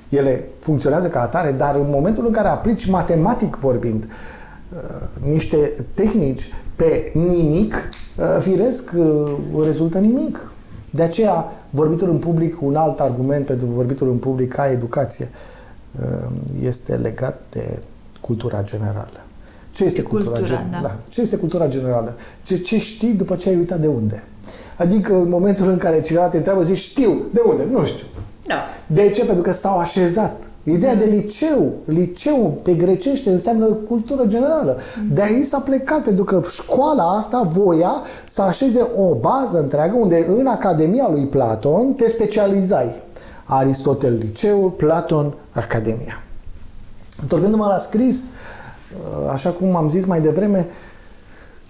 Ele 0.08 0.44
funcționează 0.58 1.08
ca 1.08 1.20
atare, 1.20 1.52
dar 1.52 1.74
în 1.74 1.86
momentul 1.90 2.26
în 2.26 2.32
care 2.32 2.48
aplici 2.48 2.88
matematic 2.88 3.56
vorbind 3.56 4.04
uh, 4.04 5.28
niște 5.32 5.72
tehnici 5.94 6.52
pe 6.76 7.10
nimic, 7.14 7.74
uh, 7.74 8.36
firesc 8.40 8.92
uh, 8.96 9.32
rezultă 9.64 9.98
nimic. 9.98 10.50
De 10.90 11.02
aceea, 11.02 11.52
vorbitul 11.70 12.10
în 12.10 12.18
public, 12.18 12.62
un 12.62 12.76
alt 12.76 13.00
argument 13.00 13.46
pentru 13.46 13.66
vorbitul 13.66 14.10
în 14.10 14.16
public 14.16 14.52
ca 14.52 14.70
educație, 14.70 15.30
uh, 16.00 16.30
este 16.62 16.94
legat 16.94 17.40
de 17.50 17.78
cultura 18.20 18.62
generală. 18.62 19.24
Ce 19.72 19.84
este 19.84 20.02
cultura, 20.02 20.36
cultura 20.36 20.58
gen- 20.58 20.70
da. 20.70 20.78
da. 20.82 20.96
Ce 21.08 21.20
este 21.20 21.36
cultura 21.36 21.68
generală? 21.68 22.14
Ce, 22.44 22.56
ce 22.56 22.78
știi 22.78 23.12
după 23.12 23.34
ce 23.34 23.48
ai 23.48 23.56
uitat 23.56 23.80
de 23.80 23.86
unde? 23.86 24.22
Adică 24.76 25.14
în 25.14 25.28
momentul 25.28 25.68
în 25.68 25.78
care 25.78 26.00
cineva 26.00 26.24
te 26.24 26.36
întreabă, 26.36 26.62
zici, 26.62 26.78
știu, 26.78 27.22
de 27.32 27.40
unde? 27.46 27.62
Nu 27.70 27.84
știu. 27.84 28.06
Da. 28.46 28.54
De 28.86 29.10
ce? 29.10 29.24
Pentru 29.24 29.42
că 29.42 29.52
stau 29.52 29.78
așezat. 29.78 30.42
Ideea 30.64 30.94
de 30.94 31.04
liceu, 31.04 31.72
liceu 31.84 32.58
pe 32.62 32.72
grecește 32.72 33.30
înseamnă 33.30 33.66
cultură 33.66 34.24
generală. 34.26 34.78
De 35.10 35.22
aici 35.22 35.44
s-a 35.44 35.58
plecat, 35.58 36.02
pentru 36.02 36.24
că 36.24 36.42
școala 36.50 37.02
asta 37.02 37.42
voia 37.42 37.92
să 38.28 38.42
așeze 38.42 38.86
o 38.96 39.14
bază 39.14 39.58
întreagă 39.58 39.96
unde 39.96 40.26
în 40.38 40.46
Academia 40.46 41.08
lui 41.10 41.26
Platon 41.26 41.92
te 41.92 42.08
specializai. 42.08 42.94
Aristotel 43.44 44.18
liceul, 44.18 44.68
Platon 44.68 45.32
Academia. 45.52 46.22
Întorcându-mă 47.20 47.66
la 47.66 47.78
scris, 47.78 48.24
așa 49.32 49.50
cum 49.50 49.76
am 49.76 49.90
zis 49.90 50.04
mai 50.04 50.20
devreme, 50.20 50.66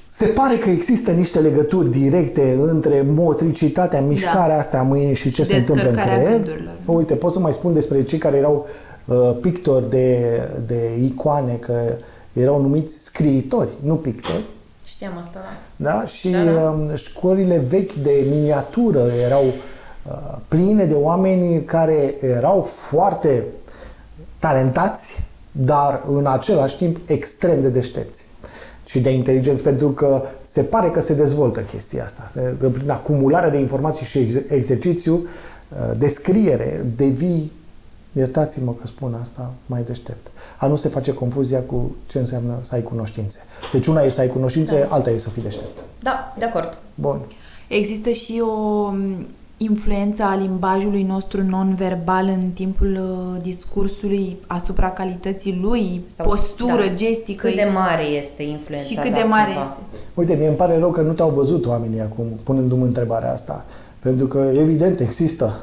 se 0.07 0.27
pare 0.27 0.57
că 0.57 0.71
există 0.71 1.11
niște 1.11 1.39
legături 1.39 1.91
directe 1.91 2.59
între 2.67 3.05
motricitatea, 3.15 4.01
mișcarea 4.01 4.59
asta 4.59 4.79
a 4.79 4.83
mâinii 4.83 5.15
și 5.15 5.31
ce 5.33 5.43
se 5.43 5.57
întâmplă 5.57 5.89
în 5.89 5.95
Descărcarea 5.95 6.23
creier. 6.23 6.41
gândurilor. 6.41 6.75
Uite, 6.85 7.15
pot 7.15 7.33
să 7.33 7.39
mai 7.39 7.53
spun 7.53 7.73
despre 7.73 8.03
cei 8.05 8.19
care 8.19 8.37
erau 8.37 8.67
uh, 9.05 9.37
pictori 9.41 9.91
de, 9.91 10.41
de 10.67 10.97
icoane, 11.05 11.53
că 11.53 11.75
erau 12.33 12.61
numiți 12.61 12.95
scriitori, 13.05 13.69
nu 13.81 13.95
pictori. 13.95 14.43
Știam 14.85 15.19
asta, 15.21 15.41
da. 15.77 15.91
Da? 15.91 16.07
Și 16.07 16.29
Da, 16.31 16.43
da. 16.45 16.51
um, 16.61 16.95
școlile 16.95 17.63
vechi 17.69 17.93
de 17.93 18.25
miniatură 18.31 19.11
erau 19.25 19.43
uh, 19.45 20.37
pline 20.49 20.85
de 20.85 20.95
oameni 20.95 21.65
care 21.65 22.15
erau 22.21 22.61
foarte 22.61 23.45
talentați, 24.39 25.25
dar 25.53 26.05
în 26.13 26.27
același 26.27 26.77
timp 26.77 26.97
extrem 27.07 27.61
de 27.63 27.69
deștepți 27.69 28.23
și 28.87 29.01
de 29.01 29.11
inteligenți, 29.11 29.63
pentru 29.63 29.91
că 29.91 30.23
se 30.43 30.63
pare 30.63 30.91
că 30.91 31.01
se 31.01 31.15
dezvoltă 31.15 31.61
chestia 31.61 32.05
asta. 32.05 32.31
Se- 32.33 32.55
că 32.61 32.69
Prin 32.69 32.91
acumularea 32.91 33.51
de 33.51 33.59
informații 33.59 34.07
și 34.07 34.19
ex- 34.19 34.51
exercițiu, 34.51 35.15
uh, 35.15 35.99
descriere, 35.99 36.85
devii, 36.97 37.53
iertați-mă 38.13 38.73
că 38.81 38.87
spun 38.87 39.17
asta, 39.23 39.53
mai 39.67 39.83
deștept. 39.87 40.27
A 40.59 40.67
nu 40.67 40.77
se 40.77 40.89
face 40.89 41.15
confuzia 41.15 41.61
cu 41.61 41.97
ce 42.07 42.19
înseamnă 42.19 42.55
să 42.63 42.75
ai 42.75 42.83
cunoștințe. 42.83 43.39
Deci 43.73 43.87
una 43.87 44.03
e 44.03 44.09
să 44.09 44.21
ai 44.21 44.29
cunoștințe, 44.29 44.87
alta 44.91 45.11
e 45.11 45.17
să 45.19 45.29
fii 45.29 45.43
deștept. 45.43 45.85
Da, 46.03 46.35
de 46.39 46.45
acord. 46.45 46.79
Bun. 46.95 47.21
Există 47.69 48.11
și 48.11 48.43
o 48.45 48.93
m, 49.63 49.71
influență 49.71 50.23
a 50.23 50.37
limbajului 50.37 51.03
nostru 51.03 51.43
non-verbal 51.43 52.27
în 52.27 52.51
timpul 52.55 52.99
uh, 53.01 53.43
discursului 53.43 54.37
asupra 54.47 54.91
calității 54.91 55.59
lui, 55.63 56.01
Sau- 56.07 56.27
postură, 56.27 56.85
da. 56.87 56.95
gestică. 56.95 57.47
Cât 57.47 57.57
de 57.57 57.69
mare 57.73 58.05
este 58.05 58.43
influența 58.43 58.89
și 58.89 58.95
cât 58.95 59.11
da, 59.13 59.17
de 59.19 59.23
mare 59.23 59.53
cumva. 59.53 59.77
este. 59.91 60.07
Uite, 60.15 60.35
mie 60.35 60.47
îmi 60.47 60.57
pare 60.57 60.79
rău 60.79 60.91
că 60.91 61.01
nu 61.01 61.13
te-au 61.13 61.31
văzut 61.31 61.67
oamenii 61.67 62.01
acum, 62.01 62.25
punându-mi 62.43 62.83
întrebarea 62.83 63.33
asta. 63.33 63.65
Pentru 63.99 64.27
că, 64.27 64.51
evident, 64.59 65.01
există. 65.01 65.61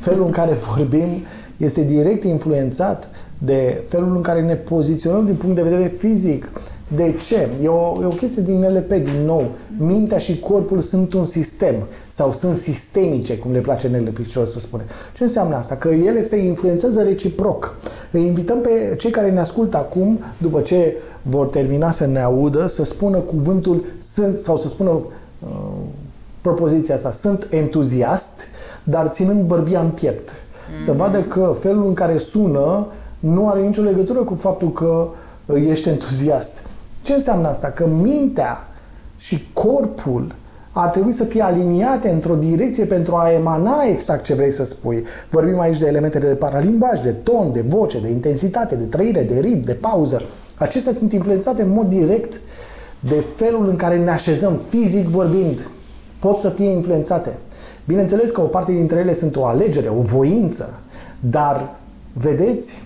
Felul 0.00 0.24
în 0.24 0.30
care 0.30 0.52
vorbim 0.52 1.08
este 1.56 1.84
direct 1.84 2.24
influențat 2.24 3.08
de 3.38 3.82
felul 3.88 4.16
în 4.16 4.22
care 4.22 4.42
ne 4.42 4.54
poziționăm 4.54 5.24
din 5.24 5.34
punct 5.34 5.54
de 5.54 5.62
vedere 5.62 5.86
fizic. 5.86 6.50
De 6.94 7.14
ce? 7.26 7.48
E 7.62 7.68
o, 7.68 8.02
e 8.02 8.04
o 8.04 8.08
chestie 8.08 8.42
din 8.42 8.58
NLP, 8.58 8.88
din 8.88 9.24
nou. 9.24 9.48
Mintea 9.76 10.18
și 10.18 10.40
corpul 10.40 10.80
sunt 10.80 11.12
un 11.12 11.24
sistem 11.24 11.74
sau 12.08 12.32
sunt 12.32 12.56
sistemice, 12.56 13.38
cum 13.38 13.52
le 13.52 13.58
place 13.58 13.88
NLP-cilor 13.88 14.46
să 14.46 14.60
spune. 14.60 14.84
Ce 15.14 15.22
înseamnă 15.22 15.56
asta? 15.56 15.74
Că 15.74 15.88
ele 15.88 16.22
se 16.22 16.36
influențează 16.36 17.02
reciproc. 17.02 17.74
Îi 18.10 18.26
invităm 18.26 18.60
pe 18.60 18.96
cei 18.98 19.10
care 19.10 19.30
ne 19.30 19.40
ascultă 19.40 19.76
acum, 19.76 20.18
după 20.38 20.60
ce 20.60 20.96
vor 21.22 21.46
termina 21.46 21.90
să 21.90 22.06
ne 22.06 22.20
audă, 22.20 22.66
să 22.66 22.84
spună 22.84 23.18
cuvântul 23.18 23.84
sunt 24.12 24.38
sau 24.38 24.58
să 24.58 24.68
spună 24.68 24.90
uh, 24.90 25.48
propoziția 26.40 26.94
asta, 26.94 27.10
sunt 27.10 27.46
entuziast, 27.50 28.40
dar 28.84 29.08
ținând 29.08 29.46
bărbia 29.46 29.80
în 29.80 29.90
piept. 29.90 30.30
Să 30.84 30.92
vadă 30.92 31.22
că 31.22 31.56
felul 31.60 31.86
în 31.86 31.94
care 31.94 32.18
sună 32.18 32.86
nu 33.18 33.48
are 33.48 33.60
nicio 33.60 33.82
legătură 33.82 34.18
cu 34.18 34.34
faptul 34.34 34.72
că 34.72 35.08
uh, 35.46 35.66
ești 35.68 35.88
entuziast. 35.88 36.68
Ce 37.10 37.16
înseamnă 37.16 37.48
asta? 37.48 37.68
Că 37.68 37.86
mintea 37.86 38.68
și 39.16 39.48
corpul 39.52 40.34
ar 40.72 40.88
trebui 40.88 41.12
să 41.12 41.24
fie 41.24 41.42
aliniate 41.42 42.08
într-o 42.08 42.34
direcție 42.34 42.84
pentru 42.84 43.14
a 43.14 43.32
emana 43.32 43.82
exact 43.82 44.24
ce 44.24 44.34
vrei 44.34 44.50
să 44.50 44.64
spui. 44.64 45.04
Vorbim 45.30 45.60
aici 45.60 45.78
de 45.78 45.86
elementele 45.86 46.28
de 46.28 46.34
paralimbaj, 46.34 47.02
de 47.02 47.10
ton, 47.10 47.52
de 47.52 47.64
voce, 47.68 48.00
de 48.00 48.08
intensitate, 48.08 48.74
de 48.74 48.84
trăire, 48.84 49.22
de 49.22 49.38
ritm, 49.40 49.64
de 49.64 49.72
pauză. 49.72 50.22
Acestea 50.54 50.92
sunt 50.92 51.12
influențate 51.12 51.62
în 51.62 51.68
mod 51.68 51.88
direct 51.88 52.40
de 53.00 53.24
felul 53.34 53.68
în 53.68 53.76
care 53.76 53.98
ne 53.98 54.10
așezăm 54.10 54.60
fizic 54.68 55.06
vorbind. 55.06 55.68
Pot 56.18 56.38
să 56.38 56.48
fie 56.48 56.68
influențate. 56.68 57.38
Bineînțeles 57.84 58.30
că 58.30 58.40
o 58.40 58.44
parte 58.44 58.72
dintre 58.72 58.98
ele 58.98 59.14
sunt 59.14 59.36
o 59.36 59.44
alegere, 59.44 59.88
o 59.88 60.00
voință, 60.00 60.78
dar 61.20 61.74
vedeți, 62.12 62.82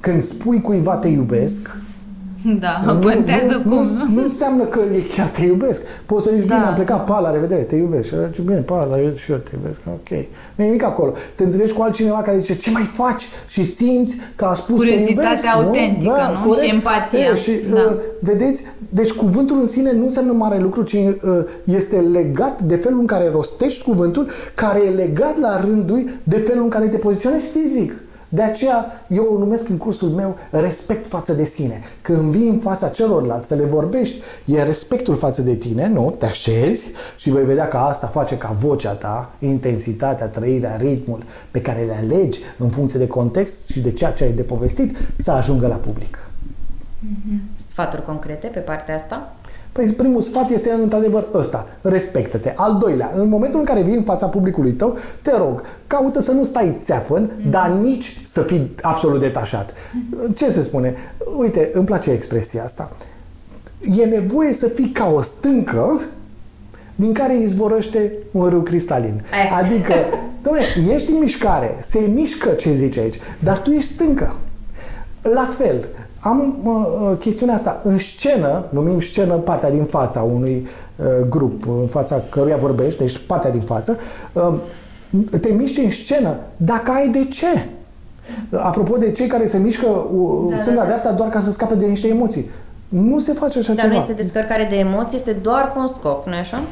când 0.00 0.22
spui 0.22 0.60
cuiva 0.60 0.94
te 0.94 1.08
iubesc, 1.08 1.83
Da, 2.60 2.98
contează 3.02 3.62
nu, 3.64 3.70
cum. 3.70 3.82
Nu, 3.82 4.14
nu 4.14 4.22
înseamnă 4.22 4.64
că 4.64 4.80
e 4.94 4.98
chiar 5.14 5.28
te 5.28 5.44
iubesc. 5.44 5.82
Poți 6.06 6.24
să 6.24 6.30
zici, 6.34 6.46
Da. 6.46 6.54
bine, 6.54 6.66
am 6.66 6.74
plecat, 6.74 7.04
pa, 7.04 7.20
la 7.20 7.30
revedere, 7.30 7.60
te 7.60 7.76
iubesc. 7.76 8.08
Și 8.08 8.14
zice, 8.26 8.42
bine, 8.42 8.58
pa, 8.58 8.84
la 8.84 8.94
revedere 8.94 9.18
și 9.18 9.30
eu 9.30 9.36
te 9.36 9.50
iubesc. 9.54 9.78
Ok. 9.86 10.08
Nu 10.54 10.64
e 10.64 10.66
nimic 10.66 10.82
acolo. 10.82 11.12
Te 11.34 11.44
întâlnești 11.44 11.76
cu 11.76 11.82
altcineva 11.82 12.22
care 12.22 12.38
zice, 12.38 12.56
ce 12.56 12.70
mai 12.70 12.82
faci? 12.82 13.28
Și 13.46 13.64
simți 13.64 14.16
că 14.36 14.44
a 14.44 14.54
spus 14.54 14.80
te 14.80 14.86
Curiozitatea 14.86 15.30
iubesc, 15.30 15.46
autentică, 15.56 16.40
nu? 16.44 16.52
Și 16.52 16.70
empatia. 16.70 17.18
E, 17.18 17.34
și 17.34 17.50
Da. 17.70 17.76
uh, 17.76 17.96
vedeți, 18.20 18.62
deci 18.88 19.12
cuvântul 19.12 19.60
în 19.60 19.66
sine 19.66 19.92
nu 19.92 20.02
înseamnă 20.02 20.32
mare 20.32 20.58
lucru, 20.58 20.82
ci 20.82 20.92
uh, 20.94 21.10
este 21.64 21.96
legat 21.96 22.62
de 22.62 22.76
felul 22.76 23.00
în 23.00 23.06
care 23.06 23.30
rostești 23.32 23.84
cuvântul, 23.84 24.26
care 24.54 24.82
e 24.86 24.90
legat 24.90 25.38
la 25.40 25.60
rândul 25.60 25.92
lui 25.94 26.10
de 26.22 26.36
felul 26.36 26.62
în 26.62 26.68
care 26.68 26.86
te 26.86 26.96
poziționezi 26.96 27.48
fizic. 27.48 27.92
De 28.34 28.42
aceea 28.42 28.86
eu 29.08 29.28
o 29.34 29.38
numesc 29.38 29.68
în 29.68 29.76
cursul 29.76 30.08
meu 30.08 30.36
respect 30.50 31.06
față 31.06 31.32
de 31.32 31.44
sine. 31.44 31.80
Când 32.02 32.36
vii 32.36 32.48
în 32.48 32.58
fața 32.58 32.88
celorlalți 32.88 33.48
să 33.48 33.54
le 33.54 33.64
vorbești, 33.64 34.20
e 34.44 34.62
respectul 34.62 35.14
față 35.14 35.42
de 35.42 35.54
tine, 35.54 35.88
nu? 35.88 36.14
Te 36.18 36.26
așezi 36.26 36.86
și 37.16 37.30
vei 37.30 37.44
vedea 37.44 37.68
că 37.68 37.76
asta 37.76 38.06
face 38.06 38.38
ca 38.38 38.56
vocea 38.60 38.92
ta, 38.92 39.30
intensitatea, 39.38 40.26
trăirea, 40.26 40.76
ritmul 40.76 41.24
pe 41.50 41.60
care 41.60 41.84
le 41.84 41.94
alegi 42.02 42.40
în 42.58 42.68
funcție 42.68 42.98
de 42.98 43.06
context 43.06 43.68
și 43.68 43.80
de 43.80 43.92
ceea 43.92 44.12
ce 44.12 44.24
ai 44.24 44.32
de 44.32 44.42
povestit 44.42 44.96
să 45.14 45.30
ajungă 45.30 45.66
la 45.66 45.74
public. 45.74 46.28
Sfaturi 47.56 48.04
concrete 48.04 48.46
pe 48.46 48.58
partea 48.58 48.94
asta? 48.94 49.34
Păi 49.74 49.86
primul 49.86 50.20
sfat 50.20 50.50
este 50.50 50.70
într-adevăr 50.70 51.26
ăsta, 51.32 51.66
respectă-te. 51.80 52.52
Al 52.56 52.76
doilea, 52.80 53.12
în 53.16 53.28
momentul 53.28 53.60
în 53.60 53.66
care 53.66 53.82
vii 53.82 53.94
în 53.94 54.02
fața 54.02 54.26
publicului 54.26 54.72
tău, 54.72 54.96
te 55.22 55.36
rog, 55.36 55.62
caută 55.86 56.20
să 56.20 56.32
nu 56.32 56.44
stai 56.44 56.78
țeapăn, 56.82 57.30
dar 57.50 57.70
nici 57.70 58.24
să 58.28 58.40
fii 58.40 58.74
absolut 58.82 59.20
detașat. 59.20 59.74
Ce 60.34 60.50
se 60.50 60.60
spune? 60.60 60.94
Uite, 61.38 61.70
îmi 61.72 61.84
place 61.84 62.10
expresia 62.10 62.64
asta. 62.64 62.92
E 63.98 64.04
nevoie 64.04 64.52
să 64.52 64.66
fii 64.66 64.88
ca 64.88 65.10
o 65.14 65.20
stâncă 65.20 66.00
din 66.94 67.12
care 67.12 67.40
izvorăște 67.40 68.12
un 68.30 68.48
râu 68.48 68.60
cristalin. 68.60 69.22
Eh. 69.32 69.58
Adică, 69.62 69.94
domnule, 70.42 70.94
ești 70.94 71.10
în 71.10 71.18
mișcare, 71.18 71.78
se 71.82 71.98
mișcă 71.98 72.50
ce 72.50 72.72
zice 72.72 73.00
aici, 73.00 73.20
dar 73.38 73.58
tu 73.58 73.70
ești 73.70 73.92
stâncă. 73.92 74.34
La 75.22 75.48
fel, 75.56 75.88
am 76.24 76.54
uh, 76.64 77.18
chestiunea 77.18 77.54
asta. 77.54 77.80
În 77.82 77.98
scenă, 77.98 78.64
numim 78.68 79.00
scenă 79.00 79.34
partea 79.34 79.70
din 79.70 79.84
fața 79.84 80.20
unui 80.20 80.66
uh, 80.96 81.06
grup, 81.28 81.68
în 81.80 81.86
fața 81.86 82.22
căruia 82.30 82.56
vorbești, 82.56 82.98
deci 82.98 83.18
partea 83.26 83.50
din 83.50 83.60
față, 83.60 83.98
uh, 84.32 84.54
te 85.40 85.48
miști 85.48 85.80
în 85.80 85.90
scenă 85.90 86.36
dacă 86.56 86.90
ai 86.90 87.08
de 87.08 87.24
ce. 87.24 87.68
Apropo 88.56 88.96
de 88.96 89.12
cei 89.12 89.26
care 89.26 89.46
se 89.46 89.58
mișcă 89.58 89.86
uh, 89.86 90.50
Da, 90.50 90.60
stânga-dreapta 90.60 91.12
doar 91.12 91.28
ca 91.28 91.40
să 91.40 91.50
scape 91.50 91.74
de 91.74 91.86
niște 91.86 92.08
emoții. 92.08 92.50
Nu 92.88 93.18
se 93.18 93.32
face 93.32 93.58
așa 93.58 93.72
Dar 93.72 93.84
ceva. 93.84 93.92
nu 93.92 93.98
este 93.98 94.12
descărcare 94.12 94.66
de 94.70 94.76
emoții, 94.76 95.16
este 95.16 95.32
doar 95.32 95.72
cu 95.72 95.80
un 95.80 95.86
scop, 95.86 96.26
nu 96.26 96.34
așa? 96.34 96.62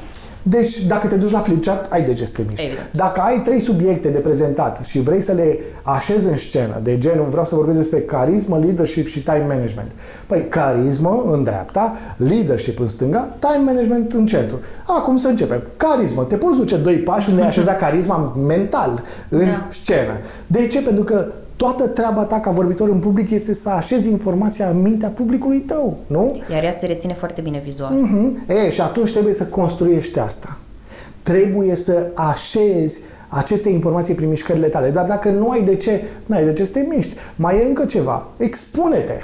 Deci, 0.43 0.83
dacă 0.87 1.07
te 1.07 1.15
duci 1.15 1.31
la 1.31 1.39
flipchart, 1.39 1.93
ai 1.93 2.03
de 2.03 2.13
ce 2.13 2.27
să 2.27 2.33
te 2.37 2.43
miști. 2.49 2.65
Evident. 2.65 2.89
Dacă 2.93 3.21
ai 3.21 3.43
trei 3.43 3.61
subiecte 3.61 4.09
de 4.09 4.19
prezentat 4.19 4.81
și 4.85 5.01
vrei 5.01 5.21
să 5.21 5.33
le 5.33 5.59
așezi 5.83 6.29
în 6.29 6.37
scenă, 6.37 6.81
de 6.83 6.99
genul 6.99 7.27
vreau 7.31 7.45
să 7.45 7.55
vorbesc 7.55 7.79
despre 7.79 7.99
carismă, 8.01 8.59
leadership 8.59 9.07
și 9.07 9.23
time 9.23 9.45
management. 9.49 9.91
Păi, 10.27 10.47
carismă 10.49 11.25
în 11.33 11.43
dreapta, 11.43 11.97
leadership 12.17 12.81
în 12.81 12.89
stânga, 12.89 13.29
time 13.39 13.63
management 13.65 14.13
în 14.13 14.27
centru. 14.27 14.61
Acum 14.87 15.17
să 15.17 15.29
începem. 15.29 15.63
Carismă. 15.77 16.23
Te 16.23 16.37
poți 16.37 16.59
duce 16.59 16.77
doi 16.77 16.95
pași 16.97 17.31
unde 17.31 17.43
ai 17.43 17.49
așezat 17.49 17.79
carisma 17.79 18.35
mental 18.47 19.03
în 19.29 19.45
Da. 19.45 19.67
scenă. 19.71 20.13
De 20.47 20.67
ce? 20.67 20.81
Pentru 20.83 21.05
că 21.05 21.27
toată 21.63 21.87
treaba 21.87 22.23
ta 22.23 22.41
ca 22.41 22.51
vorbitor 22.51 22.89
în 22.89 22.99
public 22.99 23.31
este 23.31 23.55
să 23.55 23.69
așezi 23.69 24.11
informația 24.11 24.69
în 24.69 24.83
mintea 24.83 25.09
publicului 25.09 25.59
tău, 25.59 25.97
nu? 26.07 26.41
Iar 26.51 26.65
ea 26.65 26.71
se 26.71 26.87
reține 26.87 27.13
foarte 27.13 27.41
bine 27.41 27.61
vizual. 27.65 27.93
Mhm. 27.93 28.45
E, 28.49 28.71
și 28.71 28.81
atunci 28.81 29.13
trebuie 29.13 29.35
să 29.35 29.45
construiești 29.47 30.19
asta. 30.19 30.59
Trebuie 31.23 31.75
să 31.75 32.07
așezi 32.15 33.01
aceste 33.29 33.69
informații 33.69 34.15
prin 34.15 34.29
mișcările 34.29 34.67
tale. 34.67 34.91
Dar 34.91 35.07
dacă 35.07 35.31
nu 35.31 35.51
ai 35.51 35.63
de 35.63 35.77
ce, 35.77 36.03
nu 36.27 36.37
ai 36.37 36.45
de 36.45 36.53
ce 36.53 36.65
să 36.65 36.73
te 36.73 36.87
miști. 36.89 37.17
Mai 37.37 37.59
e 37.59 37.65
încă 37.65 37.85
ceva. 37.85 38.27
Expune-te. 38.37 39.21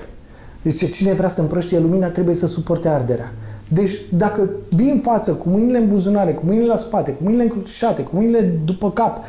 Deci 0.63 0.91
cine 0.91 1.13
vrea 1.13 1.29
să 1.29 1.41
împrăștie 1.41 1.79
lumina 1.79 2.07
trebuie 2.07 2.35
să 2.35 2.47
suporte 2.47 2.89
arderea. 2.89 3.33
Deci 3.69 3.93
dacă 4.17 4.51
vii 4.69 4.91
în 4.91 4.99
față 4.99 5.33
cu 5.33 5.49
mâinile 5.49 5.79
în 5.79 5.89
buzunare, 5.89 6.33
cu 6.33 6.43
mâinile 6.45 6.67
la 6.67 6.77
spate, 6.77 7.11
cu 7.11 7.23
mâinile 7.23 7.43
încrucișate, 7.43 8.03
cu 8.03 8.11
mâinile 8.13 8.53
după 8.65 8.93
cap, 8.93 9.25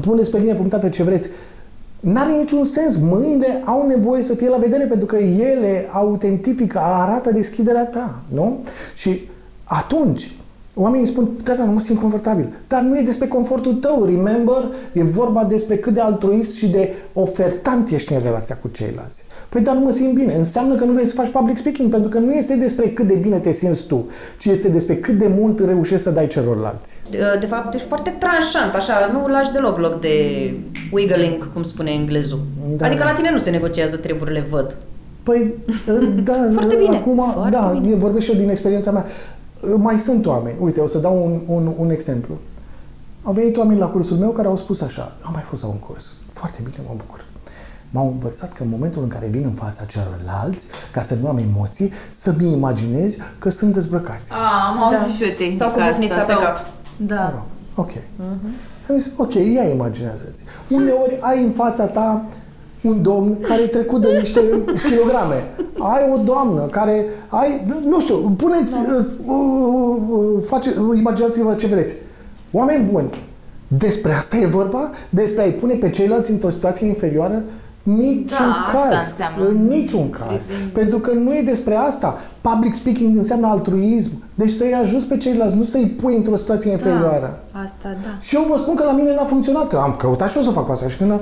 puneți 0.00 0.30
pe 0.30 0.38
linie 0.38 0.54
punctată 0.54 0.88
ce 0.88 1.02
vreți, 1.02 1.28
N-are 2.12 2.32
niciun 2.32 2.64
sens. 2.64 2.96
Mâinile 2.96 3.62
au 3.64 3.86
nevoie 3.86 4.22
să 4.22 4.34
fie 4.34 4.48
la 4.48 4.56
vedere 4.56 4.84
pentru 4.84 5.06
că 5.06 5.16
ele 5.16 5.88
autentifică, 5.92 6.78
arată 6.78 7.30
deschiderea 7.30 7.86
ta, 7.86 8.20
nu? 8.32 8.58
Și 8.94 9.20
atunci, 9.64 10.35
oamenii 10.78 11.06
spun, 11.06 11.28
da, 11.42 11.52
da, 11.52 11.64
nu 11.64 11.72
mă 11.72 11.80
simt 11.80 12.00
confortabil. 12.00 12.48
Dar 12.68 12.80
nu 12.82 12.98
e 12.98 13.02
despre 13.02 13.26
confortul 13.26 13.74
tău, 13.74 14.04
remember? 14.04 14.68
E 14.92 15.02
vorba 15.02 15.44
despre 15.44 15.76
cât 15.76 15.94
de 15.94 16.00
altruist 16.00 16.54
și 16.54 16.68
de 16.68 16.92
ofertant 17.12 17.90
ești 17.90 18.12
în 18.12 18.20
relația 18.22 18.58
cu 18.62 18.68
ceilalți. 18.72 19.24
Păi 19.48 19.60
dar 19.60 19.74
nu 19.74 19.80
mă 19.84 19.90
simt 19.90 20.14
bine. 20.14 20.34
Înseamnă 20.34 20.74
că 20.74 20.84
nu 20.84 20.92
vrei 20.92 21.06
să 21.06 21.14
faci 21.14 21.28
public 21.30 21.58
speaking, 21.58 21.90
pentru 21.90 22.08
că 22.08 22.18
nu 22.18 22.32
este 22.32 22.54
despre 22.54 22.88
cât 22.88 23.06
de 23.06 23.14
bine 23.14 23.36
te 23.36 23.50
simți 23.52 23.86
tu, 23.86 24.06
ci 24.38 24.44
este 24.44 24.68
despre 24.68 24.96
cât 24.96 25.18
de 25.18 25.30
mult 25.38 25.58
reușești 25.64 26.02
să 26.02 26.10
dai 26.10 26.26
celorlalți. 26.26 26.92
De, 27.10 27.18
de 27.40 27.46
fapt, 27.46 27.74
ești 27.74 27.86
foarte 27.86 28.14
tranșant, 28.18 28.74
așa, 28.74 29.10
nu 29.12 29.28
lași 29.28 29.52
deloc 29.52 29.78
loc 29.78 30.00
de 30.00 30.14
wiggling, 30.92 31.52
cum 31.52 31.62
spune 31.62 31.90
englezul. 31.90 32.38
Da. 32.76 32.86
Adică 32.86 33.04
la 33.04 33.12
tine 33.12 33.30
nu 33.32 33.38
se 33.38 33.50
negociază 33.50 33.96
treburile, 33.96 34.46
văd. 34.50 34.76
Păi, 35.22 35.54
da, 36.24 36.48
Foarte 36.52 36.74
bine, 36.74 36.96
acum, 36.96 37.30
foarte 37.32 37.50
da, 37.50 37.78
bine. 37.82 37.94
vorbesc 37.94 38.24
și 38.24 38.32
eu 38.32 38.38
din 38.38 38.48
experiența 38.50 38.90
mea. 38.90 39.06
Mai 39.76 39.98
sunt 39.98 40.26
oameni, 40.26 40.56
uite, 40.60 40.80
o 40.80 40.86
să 40.86 40.98
dau 40.98 41.24
un, 41.24 41.54
un, 41.56 41.72
un 41.78 41.90
exemplu. 41.90 42.34
Au 43.22 43.32
venit 43.32 43.56
oameni 43.56 43.78
la 43.78 43.86
cursul 43.86 44.16
meu 44.16 44.30
care 44.30 44.48
au 44.48 44.56
spus 44.56 44.80
așa, 44.80 45.12
am 45.22 45.32
mai 45.32 45.42
fost 45.42 45.62
la 45.62 45.68
un 45.68 45.76
curs, 45.78 46.04
foarte 46.32 46.58
bine, 46.64 46.76
mă 46.88 46.94
bucur. 46.96 47.24
M-au 47.90 48.06
învățat 48.08 48.52
că 48.52 48.62
în 48.62 48.68
momentul 48.68 49.02
în 49.02 49.08
care 49.08 49.26
vin 49.26 49.42
în 49.44 49.52
fața 49.52 49.84
celorlalți, 49.84 50.64
ca 50.92 51.02
să 51.02 51.14
nu 51.22 51.28
am 51.28 51.36
emoții, 51.38 51.92
să-mi 52.10 52.52
imaginez 52.52 53.16
că 53.38 53.48
sunt 53.50 53.72
dezbrăcați. 53.72 54.30
A, 54.32 54.68
am 54.68 54.82
auzit 54.82 55.06
Da. 55.06 55.12
și 55.12 55.22
eu 55.22 55.34
tehnica 55.36 55.64
Sau 55.64 55.74
cu 55.74 55.80
bufnița 55.88 56.14
asta, 56.14 56.24
pe 56.26 56.32
sau- 56.32 56.42
cap. 56.42 56.56
Da. 56.96 57.42
Ok. 57.74 57.90
Am 58.90 58.98
zis, 58.98 59.12
ok, 59.16 59.34
ia 59.34 59.62
imaginează-ți. 59.72 60.42
Uneori 60.70 61.18
ai 61.20 61.42
în 61.44 61.50
fața 61.50 61.84
ta 61.84 62.24
un 62.86 63.02
domn 63.02 63.36
care 63.40 63.62
e 63.62 63.66
trecut 63.66 64.00
de 64.00 64.18
niște 64.18 64.40
kilograme. 64.88 65.44
Ai 65.78 66.10
o 66.14 66.16
doamnă 66.22 66.60
care 66.60 67.04
ai, 67.28 67.66
nu 67.84 68.00
știu, 68.00 68.16
puneți, 68.36 68.74
uh, 68.74 69.04
uh, 69.24 69.96
uh, 70.08 70.42
face, 70.44 70.74
imaginați-vă 70.96 71.54
ce 71.54 71.66
vreți. 71.66 71.94
Oameni 72.52 72.88
buni, 72.92 73.10
despre 73.68 74.12
asta 74.12 74.36
e 74.36 74.46
vorba? 74.46 74.90
Despre 75.08 75.42
a-i 75.42 75.52
pune 75.52 75.74
pe 75.74 75.90
ceilalți 75.90 76.30
într-o 76.30 76.50
situație 76.50 76.86
inferioară? 76.86 77.42
Niciun 77.82 78.46
Da, 78.72 78.78
asta 78.78 78.96
caz. 78.96 79.06
înseamnă. 79.08 79.48
În 79.48 79.66
niciun 79.66 80.10
caz. 80.10 80.44
Pentru 80.72 80.98
că 80.98 81.12
nu 81.12 81.34
e 81.34 81.42
despre 81.42 81.74
asta. 81.74 82.18
Public 82.40 82.74
speaking 82.74 83.16
înseamnă 83.16 83.46
altruism. 83.46 84.10
Deci 84.34 84.50
să-i 84.50 84.74
ajuți 84.82 85.06
pe 85.06 85.16
ceilalți, 85.16 85.54
nu 85.56 85.64
să-i 85.64 85.86
pui 86.00 86.16
într-o 86.16 86.36
situație 86.36 86.70
inferioară. 86.70 87.42
Da, 87.52 87.58
asta 87.58 87.88
da. 88.02 88.18
Și 88.20 88.34
eu 88.34 88.46
vă 88.48 88.56
spun 88.56 88.74
că 88.74 88.84
la 88.84 88.92
mine 88.92 89.14
n-a 89.14 89.24
funcționat, 89.24 89.68
că 89.68 89.76
am 89.76 89.94
căutat 89.98 90.30
și 90.30 90.36
eu 90.36 90.42
să 90.42 90.50
fac 90.50 90.70
asta 90.70 90.88
și 90.88 90.96
când... 90.96 91.12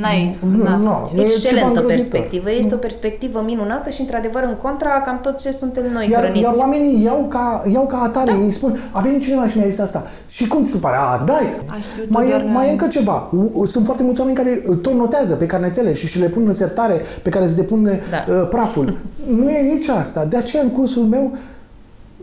N-ai, 0.00 0.36
nu, 0.56 0.62
n-a 0.64 0.76
nu, 0.76 0.90
funcționat. 0.90 1.12
e 1.12 1.16
ceva 1.16 1.24
Excelentă 1.34 1.66
îngrozitor. 1.80 1.86
perspectivă. 2.10 2.50
Este 2.50 2.74
o 2.74 2.76
perspectivă 2.76 3.42
minunată 3.46 3.90
și, 3.90 4.00
într-adevăr, 4.00 4.42
în 4.42 4.54
contra 4.62 5.00
cam 5.00 5.20
tot 5.20 5.38
ce 5.40 5.50
suntem 5.50 5.84
noi 5.92 6.08
Iar, 6.10 6.22
hrăniți. 6.22 6.42
iar 6.42 6.54
oamenii 6.58 7.02
iau 7.02 7.26
ca, 7.28 7.62
iau 7.72 7.86
ca 7.86 7.98
atare, 8.02 8.30
da. 8.32 8.36
ei 8.38 8.50
spun, 8.50 8.78
a 8.90 9.00
venit 9.00 9.22
cineva 9.22 9.48
și 9.48 9.58
mi-a 9.58 9.68
zis 9.68 9.78
asta. 9.78 10.06
Și 10.28 10.46
cum 10.48 10.64
ți 10.64 10.70
se 10.70 10.78
pare? 10.78 10.96
A, 10.96 11.24
da, 11.24 11.32
A 11.32 11.78
știut 11.80 12.10
mai, 12.10 12.28
doar 12.28 12.40
e, 12.40 12.44
la- 12.44 12.50
mai 12.50 12.68
e 12.68 12.70
încă 12.70 12.86
ceva. 12.86 13.30
U- 13.52 13.66
Sunt 13.66 13.84
foarte 13.84 14.02
mulți 14.02 14.20
oameni 14.20 14.36
care 14.38 14.50
tot 14.82 14.92
notează 14.94 15.34
pe 15.34 15.46
carnețele 15.46 15.92
și 15.94 16.06
și 16.06 16.18
le 16.18 16.26
pun 16.28 16.46
în 16.46 16.54
sertare 16.54 17.00
pe 17.22 17.30
care 17.30 17.46
se 17.46 17.54
depune 17.54 18.00
Da. 18.10 18.32
uh, 18.34 18.48
praful. 18.48 18.96
nu 19.38 19.50
e 19.50 19.72
nici 19.74 19.88
asta. 19.88 20.24
De 20.24 20.36
aceea, 20.36 20.62
în 20.62 20.70
cursul 20.70 21.02
meu, 21.04 21.36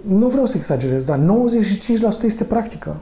nu 0.02 0.28
vreau 0.28 0.46
să 0.46 0.58
exagerez, 0.58 1.04
dar 1.04 1.18
95% 1.18 2.26
este 2.26 2.44
practică. 2.44 2.96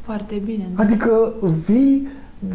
Foarte 0.00 0.40
bine. 0.44 0.68
Adică 0.74 1.32
vii, 1.66 2.08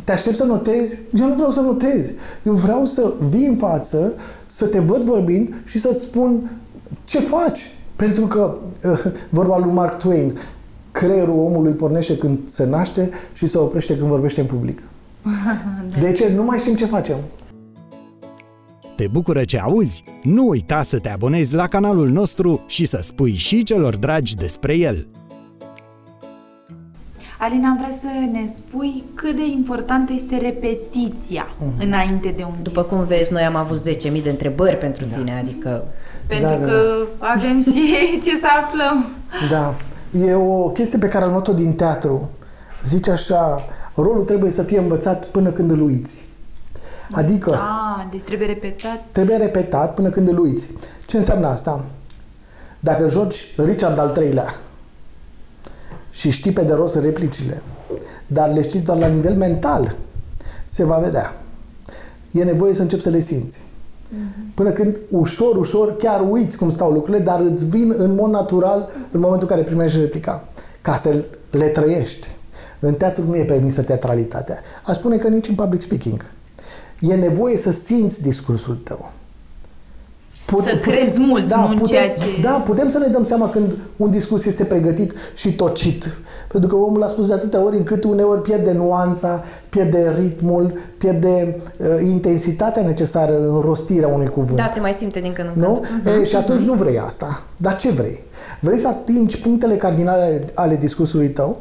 te 0.03 0.11
aștept 0.11 0.35
să 0.35 0.43
notezi, 0.43 0.99
eu 1.19 1.27
nu 1.27 1.33
vreau 1.33 1.49
să 1.49 1.61
notezi. 1.61 2.13
Eu 2.45 2.53
vreau 2.53 2.85
să 2.85 3.13
vii 3.29 3.45
în 3.45 3.55
față, 3.55 4.13
să 4.47 4.65
te 4.65 4.79
văd 4.79 5.01
vorbind 5.01 5.53
și 5.65 5.79
să-ți 5.79 6.03
spun 6.03 6.51
ce 7.05 7.19
faci. 7.19 7.71
Pentru 7.95 8.27
că, 8.27 8.55
vorba 9.29 9.57
lui 9.57 9.73
Mark 9.73 9.97
Twain, 9.97 10.37
creierul 10.91 11.39
omului 11.39 11.71
pornește 11.71 12.17
când 12.17 12.39
se 12.45 12.65
naște 12.65 13.09
și 13.33 13.45
se 13.45 13.57
oprește 13.57 13.97
când 13.97 14.09
vorbește 14.09 14.41
în 14.41 14.47
public. 14.47 14.81
De 16.01 16.11
ce? 16.11 16.31
Nu 16.35 16.43
mai 16.43 16.57
știm 16.57 16.75
ce 16.75 16.85
facem. 16.85 17.17
Te 18.95 19.07
bucură 19.07 19.43
ce 19.43 19.59
auzi? 19.59 20.03
Nu 20.23 20.47
uita 20.47 20.81
să 20.81 20.99
te 20.99 21.09
abonezi 21.09 21.55
la 21.55 21.65
canalul 21.65 22.09
nostru 22.09 22.63
și 22.67 22.85
să 22.85 22.99
spui 23.01 23.33
și 23.33 23.63
celor 23.63 23.95
dragi 23.95 24.35
despre 24.35 24.77
el. 24.77 25.07
Alina, 27.43 27.69
am 27.69 27.77
vrea 27.77 27.97
să 28.01 28.07
ne 28.31 28.45
spui 28.55 29.03
cât 29.15 29.35
de 29.35 29.45
importantă 29.45 30.13
este 30.13 30.37
repetiția 30.37 31.47
Mhm. 31.57 31.85
înainte 31.87 32.33
de 32.37 32.43
un 32.43 32.53
După 32.61 32.81
cum 32.81 33.03
vezi, 33.03 33.33
noi 33.33 33.41
am 33.41 33.55
avut 33.55 33.77
10.000 33.77 34.21
de 34.23 34.29
întrebări 34.29 34.77
pentru 34.77 35.05
Da. 35.05 35.15
tine, 35.17 35.37
adică... 35.39 35.83
Pentru 36.27 36.47
Da, 36.47 36.55
da, 36.55 36.65
că 36.65 36.95
avem 37.17 37.61
și 37.61 38.19
ce 38.23 38.37
să 38.39 38.47
aflăm. 38.63 39.05
Da. 39.49 39.73
E 40.27 40.33
o 40.33 40.67
chestie 40.69 40.99
pe 40.99 41.07
care 41.07 41.23
am 41.25 41.29
luat-o 41.31 41.53
din 41.53 41.73
teatru. 41.73 42.29
Zice 42.83 43.11
așa, 43.11 43.61
rolul 43.95 44.23
trebuie 44.23 44.51
să 44.51 44.63
fie 44.63 44.79
învățat 44.79 45.25
până 45.25 45.49
când 45.49 45.71
îl 45.71 45.81
uiți. 45.81 46.21
Adică, 47.11 47.51
Ah, 47.51 48.05
deci 48.11 48.21
trebuie 48.21 48.47
repetat. 48.47 49.03
Trebuie 49.11 49.37
repetat 49.37 49.93
până 49.93 50.09
când 50.09 50.27
îl 50.27 50.39
uiți. 50.39 50.67
Ce 51.05 51.17
înseamnă 51.17 51.47
asta? 51.47 51.83
Dacă 52.79 53.07
joci 53.09 53.53
Richard 53.65 53.99
al 53.99 54.09
treilea 54.09 54.45
și 56.13 56.29
știi 56.29 56.51
pe 56.51 56.61
de 56.61 56.73
rost 56.73 56.95
replicile, 56.95 57.61
dar 58.27 58.53
le 58.53 58.61
știi 58.61 58.79
doar 58.79 58.97
la 58.97 59.07
nivel 59.07 59.35
mental, 59.35 59.95
se 60.67 60.83
va 60.83 60.97
vedea. 60.97 61.33
E 62.31 62.43
nevoie 62.43 62.73
să 62.73 62.81
începi 62.81 63.01
să 63.01 63.09
le 63.09 63.19
simți. 63.19 63.59
Până 64.53 64.71
când 64.71 64.99
ușor, 65.09 65.55
ușor, 65.55 65.97
chiar 65.97 66.25
uiți 66.29 66.57
cum 66.57 66.69
stau 66.69 66.91
lucrurile, 66.91 67.23
dar 67.23 67.39
îți 67.39 67.69
vin 67.69 67.93
în 67.97 68.15
mod 68.15 68.31
natural 68.31 68.89
în 69.11 69.19
momentul 69.19 69.47
în 69.49 69.55
care 69.55 69.67
primești 69.67 69.99
replica. 69.99 70.47
Ca 70.81 70.95
să 70.95 71.23
le 71.51 71.67
trăiești. 71.67 72.27
În 72.79 72.93
teatru 72.93 73.23
nu 73.27 73.35
e 73.35 73.43
permisă 73.43 73.81
teatralitatea. 73.81 74.59
Aș 74.85 74.95
spune 74.95 75.17
că 75.17 75.27
nici 75.27 75.47
în 75.47 75.55
public 75.55 75.81
speaking. 75.81 76.25
E 76.99 77.15
nevoie 77.15 77.57
să 77.57 77.71
simți 77.71 78.21
discursul 78.21 78.75
tău. 78.75 79.11
Put- 80.55 80.63
Să 80.65 80.77
crezi 80.77 81.19
mult, 81.19 81.53
nu 81.53 81.61
în 81.61 81.67
putem, 81.77 81.85
ceea 81.85 82.09
ce- 82.13 82.23
Da, 82.41 82.49
putem 82.51 82.89
să 82.89 82.97
ne 82.97 83.07
dăm 83.07 83.23
seama 83.23 83.49
când 83.49 83.71
un 83.97 84.11
discurs 84.11 84.45
este 84.45 84.63
pregătit 84.63 85.11
și 85.35 85.53
tocit. 85.55 86.09
Pentru 86.47 86.69
că 86.69 86.75
omul 86.75 87.03
a 87.03 87.07
spus 87.07 87.27
de 87.27 87.33
atâtea 87.33 87.63
ori 87.63 87.77
încât 87.77 88.03
uneori 88.03 88.41
pierde 88.41 88.71
nuanța, 88.71 89.43
pierde 89.69 90.13
ritmul, 90.19 90.73
pierde 90.97 91.55
uh, 91.77 91.85
intensitatea 92.03 92.83
necesară 92.85 93.37
în 93.39 93.59
rostirea 93.59 94.07
unui 94.07 94.27
cuvânt. 94.27 94.57
Da, 94.57 94.67
se 94.67 94.79
mai 94.79 94.93
simte 94.93 95.19
din 95.19 95.33
când 95.33 95.47
în 95.55 95.61
când. 95.61 95.65
Nu? 96.05 96.11
E, 96.21 96.23
și 96.23 96.35
atunci 96.35 96.61
nu 96.61 96.73
vrei 96.73 96.99
asta. 96.99 97.43
Dar 97.57 97.77
ce 97.77 97.89
vrei? 97.91 98.23
Vrei 98.59 98.79
să 98.79 98.87
atingi 98.87 99.37
punctele 99.39 99.75
cardinale 99.77 100.45
ale 100.53 100.75
discursului 100.75 101.29
tău 101.29 101.57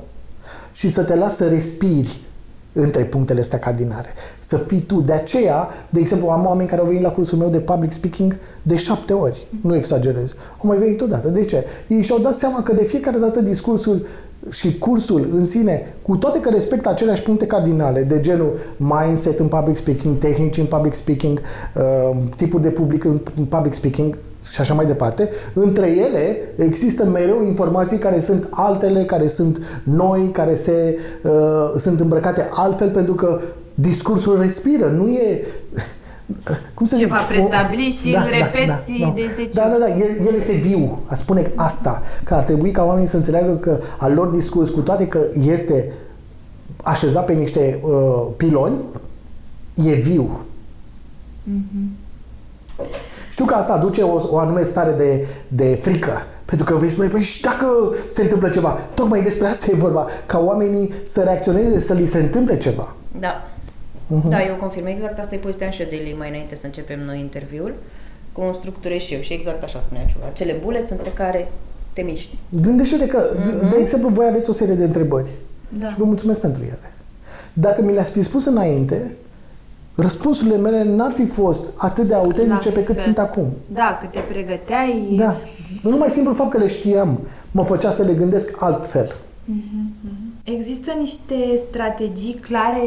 și 0.72 0.88
să 0.90 1.02
te 1.02 1.14
lași 1.14 1.34
să 1.34 1.48
respiri 1.48 2.20
între 2.72 3.02
punctele 3.02 3.40
astea 3.40 3.58
cardinale. 3.58 4.08
Să 4.40 4.56
fii 4.56 4.80
tu. 4.80 5.00
De 5.00 5.12
aceea, 5.12 5.68
de 5.90 6.00
exemplu, 6.00 6.28
am 6.28 6.46
oameni 6.46 6.68
care 6.68 6.80
au 6.80 6.86
venit 6.86 7.02
la 7.02 7.10
cursul 7.10 7.38
meu 7.38 7.48
de 7.48 7.58
public 7.58 7.92
speaking 7.92 8.36
de 8.62 8.76
șapte 8.76 9.12
ori. 9.12 9.46
Nu 9.60 9.76
exagerez. 9.76 10.34
Au 10.62 10.68
mai 10.68 10.78
venit 10.78 11.00
odată. 11.00 11.28
De 11.28 11.44
ce? 11.44 11.64
Ei 11.88 12.02
și-au 12.02 12.18
dat 12.18 12.34
seama 12.34 12.62
că 12.62 12.72
de 12.72 12.84
fiecare 12.84 13.18
dată 13.18 13.40
discursul 13.40 14.06
și 14.50 14.78
cursul 14.78 15.28
în 15.32 15.44
sine, 15.44 15.94
cu 16.02 16.16
toate 16.16 16.40
că 16.40 16.48
respectă 16.48 16.88
aceleași 16.88 17.22
puncte 17.22 17.46
cardinale, 17.46 18.02
de 18.02 18.20
genul 18.20 18.58
mindset 18.76 19.38
în 19.38 19.46
public 19.46 19.76
speaking, 19.76 20.18
tehnici 20.18 20.58
în 20.58 20.64
public 20.64 20.94
speaking, 20.94 21.40
uh, 21.74 22.16
tipul 22.36 22.60
de 22.60 22.68
public 22.68 23.04
în 23.04 23.20
în 23.36 23.44
public 23.44 23.74
speaking, 23.74 24.18
și 24.52 24.60
așa 24.60 24.74
mai 24.74 24.86
departe, 24.86 25.28
între 25.52 25.90
ele 25.90 26.36
există 26.56 27.04
mereu 27.04 27.44
informații 27.44 27.98
care 27.98 28.20
sunt 28.20 28.46
altele, 28.50 29.04
care 29.04 29.26
sunt 29.26 29.82
noi, 29.82 30.30
care 30.32 30.54
se, 30.54 30.98
uh, 31.22 31.30
sunt 31.78 32.00
îmbrăcate 32.00 32.48
altfel, 32.50 32.90
pentru 32.90 33.14
că 33.14 33.40
discursul 33.74 34.40
respiră, 34.40 34.86
nu 34.86 35.08
e... 35.08 35.40
Cum 36.74 36.86
să 36.86 36.96
Ceva 36.96 37.16
zic? 37.18 37.26
prestabilit 37.26 37.92
și 37.92 38.12
da, 38.12 38.20
îl 38.22 38.30
da, 38.30 38.36
repeți 38.36 38.66
da, 39.00 39.06
da, 39.06 39.12
de 39.14 39.32
10 39.36 39.50
Da, 39.52 39.68
da, 39.68 39.76
da, 39.78 39.88
el, 39.88 40.26
el 40.26 40.34
este 40.36 40.52
viu. 40.52 41.02
A 41.06 41.14
spune 41.14 41.50
asta, 41.54 42.02
că 42.24 42.34
ar 42.34 42.42
trebui 42.42 42.70
ca 42.70 42.84
oamenii 42.84 43.08
să 43.08 43.16
înțeleagă 43.16 43.52
că 43.52 43.78
al 43.98 44.14
lor 44.14 44.26
discurs, 44.26 44.70
cu 44.70 44.80
toate 44.80 45.06
că 45.06 45.20
este 45.46 45.92
așezat 46.82 47.24
pe 47.24 47.32
niște 47.32 47.78
uh, 47.82 48.26
piloni, 48.36 48.76
e 49.74 49.92
viu. 49.92 50.40
Mm-hmm. 51.50 52.00
Știu 53.32 53.44
că 53.44 53.54
asta 53.54 53.72
aduce 53.72 54.02
o, 54.02 54.20
o 54.30 54.38
anume 54.38 54.64
stare 54.64 54.94
de, 54.96 55.26
de 55.48 55.78
frică. 55.82 56.12
Pentru 56.44 56.66
că 56.66 56.74
vei 56.74 56.90
spune, 56.90 57.08
păi 57.08 57.20
și 57.20 57.42
dacă 57.42 57.66
se 58.10 58.22
întâmplă 58.22 58.48
ceva? 58.48 58.78
Tocmai 58.94 59.22
despre 59.22 59.46
asta 59.46 59.66
e 59.70 59.74
vorba, 59.74 60.06
ca 60.26 60.38
oamenii 60.38 60.94
să 61.04 61.22
reacționeze, 61.22 61.78
să 61.78 61.92
li 61.94 62.06
se 62.06 62.18
întâmple 62.18 62.58
ceva. 62.58 62.94
Da. 63.20 63.48
Uh-huh. 64.06 64.28
Da, 64.28 64.46
eu 64.46 64.54
confirm. 64.54 64.86
Exact 64.86 65.18
asta 65.18 65.34
e 65.34 65.38
povestea 65.38 65.70
și 65.70 65.84
de 65.84 66.14
mai 66.18 66.28
înainte 66.28 66.56
să 66.56 66.66
începem 66.66 67.00
noi 67.04 67.18
interviul. 67.18 67.74
Cum 68.32 68.52
structurez 68.52 69.00
și 69.00 69.14
eu. 69.14 69.20
Și 69.20 69.32
exact 69.32 69.62
așa 69.62 69.78
spunea 69.78 70.04
ceva. 70.04 70.26
Acele 70.26 70.56
buleți 70.62 70.92
între 70.92 71.10
care 71.14 71.50
te 71.92 72.02
miști. 72.02 72.38
Gândește-te 72.48 73.06
că, 73.06 73.30
uh-huh. 73.30 73.70
de 73.70 73.76
exemplu, 73.80 74.08
voi 74.08 74.26
aveți 74.28 74.50
o 74.50 74.52
serie 74.52 74.74
de 74.74 74.84
întrebări. 74.84 75.30
Da. 75.68 75.88
Și 75.88 75.94
vă 75.98 76.04
mulțumesc 76.04 76.40
pentru 76.40 76.62
ele. 76.62 76.92
Dacă 77.52 77.82
mi 77.82 77.92
le-ați 77.92 78.10
fi 78.10 78.22
spus 78.22 78.46
înainte, 78.46 79.16
răspunsurile 79.94 80.56
mele 80.56 80.84
n-ar 80.84 81.10
fi 81.10 81.26
fost 81.26 81.64
atât 81.76 82.08
de 82.08 82.14
autentice 82.14 82.70
pe 82.70 82.84
cât 82.84 83.00
sunt 83.00 83.18
acum. 83.18 83.46
Da, 83.66 83.98
că 84.00 84.06
te 84.06 84.18
pregăteai. 84.18 85.14
Da. 85.18 85.36
Nu 85.82 85.90
numai 85.90 86.10
simplu 86.10 86.34
fapt 86.34 86.50
că 86.50 86.58
le 86.58 86.68
știam 86.68 87.18
mă 87.50 87.64
făcea 87.64 87.90
să 87.90 88.02
le 88.02 88.12
gândesc 88.12 88.62
altfel. 88.62 89.14
Mm-hmm. 89.50 90.22
Există 90.44 90.90
niște 90.98 91.34
strategii 91.68 92.34
clare 92.34 92.80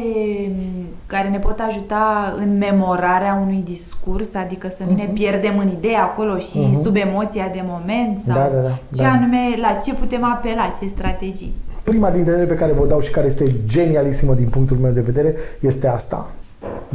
care 1.05 1.29
ne 1.29 1.39
pot 1.39 1.59
ajuta 1.59 2.33
în 2.37 2.57
memorarea 2.57 3.39
unui 3.41 3.61
discurs, 3.65 4.29
adică 4.33 4.67
să 4.67 4.83
nu 4.89 4.95
ne 4.95 5.03
mhm. 5.05 5.13
pierdem 5.13 5.57
în 5.57 5.67
idee 5.67 5.95
acolo 5.95 6.37
și 6.37 6.57
uh-huh. 6.57 6.83
sub 6.83 6.95
emoția 6.95 7.49
de 7.53 7.63
moment? 7.63 8.19
Sau 8.25 8.35
da, 8.35 8.49
da, 8.53 8.61
da, 8.61 8.79
ce 8.95 9.01
da. 9.01 9.11
anume, 9.11 9.37
la 9.61 9.71
ce 9.73 9.93
putem 9.93 10.23
apela, 10.23 10.73
ce 10.79 10.87
strategii? 10.87 11.53
Prima 11.83 12.09
dintre 12.09 12.33
ele 12.33 12.45
pe 12.45 12.55
care 12.55 12.71
vă 12.71 12.85
dau 12.85 12.99
și 12.99 13.11
care 13.11 13.27
este 13.27 13.55
genialissimă 13.65 14.33
din 14.33 14.47
punctul 14.47 14.77
meu 14.77 14.91
de 14.91 15.01
vedere 15.01 15.35
este 15.59 15.87
asta. 15.87 16.31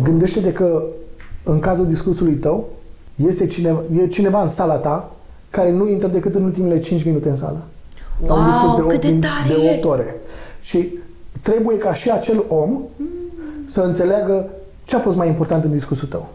Gândește-te 0.03 0.53
că 0.53 0.83
în 1.45 1.59
cadrul 1.59 1.87
discursului 1.87 2.35
tău 2.35 2.69
este 3.17 3.47
cineva, 3.47 3.83
e 3.97 4.07
cineva 4.07 4.43
în 4.43 4.49
sala 4.49 4.75
ta 4.75 5.11
care 5.51 5.73
nu 5.73 5.89
intră 5.89 6.09
decât 6.09 6.35
în 6.35 6.45
ultimele 6.45 6.81
5 6.81 7.05
minute 7.05 7.29
în 7.29 7.37
sală. 7.37 7.63
Wow, 8.27 8.39
un 8.39 8.47
discurs 8.47 8.75
de 8.75 8.83
8, 8.83 9.01
de 9.47 9.73
8 9.77 9.85
ore. 9.85 10.17
Și 10.61 10.89
trebuie 11.43 11.79
ca 11.79 11.95
și 11.95 12.11
acel 12.11 12.45
om 12.49 12.71
mm. 12.71 13.07
să 13.69 13.81
înțeleagă 13.81 14.49
ce 14.85 14.97
a 14.97 14.99
fost 14.99 15.17
mai 15.17 15.29
important 15.29 15.65
în 15.65 15.71
discursul 15.71 16.09
tău. 16.09 16.29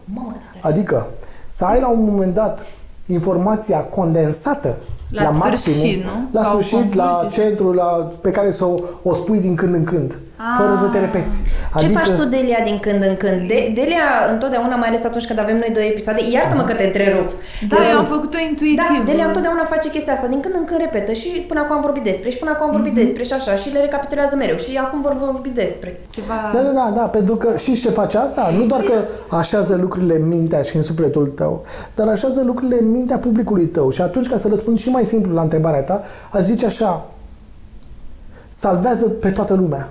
Adică 0.60 1.06
să 1.48 1.64
ai 1.64 1.80
la 1.80 1.88
un 1.88 2.04
moment 2.04 2.34
dat 2.34 2.66
informația 3.06 3.78
condensată 3.78 4.76
la, 5.10 5.22
la 5.22 5.32
sfârșit, 5.32 5.74
maximum, 5.76 6.00
nu? 6.00 6.28
La 6.32 6.40
Ca 6.40 6.48
sfârșit, 6.48 6.94
la 6.94 7.28
centru, 7.32 7.72
la, 7.72 8.12
pe 8.20 8.30
care 8.30 8.52
să 8.52 8.64
o, 8.64 8.78
o 9.02 9.14
spui 9.14 9.38
din 9.38 9.54
când 9.54 9.74
în 9.74 9.84
când. 9.84 10.18
Ah. 10.44 10.56
Fără 10.60 10.74
să 10.82 10.86
te 10.92 10.98
repeți. 11.06 11.34
Adică... 11.72 11.92
Ce 11.92 11.96
faci 11.98 12.12
tu, 12.18 12.24
Delia, 12.34 12.60
din 12.68 12.78
când 12.86 13.02
în 13.10 13.16
când? 13.22 13.38
De, 13.50 13.58
Delia, 13.78 14.08
întotdeauna, 14.32 14.76
mai 14.76 14.88
ales 14.88 15.04
atunci 15.04 15.26
când 15.28 15.38
avem 15.38 15.56
noi 15.62 15.70
două 15.76 15.86
episoade, 15.86 16.20
iartă-mă 16.36 16.64
că 16.68 16.74
te 16.78 16.84
întrerup. 16.90 17.28
Da, 17.70 17.76
eu 17.90 17.98
am 17.98 18.08
făcut-o 18.14 18.38
intuitiv. 18.50 19.00
Da, 19.00 19.08
Delia 19.10 19.26
întotdeauna 19.26 19.64
face 19.74 19.88
chestia 19.90 20.12
asta, 20.12 20.26
din 20.34 20.40
când 20.40 20.54
în 20.54 20.64
când 20.64 20.80
repetă 20.80 21.12
și 21.20 21.30
până 21.48 21.60
acum 21.60 21.74
am 21.76 21.86
vorbit 21.88 22.04
despre 22.10 22.28
și 22.30 22.38
până 22.42 22.50
acum 22.50 22.66
am 22.66 22.72
vorbit 22.76 22.92
mm-hmm. 22.92 23.04
despre 23.04 23.22
și 23.28 23.32
așa 23.32 23.52
și 23.62 23.72
le 23.72 23.80
recapitulează 23.80 24.34
mereu 24.36 24.56
și 24.56 24.76
acum 24.84 25.00
vor 25.00 25.14
vorbi 25.20 25.48
despre. 25.48 25.90
Ceva... 26.10 26.38
Da, 26.54 26.60
da, 26.66 26.72
da, 26.80 26.86
da, 26.94 27.04
pentru 27.16 27.36
că 27.36 27.48
și 27.56 27.80
ce 27.82 27.90
face 27.90 28.16
asta? 28.18 28.42
Nu 28.58 28.64
doar 28.72 28.80
că 28.80 28.96
așează 29.36 29.74
lucrurile 29.80 30.16
în 30.20 30.28
mintea 30.28 30.62
și 30.62 30.76
în 30.76 30.82
sufletul 30.82 31.26
tău, 31.26 31.64
dar 31.94 32.08
așează 32.08 32.42
lucrurile 32.42 32.78
în 32.80 32.90
mintea 32.90 33.18
publicului 33.18 33.66
tău 33.66 33.90
și 33.90 34.02
atunci, 34.02 34.28
ca 34.28 34.36
să 34.36 34.48
răspund 34.48 34.78
și 34.78 34.90
mai 34.90 35.04
simplu 35.04 35.34
la 35.34 35.42
întrebarea 35.42 35.80
ta, 35.80 36.02
aș 36.30 36.42
zice 36.42 36.66
așa, 36.66 37.06
salvează 38.48 39.08
pe 39.08 39.30
toată 39.30 39.54
lumea. 39.54 39.88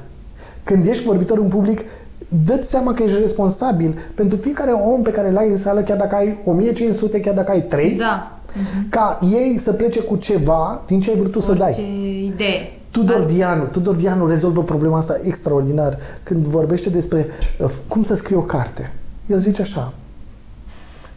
Când 0.66 0.88
ești 0.88 1.04
vorbitor 1.04 1.38
în 1.38 1.48
public, 1.48 1.82
dă-ți 2.46 2.70
seama 2.70 2.94
că 2.94 3.04
ești 3.04 3.20
responsabil 3.20 3.98
pentru 4.16 4.38
fiecare 4.38 4.72
om 4.72 5.02
pe 5.02 5.12
care 5.12 5.32
l-ai 5.32 5.50
în 5.50 5.58
sală, 5.58 5.82
chiar 5.82 5.98
dacă 5.98 6.16
ai 6.16 6.38
1500, 6.46 7.20
chiar 7.20 7.34
dacă 7.34 7.52
ai 7.52 7.62
3, 7.62 7.92
da. 7.92 8.40
uh-huh. 8.48 8.90
ca 8.90 9.20
ei 9.34 9.58
să 9.58 9.74
plece 9.74 10.02
cu 10.02 10.16
ceva 10.16 10.84
din 10.88 11.00
ce 11.00 11.10
ai 11.10 11.18
vrut 11.18 11.32
tu 11.32 11.38
Orice 11.38 11.52
să 11.52 11.58
dai. 11.58 12.32
idee. 12.34 12.72
Tudor 12.92 13.26
Vianu, 13.26 13.64
Tudor 13.64 13.96
Vianu 13.96 14.28
rezolvă 14.28 14.64
problema 14.64 14.98
asta 14.98 15.20
extraordinar 15.24 15.98
când 16.24 16.46
vorbește 16.46 16.90
despre 16.90 17.28
uh, 17.60 17.72
cum 17.88 18.04
să 18.04 18.16
scrie 18.16 18.38
o 18.38 18.42
carte. 18.42 18.94
El 19.28 19.40
zice 19.40 19.62
așa, 19.62 19.94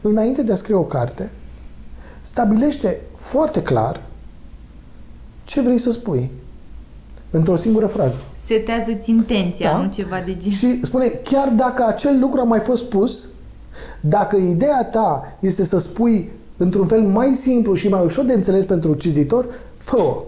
înainte 0.00 0.42
de 0.42 0.52
a 0.52 0.56
scrie 0.56 0.74
o 0.74 0.82
carte, 0.82 1.30
stabilește 2.22 3.00
foarte 3.16 3.62
clar 3.62 4.02
ce 5.44 5.60
vrei 5.60 5.78
să 5.78 5.90
spui 5.90 6.30
într-o 7.30 7.56
singură 7.56 7.86
frază 7.86 8.18
setează-ți 8.48 9.10
intenția, 9.10 9.72
da? 9.72 9.82
nu 9.82 9.90
ceva 9.94 10.22
de 10.24 10.36
gen. 10.36 10.52
Și 10.52 10.78
spune, 10.82 11.06
chiar 11.06 11.48
dacă 11.48 11.84
acel 11.86 12.18
lucru 12.20 12.40
a 12.40 12.44
mai 12.44 12.60
fost 12.60 12.84
spus, 12.84 13.26
dacă 14.00 14.36
ideea 14.36 14.84
ta 14.84 15.36
este 15.40 15.64
să 15.64 15.78
spui 15.78 16.30
într-un 16.56 16.86
fel 16.86 17.00
mai 17.00 17.34
simplu 17.34 17.74
și 17.74 17.88
mai 17.88 18.04
ușor 18.04 18.24
de 18.24 18.32
înțeles 18.32 18.64
pentru 18.64 18.94
cititor, 18.94 19.46
fă-o. 19.76 20.22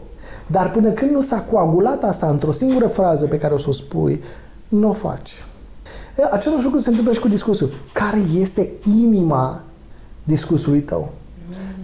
Dar 0.47 0.71
până 0.71 0.91
când 0.91 1.11
nu 1.11 1.21
s-a 1.21 1.41
coagulat 1.41 2.05
asta 2.05 2.27
într-o 2.31 2.53
singură 2.53 2.87
frază 2.87 3.27
pe 3.27 3.39
care 3.39 3.55
o 3.55 3.59
să 3.59 3.69
o 3.69 3.73
spui, 3.73 4.23
nu 4.69 4.89
o 4.89 4.93
faci. 4.93 5.45
E, 6.19 6.23
același 6.31 6.65
lucru 6.65 6.79
se 6.79 6.89
întâmplă 6.89 7.13
și 7.13 7.21
cu 7.21 7.29
discursul. 7.29 7.71
Care 7.93 8.21
este 8.39 8.71
inima 8.85 9.63
discursului 10.25 10.81
tău? 10.81 11.13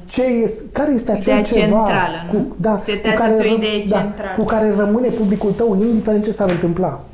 Ce 0.06 0.22
este, 0.22 0.62
care 0.72 0.92
este 0.92 1.10
acel 1.10 1.22
Ideea 1.22 1.42
ceva 1.42 1.60
centrală, 1.60 2.16
cu, 2.30 2.36
nu? 2.36 2.54
da, 2.56 2.70
cu 2.70 3.16
care, 3.16 3.34
o 3.34 3.54
idee 3.54 3.84
da, 3.88 3.96
centrală. 3.96 4.34
cu 4.38 4.44
care 4.44 4.74
rămâne 4.76 5.08
publicul 5.08 5.52
tău, 5.52 5.76
indiferent 5.80 6.24
ce 6.24 6.30
s-ar 6.30 6.50
întâmpla. 6.50 7.04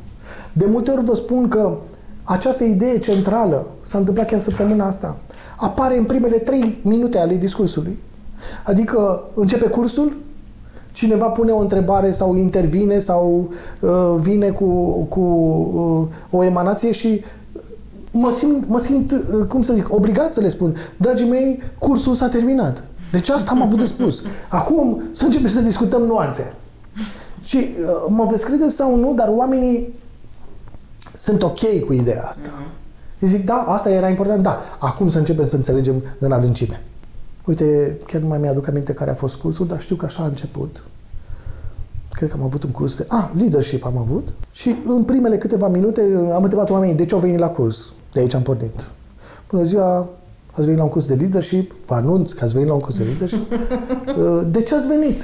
De 0.52 0.66
multe 0.66 0.90
ori 0.90 1.04
vă 1.04 1.14
spun 1.14 1.48
că 1.48 1.76
această 2.22 2.64
idee 2.64 2.98
centrală, 2.98 3.66
s-a 3.86 3.98
întâmplat 3.98 4.26
chiar 4.26 4.40
săptămâna 4.40 4.86
asta, 4.86 5.16
apare 5.56 5.98
în 5.98 6.04
primele 6.04 6.36
trei 6.36 6.78
minute 6.82 7.18
ale 7.18 7.34
discursului. 7.34 7.98
Adică 8.64 9.24
începe 9.34 9.66
cursul, 9.68 10.16
cineva 10.92 11.26
pune 11.26 11.52
o 11.52 11.58
întrebare 11.58 12.10
sau 12.10 12.36
intervine 12.36 12.98
sau 12.98 13.48
uh, 13.80 13.90
vine 14.20 14.48
cu, 14.48 14.90
cu 15.08 15.20
uh, 16.30 16.38
o 16.40 16.44
emanație 16.44 16.92
și 16.92 17.24
mă 18.12 18.30
simt, 18.30 18.68
mă 18.68 18.80
simt, 18.80 19.12
uh, 19.12 19.46
cum 19.48 19.62
să 19.62 19.72
zic, 19.72 19.94
obligat 19.94 20.32
să 20.32 20.40
le 20.40 20.48
spun, 20.48 20.76
dragii 20.96 21.28
mei, 21.28 21.62
cursul 21.78 22.14
s-a 22.14 22.28
terminat. 22.28 22.84
Deci 23.12 23.28
asta 23.28 23.50
am 23.50 23.62
avut 23.62 23.78
de 23.78 23.84
spus. 23.84 24.22
Acum 24.48 25.02
să 25.12 25.24
începem 25.24 25.48
să 25.48 25.60
discutăm 25.60 26.02
nuanțe. 26.02 26.54
Și 27.42 27.56
uh, 27.56 28.04
mă 28.08 28.26
veți 28.30 28.44
crede 28.44 28.68
sau 28.68 28.96
nu, 28.96 29.14
dar 29.14 29.28
oamenii 29.28 29.94
sunt 31.18 31.42
ok 31.42 31.84
cu 31.86 31.92
ideea 31.92 32.26
asta. 32.30 32.48
Uh-huh. 32.48 33.26
zic, 33.26 33.44
da, 33.44 33.54
asta 33.54 33.90
era 33.90 34.08
important, 34.08 34.42
da. 34.42 34.60
Acum 34.78 35.08
să 35.08 35.18
începem 35.18 35.46
să 35.46 35.56
înțelegem 35.56 36.02
în 36.18 36.32
adâncime. 36.32 36.82
Uite, 37.44 37.98
chiar 38.06 38.20
nu 38.20 38.26
mai 38.26 38.38
mi-aduc 38.38 38.68
aminte 38.68 38.92
care 38.92 39.10
a 39.10 39.14
fost 39.14 39.34
cursul, 39.34 39.66
dar 39.66 39.80
știu 39.80 39.96
că 39.96 40.06
așa 40.06 40.22
a 40.22 40.26
început. 40.26 40.82
Cred 42.12 42.28
că 42.28 42.36
am 42.38 42.44
avut 42.44 42.62
un 42.62 42.70
curs 42.70 42.96
de... 42.96 43.04
Ah, 43.08 43.28
leadership 43.36 43.84
am 43.84 43.96
avut. 43.98 44.28
Și 44.52 44.74
în 44.86 45.04
primele 45.04 45.38
câteva 45.38 45.68
minute 45.68 46.00
am 46.32 46.42
întrebat 46.42 46.70
oamenii 46.70 46.94
de 46.94 47.04
ce 47.04 47.14
au 47.14 47.20
venit 47.20 47.38
la 47.38 47.48
curs. 47.48 47.92
De 48.12 48.20
aici 48.20 48.34
am 48.34 48.42
pornit. 48.42 48.84
Bună 49.50 49.62
ziua, 49.62 50.08
ați 50.52 50.62
venit 50.62 50.76
la 50.76 50.82
un 50.82 50.90
curs 50.90 51.06
de 51.06 51.14
leadership, 51.14 51.74
vă 51.86 51.94
anunț 51.94 52.32
că 52.32 52.44
ați 52.44 52.52
venit 52.52 52.68
la 52.68 52.74
un 52.74 52.80
curs 52.80 52.96
de 52.96 53.04
leadership. 53.04 53.52
Uh, 54.18 54.42
de 54.50 54.62
ce 54.62 54.74
ați 54.74 54.86
venit? 54.86 55.22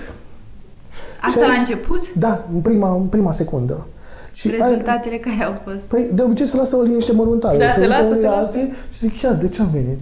Asta 1.20 1.40
aici, 1.40 1.48
la 1.50 1.54
început? 1.58 2.14
Da, 2.14 2.44
în 2.52 2.60
prima, 2.60 2.94
în 2.94 3.06
prima 3.06 3.32
secundă. 3.32 3.86
Și 4.32 4.50
Rezultatele 4.50 5.12
ai, 5.12 5.18
care 5.18 5.44
au 5.44 5.60
fost? 5.64 5.84
Păi, 5.84 6.10
de 6.12 6.22
obicei 6.22 6.46
se 6.46 6.56
lasă 6.56 6.76
o 6.76 6.82
liniște 6.82 7.12
măruntară. 7.12 7.58
Da, 7.58 7.72
se, 7.72 7.80
se 7.80 7.86
lasă, 7.86 8.14
se 8.14 8.26
lasă. 8.26 8.58
Și 8.92 8.98
zic, 8.98 9.20
chiar, 9.20 9.34
de 9.34 9.48
ce 9.48 9.60
am 9.60 9.68
venit? 9.72 9.98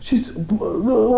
Și 0.00 0.26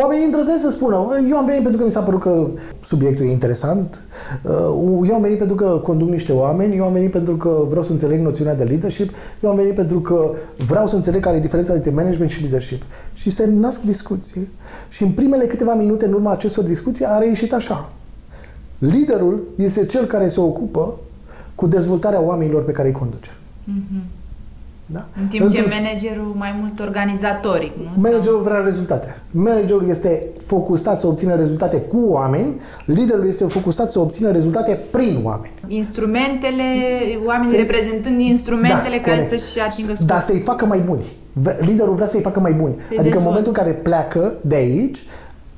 oamenii 0.01 0.25
îndrăznesc 0.25 0.61
să 0.61 0.71
spună, 0.71 0.95
eu 1.31 1.37
am 1.37 1.45
venit 1.45 1.63
pentru 1.63 1.81
că 1.81 1.87
mi 1.87 1.93
s-a 1.93 2.01
părut 2.01 2.21
că 2.21 2.49
subiectul 2.85 3.27
e 3.27 3.31
interesant, 3.31 4.03
uh, 4.43 5.09
eu 5.09 5.15
am 5.15 5.21
venit 5.21 5.39
pentru 5.39 5.57
că 5.57 5.81
conduc 5.83 6.09
niște 6.09 6.33
oameni, 6.33 6.77
eu 6.77 6.85
am 6.85 6.93
venit 6.93 7.11
pentru 7.11 7.37
că 7.37 7.65
vreau 7.69 7.85
să 7.85 7.93
înțeleg 7.93 8.21
noțiunea 8.21 8.55
de 8.55 8.65
leadership, 8.65 9.11
eu 9.41 9.51
am 9.51 9.57
venit 9.57 9.75
pentru 9.75 10.01
că 10.01 10.31
vreau 10.67 10.87
să 10.87 10.97
înțeleg 10.97 11.23
care 11.23 11.37
e 11.37 11.41
diferența 11.41 11.73
dintre 11.73 11.91
management 11.91 12.31
și 12.31 12.41
leadership. 12.41 12.83
Și 13.15 13.31
se 13.31 13.47
nasc 13.47 13.83
discuții. 13.83 14.49
Și 14.89 15.03
în 15.03 15.11
primele 15.11 15.47
câteva 15.47 15.75
minute 15.75 16.07
în 16.07 16.13
urma 16.13 16.33
acestor 16.33 16.65
discuții 16.65 17.07
a 17.07 17.19
reieșit 17.19 17.53
așa. 17.53 17.93
Liderul 18.79 19.43
este 19.57 19.87
cel 19.87 20.05
care 20.05 20.29
se 20.29 20.41
ocupă 20.41 20.95
cu 21.55 21.67
dezvoltarea 21.67 22.21
oamenilor 22.21 22.65
pe 22.65 22.73
care 22.73 22.89
îi 22.89 22.95
conduce. 22.95 23.31
Mm-hmm. 23.31 24.22
Da? 24.93 25.05
În 25.21 25.27
timp 25.27 25.51
ce 25.51 25.63
Pentru- 25.63 25.79
managerul 25.83 26.35
mai 26.39 26.57
mult 26.61 26.81
organizatoric, 26.81 27.73
nu? 27.77 27.83
Sau- 27.93 28.03
Managerul 28.11 28.41
vrea 28.43 28.59
rezultate. 28.61 29.17
Managerul 29.31 29.89
este 29.89 30.27
focusat 30.47 31.01
să 31.01 31.07
obțină 31.07 31.35
rezultate 31.35 31.77
cu 31.81 31.99
oameni, 32.09 32.61
liderul 32.85 33.27
este 33.27 33.45
focusat 33.45 33.91
să 33.91 33.99
obțină 33.99 34.31
rezultate 34.31 34.79
prin 34.91 35.21
oameni. 35.25 35.53
Instrumentele, 35.67 36.63
oamenii 37.27 37.51
Se- 37.55 37.57
reprezentând 37.57 38.21
instrumentele 38.21 38.99
care 39.01 39.23
corect. 39.23 39.39
să-și 39.41 39.61
atingă 39.61 39.89
scopul. 39.93 40.07
Dar 40.07 40.21
să-i 40.21 40.41
facă 40.41 40.65
mai 40.67 40.79
buni. 40.79 41.03
Vre- 41.33 41.57
Liderul 41.61 41.95
vrea 41.95 42.07
să-i 42.07 42.21
facă 42.21 42.41
mai 42.41 42.53
buni. 42.53 42.75
Să-i 42.75 42.85
adică 42.87 42.97
în 42.99 43.03
dezvolte. 43.03 43.29
momentul 43.29 43.53
în 43.57 43.59
care 43.63 43.71
pleacă 43.83 44.35
de 44.41 44.55
aici, 44.55 45.03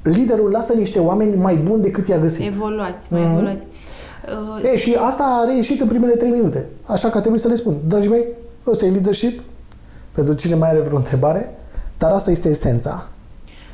liderul 0.03 0.51
lasă 0.51 0.73
niște 0.75 0.99
oameni 0.99 1.37
mai 1.37 1.55
buni 1.55 1.83
decât 1.83 2.09
i-a 2.09 2.19
găsit. 2.19 2.47
Evoluați, 2.47 3.07
mai 3.11 3.21
Mhm. 3.21 3.31
evoluați. 3.33 3.63
Uh, 4.63 4.71
E, 4.73 4.77
și 4.77 4.97
asta 5.01 5.25
a 5.43 5.49
reieșit 5.49 5.81
în 5.81 5.87
primele 5.89 6.13
3 6.13 6.31
minute. 6.31 6.67
Așa 6.87 7.09
că 7.09 7.19
a 7.19 7.21
trebuit 7.21 7.41
să 7.41 7.49
le 7.49 7.55
spun. 7.55 7.75
Dragii 7.89 8.11
mei, 8.11 8.25
ăsta 8.71 8.85
e 8.85 8.91
leadership. 8.91 9.41
Pentru 10.13 10.35
cine 10.35 10.55
mai 10.55 10.69
are 10.69 10.81
vreo 10.81 10.97
întrebare. 10.97 11.55
Dar 11.99 12.11
asta 12.13 12.31
este 12.31 12.49
esența. 12.49 13.07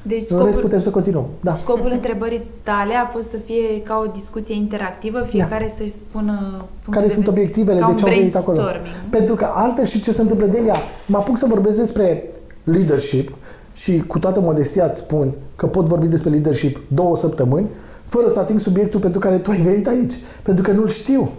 Deci 0.02 0.24
În 0.30 0.36
rest 0.36 0.50
scopul, 0.50 0.60
putem 0.60 0.80
să 0.80 0.90
continuăm. 0.90 1.26
Da. 1.40 1.56
scopul 1.62 1.90
întrebării 1.92 2.42
tale 2.62 2.94
a 2.94 3.06
fost 3.06 3.30
să 3.30 3.36
fie 3.44 3.82
ca 3.82 4.02
o 4.06 4.10
discuție 4.10 4.54
interactivă, 4.54 5.20
fiecare 5.22 5.74
să-și 5.76 5.90
spună 5.92 6.32
punctul 6.50 6.92
Care 6.92 7.06
de 7.06 7.12
sunt 7.12 7.24
vedere. 7.24 7.40
obiectivele, 7.40 7.78
ca 7.78 7.84
de 7.86 7.90
un 7.92 7.96
ce 7.98 8.04
au 8.04 8.10
venit 8.14 8.36
acolo. 8.36 8.56
brainstorming, 8.56 8.94
nu? 9.04 9.10
Pentru 9.18 9.34
că 9.34 9.46
altfel 9.54 9.84
și 9.84 10.02
ce 10.02 10.12
se 10.12 10.20
întâmplă 10.20 10.46
de 10.46 10.62
ea. 10.66 10.76
Mă 11.06 11.16
apuc 11.16 11.38
să 11.38 11.46
vorbesc 11.48 11.76
despre 11.78 12.24
leadership 12.64 13.32
și 13.74 14.00
cu 14.06 14.18
toată 14.18 14.40
modestia 14.40 14.84
îți 14.84 14.98
spun 15.00 15.32
că 15.56 15.66
pot 15.66 15.84
vorbi 15.86 16.06
despre 16.06 16.30
leadership 16.30 16.80
două 16.88 17.16
săptămâni 17.16 17.66
fără 18.04 18.28
să 18.28 18.38
ating 18.38 18.60
subiectul 18.60 19.00
pentru 19.00 19.20
care 19.20 19.36
tu 19.36 19.50
ai 19.50 19.60
venit 19.60 19.86
aici. 19.86 20.14
Pentru 20.42 20.62
că 20.62 20.70
nu-l 20.72 20.88
știu. 20.88 21.30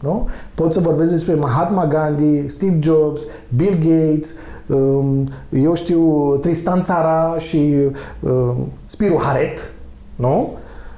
Nu? 0.00 0.28
Pot 0.54 0.72
să 0.72 0.80
vorbesc 0.80 1.10
despre 1.10 1.34
Mahatma 1.34 1.86
Gandhi, 1.86 2.48
Steve 2.48 2.78
Jobs, 2.80 3.22
Bill 3.56 3.74
Gates, 3.74 4.28
um, 4.66 5.28
eu 5.48 5.74
știu, 5.74 6.36
Tristan 6.36 6.82
Țara 6.82 7.34
și 7.38 7.74
um, 8.20 8.68
Spiru 8.86 9.20
Haret, 9.22 9.72
nu? 10.16 10.48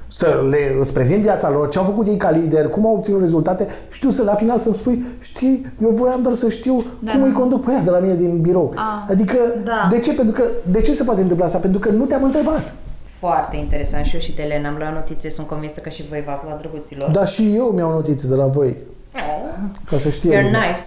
Să 0.07 0.45
le 0.49 0.57
îți 0.81 0.93
prezint 0.93 1.21
viața 1.21 1.49
lor, 1.51 1.69
ce 1.69 1.77
au 1.77 1.83
făcut 1.83 2.07
ei 2.07 2.17
ca 2.17 2.29
lider, 2.31 2.67
cum 2.69 2.85
au 2.85 2.93
obținut 2.93 3.19
rezultate 3.19 3.67
și 3.89 3.99
tu 3.99 4.09
să 4.09 4.23
la 4.23 4.33
final 4.33 4.59
să-mi 4.59 4.75
spui, 4.75 5.05
știi, 5.19 5.65
eu 5.81 5.89
voiam 5.89 6.21
doar 6.21 6.35
să 6.35 6.49
știu 6.49 6.83
Da, 6.99 7.11
cum 7.11 7.19
da. 7.19 7.25
îi 7.25 7.31
conduc 7.31 7.63
pe 7.65 7.71
aia 7.71 7.81
de 7.81 7.89
la 7.89 7.99
mine 7.99 8.15
din 8.15 8.41
birou. 8.41 8.71
A, 8.75 9.05
adică, 9.09 9.37
da. 9.63 9.87
de 9.91 9.99
ce? 9.99 10.13
Pentru 10.13 10.41
că, 10.41 10.47
de 10.71 10.81
ce 10.81 10.93
se 10.93 11.03
poate 11.03 11.21
întâmpla 11.21 11.45
asta? 11.45 11.57
Pentru 11.57 11.79
că 11.79 11.89
nu 11.89 12.05
te-am 12.05 12.23
întrebat. 12.23 12.73
Foarte 13.19 13.55
interesant 13.55 14.05
și 14.05 14.15
eu 14.15 14.21
și 14.21 14.35
de 14.35 14.41
Elena 14.41 14.69
am 14.69 14.75
luat 14.79 14.93
notițe, 14.93 15.29
sunt 15.29 15.47
convinsă 15.47 15.79
că 15.79 15.89
și 15.89 16.03
voi 16.09 16.23
v-ați 16.25 16.41
luat 16.45 16.59
drăguților. 16.59 17.09
Dar 17.09 17.27
și 17.27 17.55
eu 17.55 17.65
mi-au 17.65 17.91
notițe 17.91 18.27
de 18.27 18.35
la 18.35 18.45
voi, 18.45 18.77
Oh, 19.15 19.53
ca 19.89 19.97
să 19.97 20.09
știe. 20.09 20.29
You're 20.39 20.43
lumea. 20.43 20.67
nice. 20.69 20.81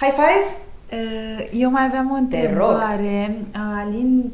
High 0.00 0.12
five? 0.12 0.46
Uh, 0.92 1.48
Eu 1.60 1.70
mai 1.70 1.84
aveam 1.84 2.10
o 2.10 2.26
Te 2.28 2.52
rog. 2.54 2.70
întrebare, 2.70 3.36
Alin, 3.80 4.32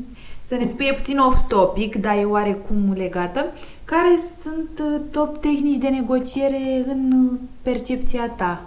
să 0.48 0.54
ne 0.54 0.66
spui 0.66 0.86
e 0.86 0.92
puțin 0.94 1.18
off-topic, 1.18 1.94
dar 1.96 2.16
e 2.16 2.24
oarecum 2.24 2.92
legată. 2.96 3.44
Care 3.84 4.18
sunt 4.42 4.78
uh, 4.94 5.00
top 5.10 5.38
tehnici 5.40 5.76
de 5.78 5.88
negociere 5.88 6.84
în 6.86 7.12
uh, 7.32 7.38
percepția 7.62 8.28
ta? 8.28 8.62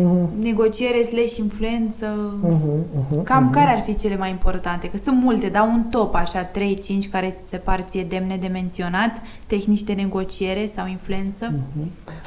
Mhm, 0.00 0.28
Negociere 0.40 1.02
slash 1.02 1.36
influență? 1.36 2.06
mhm, 2.40 2.84
mhm. 2.94 3.22
Cam 3.22 3.50
care 3.50 3.70
ar 3.70 3.80
fi 3.80 3.94
cele 3.94 4.16
mai 4.16 4.30
importante? 4.30 4.90
Că 4.90 4.96
sunt 5.04 5.22
multe, 5.22 5.48
dar 5.48 5.62
un 5.68 5.82
top 5.90 6.14
așa, 6.14 6.50
3-5 6.50 7.08
care 7.10 7.34
ți 7.38 7.48
se 7.50 7.56
par 7.56 7.86
ție 7.90 8.04
demne 8.08 8.36
de 8.36 8.46
menționat, 8.46 9.10
tehnici 9.46 9.82
de 9.82 9.92
negociere 9.92 10.70
sau 10.74 10.86
influență? 10.86 11.52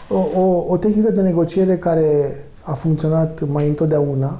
O, 0.09 0.39
o, 0.39 0.65
o 0.67 0.77
tehnică 0.77 1.11
de 1.11 1.21
negociere 1.21 1.77
care 1.77 2.35
a 2.61 2.73
funcționat 2.73 3.47
mai 3.47 3.67
întotdeauna 3.67 4.39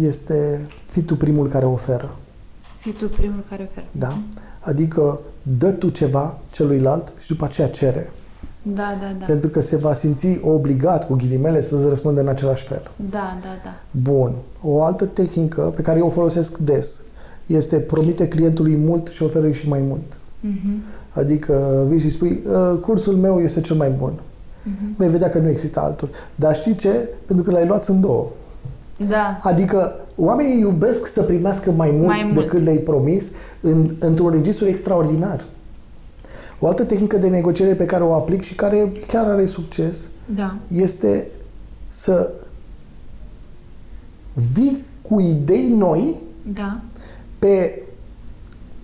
este 0.00 0.66
fi 0.88 1.02
tu 1.02 1.16
primul 1.16 1.48
care 1.48 1.64
oferă. 1.64 2.16
Fii 2.78 2.92
tu 2.92 3.08
primul 3.08 3.44
care 3.48 3.68
oferă. 3.70 3.86
Da? 3.90 4.18
Adică 4.60 5.18
dă 5.42 5.70
tu 5.70 5.88
ceva 5.88 6.38
celuilalt 6.50 7.12
și 7.20 7.28
după 7.28 7.44
aceea 7.44 7.68
cere. 7.68 8.10
Da, 8.72 8.96
da, 9.00 9.06
da. 9.18 9.24
Pentru 9.24 9.48
că 9.48 9.60
se 9.60 9.76
va 9.76 9.94
simți 9.94 10.38
obligat, 10.42 11.06
cu 11.06 11.14
ghilimele, 11.14 11.62
să-ți 11.62 11.88
răspundă 11.88 12.20
în 12.20 12.28
același 12.28 12.66
fel. 12.66 12.90
Da, 13.10 13.36
da, 13.42 13.48
da. 13.64 13.74
Bun. 14.10 14.32
O 14.62 14.82
altă 14.82 15.04
tehnică 15.04 15.72
pe 15.76 15.82
care 15.82 15.98
eu 15.98 16.06
o 16.06 16.10
folosesc 16.10 16.58
des 16.58 17.00
este 17.46 17.76
promite 17.76 18.28
clientului 18.28 18.76
mult 18.76 19.06
și 19.08 19.22
oferă 19.22 19.50
și 19.50 19.68
mai 19.68 19.80
mult. 19.88 20.02
Mhm. 20.40 20.82
Adică 21.12 21.84
vii 21.88 21.98
și 21.98 22.10
spui, 22.10 22.40
"Uh, 22.46 22.78
cursul 22.80 23.14
meu 23.14 23.40
este 23.40 23.60
cel 23.60 23.76
mai 23.76 23.90
bun. 23.98 24.12
Mhm. 24.62 24.94
Vei 24.96 25.08
vedea 25.08 25.30
că 25.30 25.38
nu 25.38 25.48
există 25.48 25.80
altul. 25.80 26.08
Dar 26.34 26.54
știi 26.54 26.74
ce? 26.74 27.08
Pentru 27.26 27.44
că 27.44 27.50
l-ai 27.50 27.66
luat 27.66 27.86
în 27.88 28.00
două. 28.00 28.26
Da. 29.08 29.40
Adică 29.42 29.92
oamenii 30.16 30.60
iubesc 30.60 31.06
să 31.06 31.22
primească 31.22 31.70
mai 31.70 31.90
mult, 31.90 32.06
Mai 32.06 32.30
mult. 32.32 32.44
decât 32.44 32.62
le-ai 32.64 32.76
promis 32.76 33.30
în, 33.60 33.90
într-un 33.98 34.30
registru 34.30 34.66
extraordinar. 34.66 35.44
O 36.64 36.66
altă 36.66 36.84
tehnică 36.84 37.16
de 37.16 37.28
negociere 37.28 37.74
pe 37.74 37.84
care 37.86 38.02
o 38.04 38.12
aplic 38.14 38.42
și 38.42 38.54
care 38.54 38.92
chiar 39.06 39.24
are 39.30 39.46
succes 39.46 39.96
Da. 40.34 40.54
este 40.74 41.26
să 41.88 42.30
vii 44.54 44.84
cu 45.08 45.20
idei 45.20 45.68
noi 45.68 46.16
Da. 46.54 46.80
pe 47.38 47.82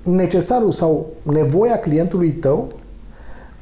necesarul 0.02 0.72
sau 0.72 1.06
nevoia 1.22 1.78
clientului 1.78 2.30
tău 2.30 2.68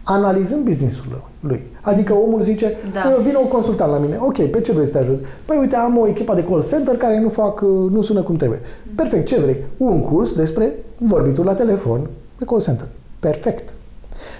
analizând 0.04 0.64
businessul 0.64 1.22
lui. 1.40 1.62
Adică 1.80 2.14
omul 2.14 2.42
zice, 2.42 2.76
Da. 2.92 3.00
da. 3.00 3.22
vine 3.22 3.36
un 3.36 3.48
consultant 3.48 3.92
la 3.92 3.98
mine, 3.98 4.16
ok, 4.20 4.50
pe 4.50 4.60
ce 4.60 4.72
vrei 4.72 4.86
să 4.86 4.92
te 4.92 4.98
ajut? 4.98 5.24
Păi 5.44 5.58
uite, 5.58 5.76
am 5.76 5.98
o 5.98 6.06
echipă 6.08 6.34
de 6.34 6.44
call 6.44 6.64
center 6.68 6.96
care 6.96 7.20
nu 7.20 7.28
fac, 7.28 7.60
uh, 7.60 7.90
nu 7.90 8.02
sună 8.02 8.22
cum 8.22 8.36
trebuie. 8.36 8.60
Perfect, 8.94 9.26
ce 9.26 9.40
vrei? 9.40 9.56
Un 9.76 10.00
curs 10.00 10.34
despre 10.34 10.72
vorbitul 10.98 11.44
la 11.44 11.54
telefon 11.54 12.08
pe 12.38 12.44
call 12.44 12.60
center. 12.60 12.86
Perfect. 13.18 13.72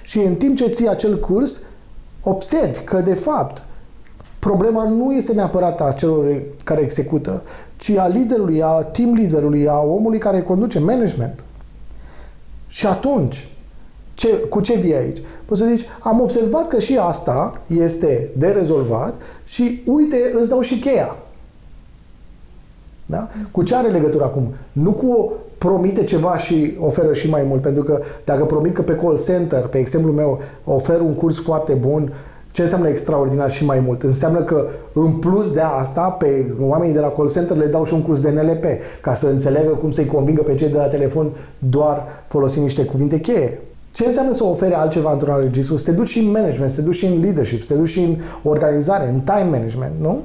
Și 0.09 0.19
în 0.19 0.35
timp 0.35 0.57
ce 0.57 0.69
ții 0.69 0.89
acel 0.89 1.19
curs, 1.19 1.61
observi 2.23 2.81
că 2.81 3.01
de 3.01 3.15
fapt 3.15 3.63
problema 4.39 4.85
nu 4.85 5.13
este 5.13 5.33
neapărat 5.33 5.81
a 5.81 5.93
celor 5.93 6.43
care 6.65 6.81
execută, 6.81 7.43
ci 7.77 7.91
a 7.91 8.07
liderului, 8.07 8.63
a 8.63 8.83
team 8.83 9.15
leaderului, 9.15 9.69
a 9.69 9.79
omului 9.79 10.19
care 10.19 10.43
conduce 10.43 10.79
management. 10.79 11.45
Și 12.69 12.87
atunci, 12.87 13.49
ce, 14.15 14.29
cu 14.29 14.61
ce 14.61 14.75
vii 14.75 14.95
aici? 14.95 15.19
Poți 15.45 15.61
să 15.61 15.67
zici, 15.67 15.87
am 16.01 16.21
observat 16.21 16.69
că 16.69 16.79
și 16.79 16.99
asta 16.99 17.61
este 17.67 18.29
de 18.37 18.47
rezolvat 18.47 19.15
și 19.45 19.83
uite, 19.87 20.33
îți 20.35 20.49
dau 20.49 20.61
și 20.61 20.81
cheia. 20.81 21.17
Da? 23.11 23.29
Cu 23.51 23.63
ce 23.63 23.75
are 23.75 23.89
legătură 23.89 24.25
acum? 24.25 24.55
Nu 24.73 24.93
cu 24.93 25.33
promite 25.59 26.05
ceva 26.05 26.37
și 26.37 26.77
oferă 26.81 27.13
și 27.13 27.31
mai 27.31 27.43
mult, 27.49 27.61
pentru 27.61 27.83
că 27.83 28.01
dacă 28.25 28.45
promit 28.45 28.75
că 28.75 28.83
pe 28.83 28.97
call 28.97 29.21
center, 29.27 29.61
pe 29.61 29.79
exemplu 29.79 30.13
meu, 30.13 30.41
ofer 30.65 31.01
un 31.01 31.15
curs 31.15 31.41
foarte 31.41 31.73
bun, 31.73 32.13
ce 32.53 32.63
înseamnă 32.63 32.89
extraordinar 32.89 33.51
și 33.51 33.65
mai 33.65 33.81
mult? 33.81 34.03
Înseamnă 34.03 34.39
că 34.39 34.67
în 34.93 35.13
plus 35.13 35.53
de 35.53 35.61
asta, 35.61 36.01
pe 36.01 36.47
oamenii 36.61 36.95
de 36.95 37.01
la 37.01 37.09
call 37.09 37.31
center 37.31 37.57
le 37.57 37.67
dau 37.67 37.85
și 37.85 37.95
un 37.95 38.03
curs 38.03 38.21
de 38.21 38.31
NLP, 38.31 38.65
ca 39.01 39.15
să 39.15 39.27
înțeleagă 39.27 39.69
cum 39.69 39.91
să-i 39.91 40.07
convingă 40.07 40.43
pe 40.43 40.55
cei 40.55 40.69
de 40.69 40.77
la 40.77 40.87
telefon 40.87 41.31
doar 41.59 42.07
folosind 42.27 42.65
niște 42.65 42.85
cuvinte 42.85 43.21
cheie. 43.21 43.59
Ce 43.93 44.07
înseamnă 44.07 44.33
să 44.33 44.45
ofere 44.45 44.75
altceva 44.75 45.13
într-un 45.13 45.33
alt 45.33 45.43
registru? 45.43 45.77
Să 45.77 45.85
te 45.85 45.91
duci 45.91 46.09
și 46.09 46.19
în 46.19 46.31
management, 46.31 46.71
să 46.71 46.77
te 46.77 46.83
duci 46.83 46.95
și 46.95 47.07
în 47.07 47.21
leadership, 47.21 47.63
să 47.63 47.73
te 47.73 47.79
duci 47.79 47.89
și 47.89 48.01
în 48.01 48.17
organizare, 48.43 49.09
în 49.09 49.21
time 49.21 49.49
management, 49.51 49.93
nu? 50.01 50.19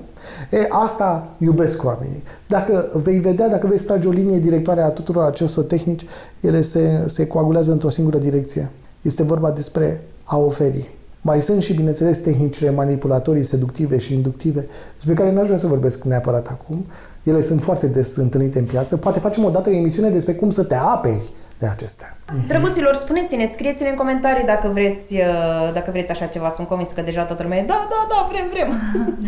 E, 0.52 0.68
asta 0.70 1.28
iubesc 1.38 1.84
oamenii. 1.84 2.24
Dacă 2.48 2.90
vei 3.04 3.20
vedea, 3.20 3.50
dacă 3.50 3.68
vei 3.68 3.78
trage 3.78 4.08
o 4.08 4.12
linie 4.12 4.40
directoare 4.40 4.82
a 4.82 4.90
tuturor 4.90 5.24
acestor 5.24 5.64
tehnici, 5.64 6.06
ele 6.42 6.62
se, 6.62 7.04
se 7.08 7.28
coagulează 7.28 7.72
într-o 7.72 7.90
singură 7.90 8.18
direcție. 8.18 8.72
Este 9.02 9.24
vorba 9.24 9.52
despre 9.52 10.02
a 10.24 10.38
oferi. 10.38 10.90
Mai 11.22 11.42
sunt 11.42 11.62
și, 11.62 11.74
bineînțeles, 11.74 12.18
tehnicile 12.18 12.72
manipulatorii, 12.72 13.44
seductive 13.44 13.98
și 13.98 14.14
inductive, 14.14 14.68
despre 14.96 15.14
care 15.14 15.32
n-aș 15.32 15.46
vrea 15.46 15.58
să 15.58 15.68
vorbesc 15.68 16.04
neapărat 16.04 16.48
acum. 16.48 16.86
Ele 17.24 17.42
sunt 17.42 17.62
foarte 17.62 17.86
des 17.86 18.16
întâlnite 18.16 18.60
în 18.60 18.66
piață. 18.66 18.98
Poate 18.98 19.20
facem 19.20 19.44
o 19.44 19.50
dată 19.50 19.70
o 19.70 19.74
emisiune 19.74 20.10
despre 20.10 20.34
cum 20.34 20.50
să 20.50 20.64
te 20.64 20.76
aperi 20.76 21.32
de 21.60 21.66
acestea. 21.68 22.18
Drăguților, 22.48 22.96
spuneți-ne, 22.96 23.46
scrieți-ne 23.54 23.90
în 23.90 23.96
comentarii 23.96 24.46
dacă 24.46 24.68
vreți, 24.68 25.14
uh, 25.14 25.74
dacă 25.74 25.92
vreți 25.92 26.12
așa 26.12 26.26
ceva. 26.26 26.50
Sunt 26.50 26.68
convins 26.68 26.92
că 26.92 27.02
deja 27.02 27.24
toată 27.24 27.44
lumea 27.44 27.58
e, 27.58 27.64
da, 27.66 27.88
da, 27.90 28.08
da, 28.10 28.28
vrem, 28.32 28.46
vrem. 28.50 28.82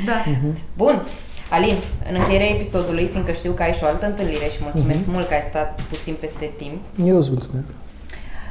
Da. 0.05 0.23
Bun. 0.83 1.01
Alin, 1.49 1.75
în 2.09 2.15
încheierea 2.15 2.47
episodului, 2.47 3.07
fiindcă 3.07 3.31
știu 3.31 3.51
că 3.51 3.63
ai 3.63 3.73
și 3.73 3.83
o 3.83 3.87
altă 3.87 4.05
întâlnire 4.05 4.45
și 4.45 4.59
mulțumesc 4.61 5.01
Mhm. 5.01 5.11
mult 5.11 5.27
că 5.27 5.33
ai 5.33 5.41
stat 5.41 5.81
puțin 5.89 6.15
peste 6.19 6.51
timp, 6.57 6.81
Eu 7.05 7.17
îți 7.17 7.29
mulțumesc. 7.31 7.67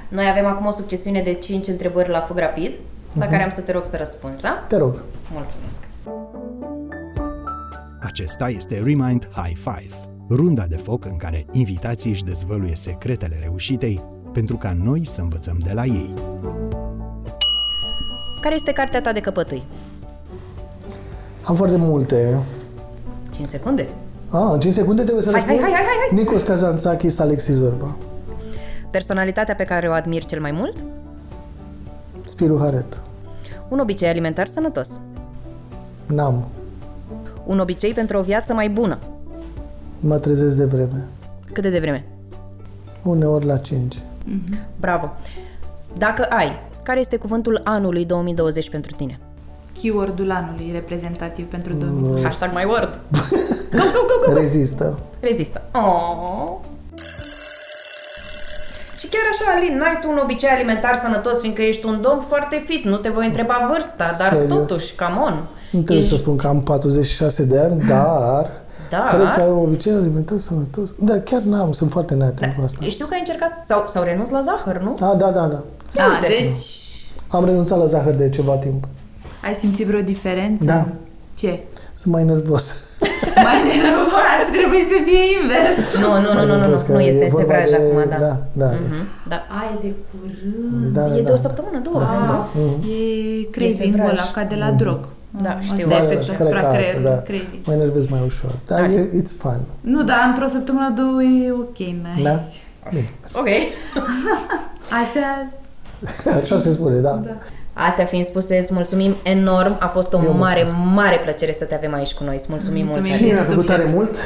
noi 0.08 0.28
avem 0.28 0.46
acum 0.46 0.66
o 0.66 0.70
succesiune 0.70 1.20
de 1.22 1.32
5 1.34 1.66
întrebări 1.68 2.08
la 2.10 2.20
fug 2.20 2.38
rapid, 2.38 2.72
la 3.18 3.26
care 3.26 3.42
am 3.42 3.50
să 3.50 3.60
te 3.60 3.72
rog 3.72 3.84
să 3.86 3.96
răspunzi, 3.96 4.40
da? 4.40 4.64
Te 4.68 4.76
rog. 4.76 5.02
Mulțumesc. 5.32 5.82
Acesta 8.00 8.48
este 8.48 8.74
Remind 8.84 9.28
High 9.34 9.56
Five, 9.56 9.94
runda 10.28 10.64
de 10.68 10.76
foc 10.76 11.04
în 11.04 11.16
care 11.16 11.46
invitații 11.50 12.10
își 12.10 12.24
dezvăluie 12.24 12.74
secretele 12.74 13.38
reușitei 13.42 14.02
pentru 14.32 14.56
ca 14.56 14.76
noi 14.84 15.04
să 15.06 15.20
învățăm 15.20 15.56
de 15.64 15.72
la 15.72 15.84
ei. 15.84 16.14
Care 18.40 18.54
este 18.54 18.72
cartea 18.72 19.00
ta 19.02 19.12
de 19.12 19.20
căpătâi? 19.20 19.62
Am 21.42 21.54
foarte 21.56 21.76
multe. 21.76 22.38
5 23.34 23.48
secunde. 23.48 23.88
Ah, 24.28 24.50
în 24.52 24.60
5 24.60 24.72
secunde 24.74 25.02
trebuie 25.02 25.22
să 25.24 25.30
Hai, 25.30 25.40
răspund? 25.40 25.60
hai, 25.60 25.70
hai, 25.72 25.82
hai, 25.84 25.94
hai. 26.10 26.18
Nikos 26.18 26.42
Kazantzakis, 26.42 27.18
Alexis 27.18 27.54
Zorba. 27.54 27.96
Personalitatea 28.90 29.54
pe 29.54 29.64
care 29.64 29.88
o 29.88 29.92
admiri 29.92 30.26
cel 30.26 30.40
mai 30.40 30.52
mult? 30.52 30.76
Spiru 32.24 32.58
Haret. 32.58 33.00
Un 33.68 33.78
obicei 33.78 34.08
alimentar 34.08 34.46
sănătos. 34.46 34.88
N-am. 36.06 36.44
Un 37.46 37.58
obicei 37.58 37.92
pentru 37.92 38.18
o 38.18 38.22
viață 38.22 38.52
mai 38.54 38.68
bună. 38.68 38.98
Mă 40.06 40.16
trezesc 40.16 40.56
de 40.56 40.64
vreme. 40.64 41.06
Cât 41.52 41.62
de 41.62 41.68
devreme? 41.70 42.04
Uneori 43.02 43.46
la 43.46 43.56
5. 43.56 43.98
Bravo! 44.80 45.12
Dacă 45.98 46.24
ai, 46.24 46.60
care 46.82 47.00
este 47.00 47.16
cuvântul 47.16 47.60
anului 47.64 48.04
2020 48.04 48.70
pentru 48.70 48.94
tine? 48.96 49.18
Keyword-ul 49.80 50.30
anului 50.30 50.70
reprezentativ 50.72 51.46
pentru 51.46 51.72
2020. 51.72 52.24
Hashtag 52.24 52.50
my 52.54 52.64
word! 52.66 52.98
Go, 53.78 53.82
go, 53.92 54.00
go, 54.26 54.32
go! 54.32 54.40
Rezistă. 54.40 54.98
Rezistă. 55.20 55.62
Oh. 55.72 56.54
Și 58.98 59.06
chiar 59.06 59.22
așa, 59.32 59.56
Alin, 59.56 59.76
n-ai 59.76 59.98
tu 60.00 60.08
un 60.10 60.18
obicei 60.22 60.48
alimentar 60.48 60.94
sănătos, 60.96 61.40
fiindcă 61.40 61.62
ești 61.62 61.86
un 61.86 61.98
domn 62.00 62.20
foarte 62.20 62.62
fit, 62.64 62.84
nu 62.84 62.96
te 62.96 63.08
voi 63.08 63.26
întreba 63.26 63.68
vârsta, 63.72 64.14
dar 64.18 64.28
Serios? 64.32 64.48
totuși, 64.58 64.94
come 64.94 65.18
on. 65.24 65.34
Nu 65.70 65.80
trebuie 65.80 65.98
Ești- 66.04 66.08
să 66.08 66.16
spun 66.16 66.36
că 66.36 66.46
am 66.46 66.62
46 66.62 67.44
de 67.44 67.58
ani, 67.60 67.82
dar... 67.88 68.62
Dar- 68.98 69.14
Cred 69.14 69.34
că 69.34 69.40
ai 69.40 69.48
un 69.50 69.58
obicei 69.58 69.92
alimentar 69.92 70.38
sănătos. 70.38 70.88
Da, 70.98 71.18
chiar 71.20 71.40
n-am, 71.42 71.72
sunt 71.72 71.90
foarte 71.90 72.14
neatent 72.14 72.54
cu 72.56 72.62
asta. 72.64 72.84
Știu 72.88 73.06
că 73.06 73.12
ai 73.14 73.18
încercat 73.18 73.50
sau, 73.66 73.84
sau 73.88 74.02
renunț 74.02 74.28
la 74.30 74.40
zahăr, 74.40 74.78
nu? 74.80 74.90
Ah, 75.00 75.16
da, 75.18 75.30
da, 75.30 75.46
da. 75.46 75.62
Da, 75.92 76.04
uite. 76.06 76.26
deci 76.26 76.54
Am 77.28 77.44
renunțat 77.44 77.78
la 77.78 77.86
zahăr 77.86 78.12
de 78.14 78.30
ceva 78.30 78.52
timp. 78.54 78.84
ai 79.44 79.54
simțit 79.54 79.86
vreo 79.86 80.00
diferență? 80.00 80.64
Da. 80.64 80.86
Ce? 81.34 81.58
Sunt 81.94 82.12
mai 82.14 82.24
nervos. 82.24 82.74
Mai 83.46 83.58
degrabă 83.70 84.16
ar 84.34 84.40
trebui 84.56 84.80
să 84.92 84.96
fie 85.06 85.22
invers. 85.40 85.76
Nu, 86.04 86.10
nu, 86.24 86.32
nu, 86.38 86.46
nu, 86.46 86.52
nu, 86.54 86.60
nervos, 86.60 86.80
nu, 86.80 86.86
că 86.86 86.92
nu 86.92 87.00
este 87.00 87.20
e 87.20 87.24
în 87.24 87.30
vorba 87.30 87.52
sevraj 87.54 87.70
de- 87.70 87.76
acum, 87.76 88.10
da. 88.10 88.18
Da, 88.26 88.34
da. 88.52 88.66
Mhm, 88.86 89.06
da. 89.28 89.36
Ai 89.60 89.78
de 89.82 89.92
curând. 90.10 90.94
da, 90.94 91.04
E 91.04 91.08
da, 91.08 91.14
de 91.14 91.20
da. 91.20 91.32
o 91.32 91.36
săptămână, 91.36 91.78
două, 91.82 91.96
cred, 91.96 92.28
nu? 92.30 92.32
Ah, 92.32 92.46
e 92.90 93.42
craving-ul 93.50 94.00
vraj. 94.04 94.10
ăla, 94.18 94.30
ca 94.34 94.42
de 94.44 94.54
la 94.54 94.70
drog. 94.70 94.98
Da, 95.42 95.50
Ah, 95.50 95.56
știu. 95.62 95.74
Asta 95.74 95.94
e 95.94 95.98
Da, 95.98 96.04
efectul 96.04 96.34
cred 96.34 96.40
asupra 96.40 96.60
că 96.60 96.66
asta, 96.66 96.78
creierului, 96.78 97.10
da. 97.10 97.16
craving. 97.22 97.66
Mă 97.66 97.72
enervez 97.72 98.06
mai 98.06 98.20
ușor. 98.26 98.50
Dar 98.66 98.80
e, 98.84 99.08
it's 99.22 99.32
fun. 99.38 99.60
Nu, 99.80 100.02
dar 100.02 100.24
într-o 100.28 100.46
săptămână, 100.46 100.92
două 100.96 101.22
e 101.22 101.50
ok, 101.52 101.78
n-ai. 101.78 102.22
Da? 102.22 102.40
Bine. 102.90 103.08
Ok. 103.32 103.46
Așa, 105.02 105.48
Așa 106.40 106.58
se 106.58 106.70
spune, 106.70 106.98
da. 106.98 107.22
Astea 107.72 108.04
fiind 108.04 108.24
spuse, 108.24 108.58
îți 108.58 108.72
mulțumim 108.74 109.14
enorm. 109.22 109.76
A 109.80 109.86
fost 109.86 110.12
o 110.12 110.20
Eu 110.24 110.32
mare, 110.32 110.62
mulțumesc. 110.62 110.94
mare 110.94 111.16
plăcere 111.16 111.52
să 111.52 111.64
te 111.64 111.74
avem 111.74 111.94
aici 111.94 112.12
cu 112.12 112.24
noi. 112.24 112.34
Îți 112.34 112.46
mulțumim, 112.48 112.84
Mulțumim. 112.84 113.08
mult. 113.08 113.18
Și 113.20 113.24
mie 113.24 113.32
Alin. 113.32 113.44
mi-a 113.44 113.52
plăcut 113.54 113.66
tare 113.70 113.82
Suflet. 113.82 113.96
mult. 113.98 114.16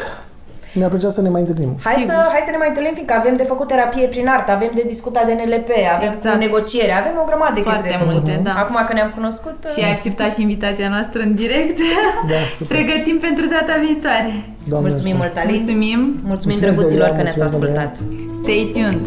Mi-a 0.72 0.88
plăcea 0.88 1.10
să 1.16 1.20
ne 1.26 1.28
mai 1.34 1.40
întâlnim. 1.44 1.70
Hai 1.88 1.94
Sigur. 1.98 2.10
să, 2.12 2.16
hai 2.34 2.42
să 2.48 2.50
ne 2.54 2.60
mai 2.62 2.68
întâlnim, 2.72 2.94
fiindcă 2.98 3.14
avem 3.20 3.34
de 3.42 3.46
făcut 3.52 3.66
terapie 3.72 4.06
prin 4.14 4.26
artă, 4.36 4.50
avem 4.52 4.70
de 4.74 4.84
discutat 4.94 5.24
de 5.28 5.34
NLP, 5.40 5.70
avem 5.96 6.12
Exact. 6.16 6.38
negociere, 6.46 6.92
avem 7.02 7.14
o 7.22 7.24
grămadă 7.30 7.54
de 7.58 7.60
Foarte 7.60 7.80
chestii 7.80 7.98
de 7.98 8.04
făcut. 8.04 8.14
multe, 8.16 8.34
da. 8.48 8.52
Acum 8.62 8.76
că 8.88 8.92
ne-am 8.98 9.10
cunoscut... 9.18 9.56
și 9.74 9.80
ai 9.86 9.92
acceptat 9.96 10.30
și 10.34 10.40
invitația 10.46 10.88
noastră 10.94 11.18
în 11.26 11.32
direct. 11.42 11.78
Da, 12.32 12.40
super. 12.58 12.70
Pregătim 12.74 13.16
pentru 13.28 13.44
data 13.56 13.74
viitoare. 13.86 14.32
Doamne 14.70 14.88
Mulțumim 14.88 15.16
ajută. 15.20 15.26
mult, 15.26 15.36
Alin. 15.42 15.56
Mulțumim. 15.60 16.00
Mulțumim, 16.00 16.28
Mulțumesc, 16.32 16.60
drăguților, 16.64 17.08
Delia, 17.08 17.16
că 17.18 17.22
ne-ați 17.26 17.40
mulțumesc, 17.42 17.78
ascultat. 17.78 17.92
Stay 18.42 18.60
tuned. 18.74 19.04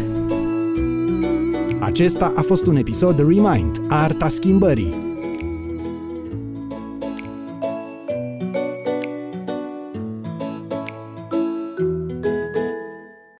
Acesta 1.90 2.32
a 2.36 2.40
fost 2.50 2.66
un 2.66 2.76
episod 2.76 3.18
Remind, 3.18 3.74
Arta 3.88 4.28
Schimbării, 4.28 4.94